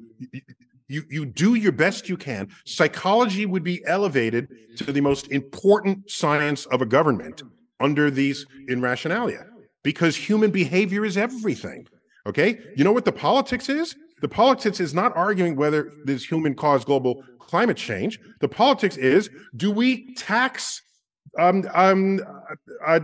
[0.87, 2.49] you you do your best you can.
[2.65, 4.47] Psychology would be elevated
[4.77, 7.43] to the most important science of a government
[7.79, 9.45] under these in rationalia
[9.83, 11.87] because human behavior is everything.
[12.27, 12.59] Okay?
[12.75, 13.95] You know what the politics is?
[14.21, 18.19] The politics is not arguing whether this human caused global climate change.
[18.41, 20.81] The politics is do we tax
[21.37, 22.21] um, um,
[22.85, 23.01] uh,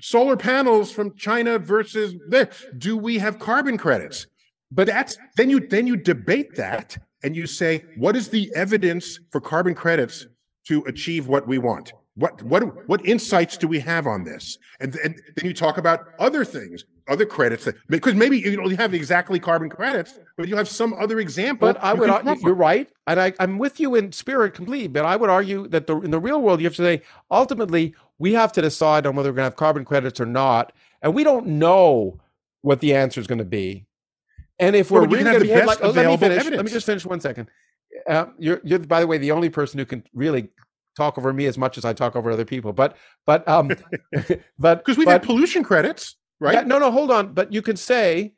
[0.00, 2.50] solar panels from China versus there?
[2.76, 4.26] Do we have carbon credits?
[4.70, 9.18] But that's then you then you debate that and you say, what is the evidence
[9.30, 10.26] for carbon credits
[10.66, 11.92] to achieve what we want?
[12.14, 14.58] What what what insights do we have on this?
[14.80, 18.70] And, and then you talk about other things, other credits that because maybe you don't
[18.72, 21.72] have exactly carbon credits, but you have some other example.
[21.72, 24.88] But I would you you're right, and I, I'm with you in spirit completely.
[24.88, 27.94] But I would argue that the in the real world you have to say ultimately
[28.18, 30.72] we have to decide on whether we're going to have carbon credits or not,
[31.02, 32.20] and we don't know
[32.62, 33.86] what the answer is going to be.
[34.58, 36.38] And if we're really going to be like, oh, let me finish.
[36.40, 36.56] Evidence.
[36.56, 37.48] Let me just finish one second.
[38.08, 40.48] Uh, you're, you're, by the way, the only person who can really
[40.96, 42.72] talk over me as much as I talk over other people.
[42.72, 43.68] But, but, um,
[44.58, 46.66] but because we've but, had pollution credits, right?
[46.66, 47.32] No, no, hold on.
[47.32, 48.34] But you can say,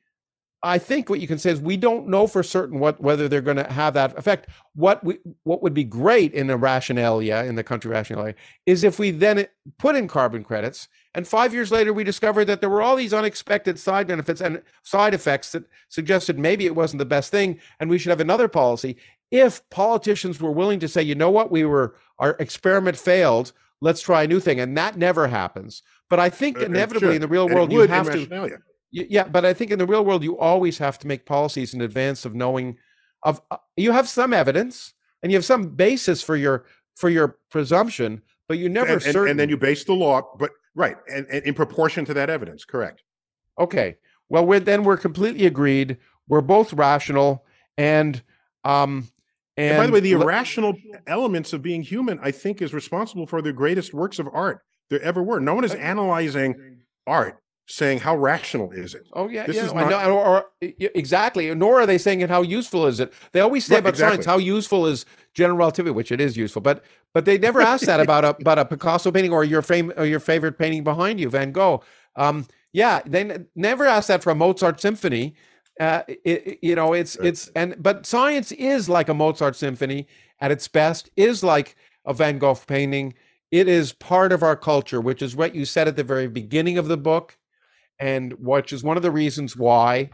[0.62, 3.40] I think what you can say is we don't know for certain what whether they're
[3.40, 4.48] going to have that effect.
[4.74, 8.34] What we what would be great in the rationalia in the country rationalia
[8.66, 9.46] is if we then
[9.78, 13.14] put in carbon credits, and five years later we discovered that there were all these
[13.14, 17.88] unexpected side benefits and side effects that suggested maybe it wasn't the best thing, and
[17.88, 18.96] we should have another policy.
[19.30, 24.02] If politicians were willing to say, you know what, we were our experiment failed, let's
[24.02, 25.82] try a new thing, and that never happens.
[26.10, 28.58] But I think uh, inevitably in the real world you have to
[28.92, 31.80] yeah, but I think in the real world, you always have to make policies in
[31.80, 32.76] advance of knowing.
[33.22, 36.64] Of uh, you have some evidence and you have some basis for your
[36.96, 40.50] for your presumption, but you never and, and, and then you base the law, but
[40.74, 43.02] right, and, and, in proportion to that evidence, correct?
[43.58, 43.96] Okay.
[44.28, 45.98] Well, we're then we're completely agreed.
[46.28, 47.44] We're both rational,
[47.76, 48.20] and
[48.64, 49.08] um,
[49.56, 50.74] and, and by the way, the irrational
[51.06, 55.02] elements of being human, I think, is responsible for the greatest works of art there
[55.02, 55.40] ever were.
[55.40, 57.40] No one is analyzing art
[57.70, 59.06] saying how rational is it?
[59.12, 59.66] Oh yeah, this yeah.
[59.66, 59.88] Is not...
[59.88, 61.54] know, or, exactly.
[61.54, 63.12] Nor are they saying it how useful is it.
[63.32, 64.16] They always say right, about exactly.
[64.16, 66.84] science how useful is general relativity, which it is useful, but
[67.14, 70.04] but they never ask that about a about a Picasso painting or your fame or
[70.04, 71.82] your favorite painting behind you, Van Gogh.
[72.16, 75.34] Um, yeah, they n- never ask that for a Mozart symphony.
[75.78, 77.28] Uh, it, you know, it's right.
[77.28, 80.06] it's and but science is like a Mozart symphony
[80.40, 83.14] at its best, is like a Van Gogh painting.
[83.50, 86.78] It is part of our culture, which is what you said at the very beginning
[86.78, 87.36] of the book
[87.98, 90.10] and which is one of the reasons why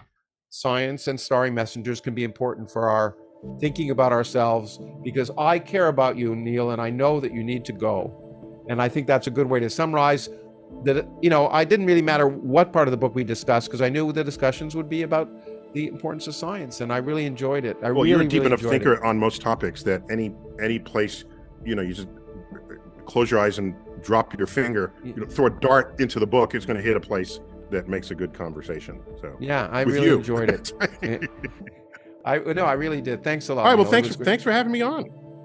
[0.51, 3.17] science and starry messengers can be important for our
[3.61, 7.65] thinking about ourselves because I care about you, Neil, and I know that you need
[7.67, 8.65] to go.
[8.69, 10.29] And I think that's a good way to summarize
[10.85, 13.83] that, you know, I didn't really matter what part of the book we discussed because
[13.83, 15.31] I knew the discussions would be about
[15.75, 17.77] the importance of science and I really enjoyed it.
[17.83, 19.05] I well, really, you're a deep really enough thinker it.
[19.05, 21.25] on most topics that any any place,
[21.65, 22.09] you know, you just
[23.07, 26.55] close your eyes and drop your finger, you know, throw a dart into the book,
[26.55, 29.01] it's going to hit a place that makes a good conversation.
[29.20, 30.16] So yeah, I really you.
[30.19, 30.73] enjoyed it.
[32.24, 33.23] I no, I really did.
[33.23, 33.62] Thanks a lot.
[33.62, 35.05] All right, well, thanks thanks for having me on.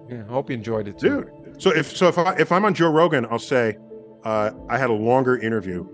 [0.09, 1.23] Yeah, I hope you enjoyed it, too.
[1.45, 1.61] dude.
[1.61, 3.77] So if so if I if I'm on Joe Rogan, I'll say
[4.23, 5.85] uh, I had a longer interview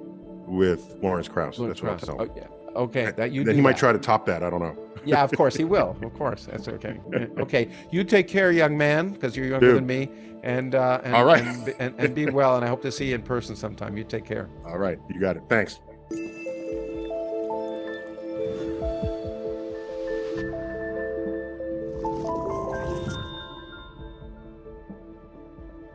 [0.47, 1.59] with Lawrence Krauss.
[1.59, 2.17] Lawrence That's Krauss.
[2.17, 2.35] what I'll tell.
[2.37, 2.79] Oh, yeah.
[2.81, 3.43] Okay, that you.
[3.43, 3.63] Then he that.
[3.63, 4.43] might try to top that.
[4.43, 4.77] I don't know.
[5.03, 5.97] yeah, of course he will.
[6.03, 6.99] Of course, that's okay.
[7.39, 9.77] Okay, you take care, young man, because you're younger Dude.
[9.77, 10.09] than me,
[10.47, 12.55] and, uh, and all right, and, and, and be well.
[12.55, 13.97] And I hope to see you in person sometime.
[13.97, 14.49] You take care.
[14.65, 15.43] All right, you got it.
[15.49, 15.81] Thanks.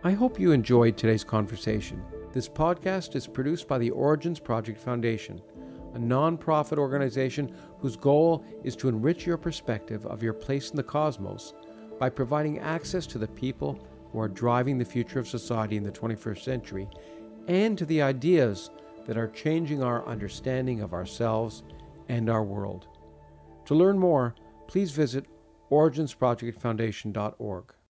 [0.05, 2.03] I hope you enjoyed today's conversation.
[2.35, 5.41] This podcast is produced by the Origins Project Foundation,
[5.95, 10.83] a non-profit organization whose goal is to enrich your perspective of your place in the
[10.83, 11.55] cosmos
[11.99, 15.91] by providing access to the people who are driving the future of society in the
[15.91, 16.87] 21st century
[17.49, 18.71] and to the ideas
[19.07, 21.65] that are changing our understanding of ourselves
[22.09, 22.87] and our world.
[23.67, 24.37] To learn more,
[24.69, 25.27] please visit
[25.71, 27.75] originsprojectfoundation.org.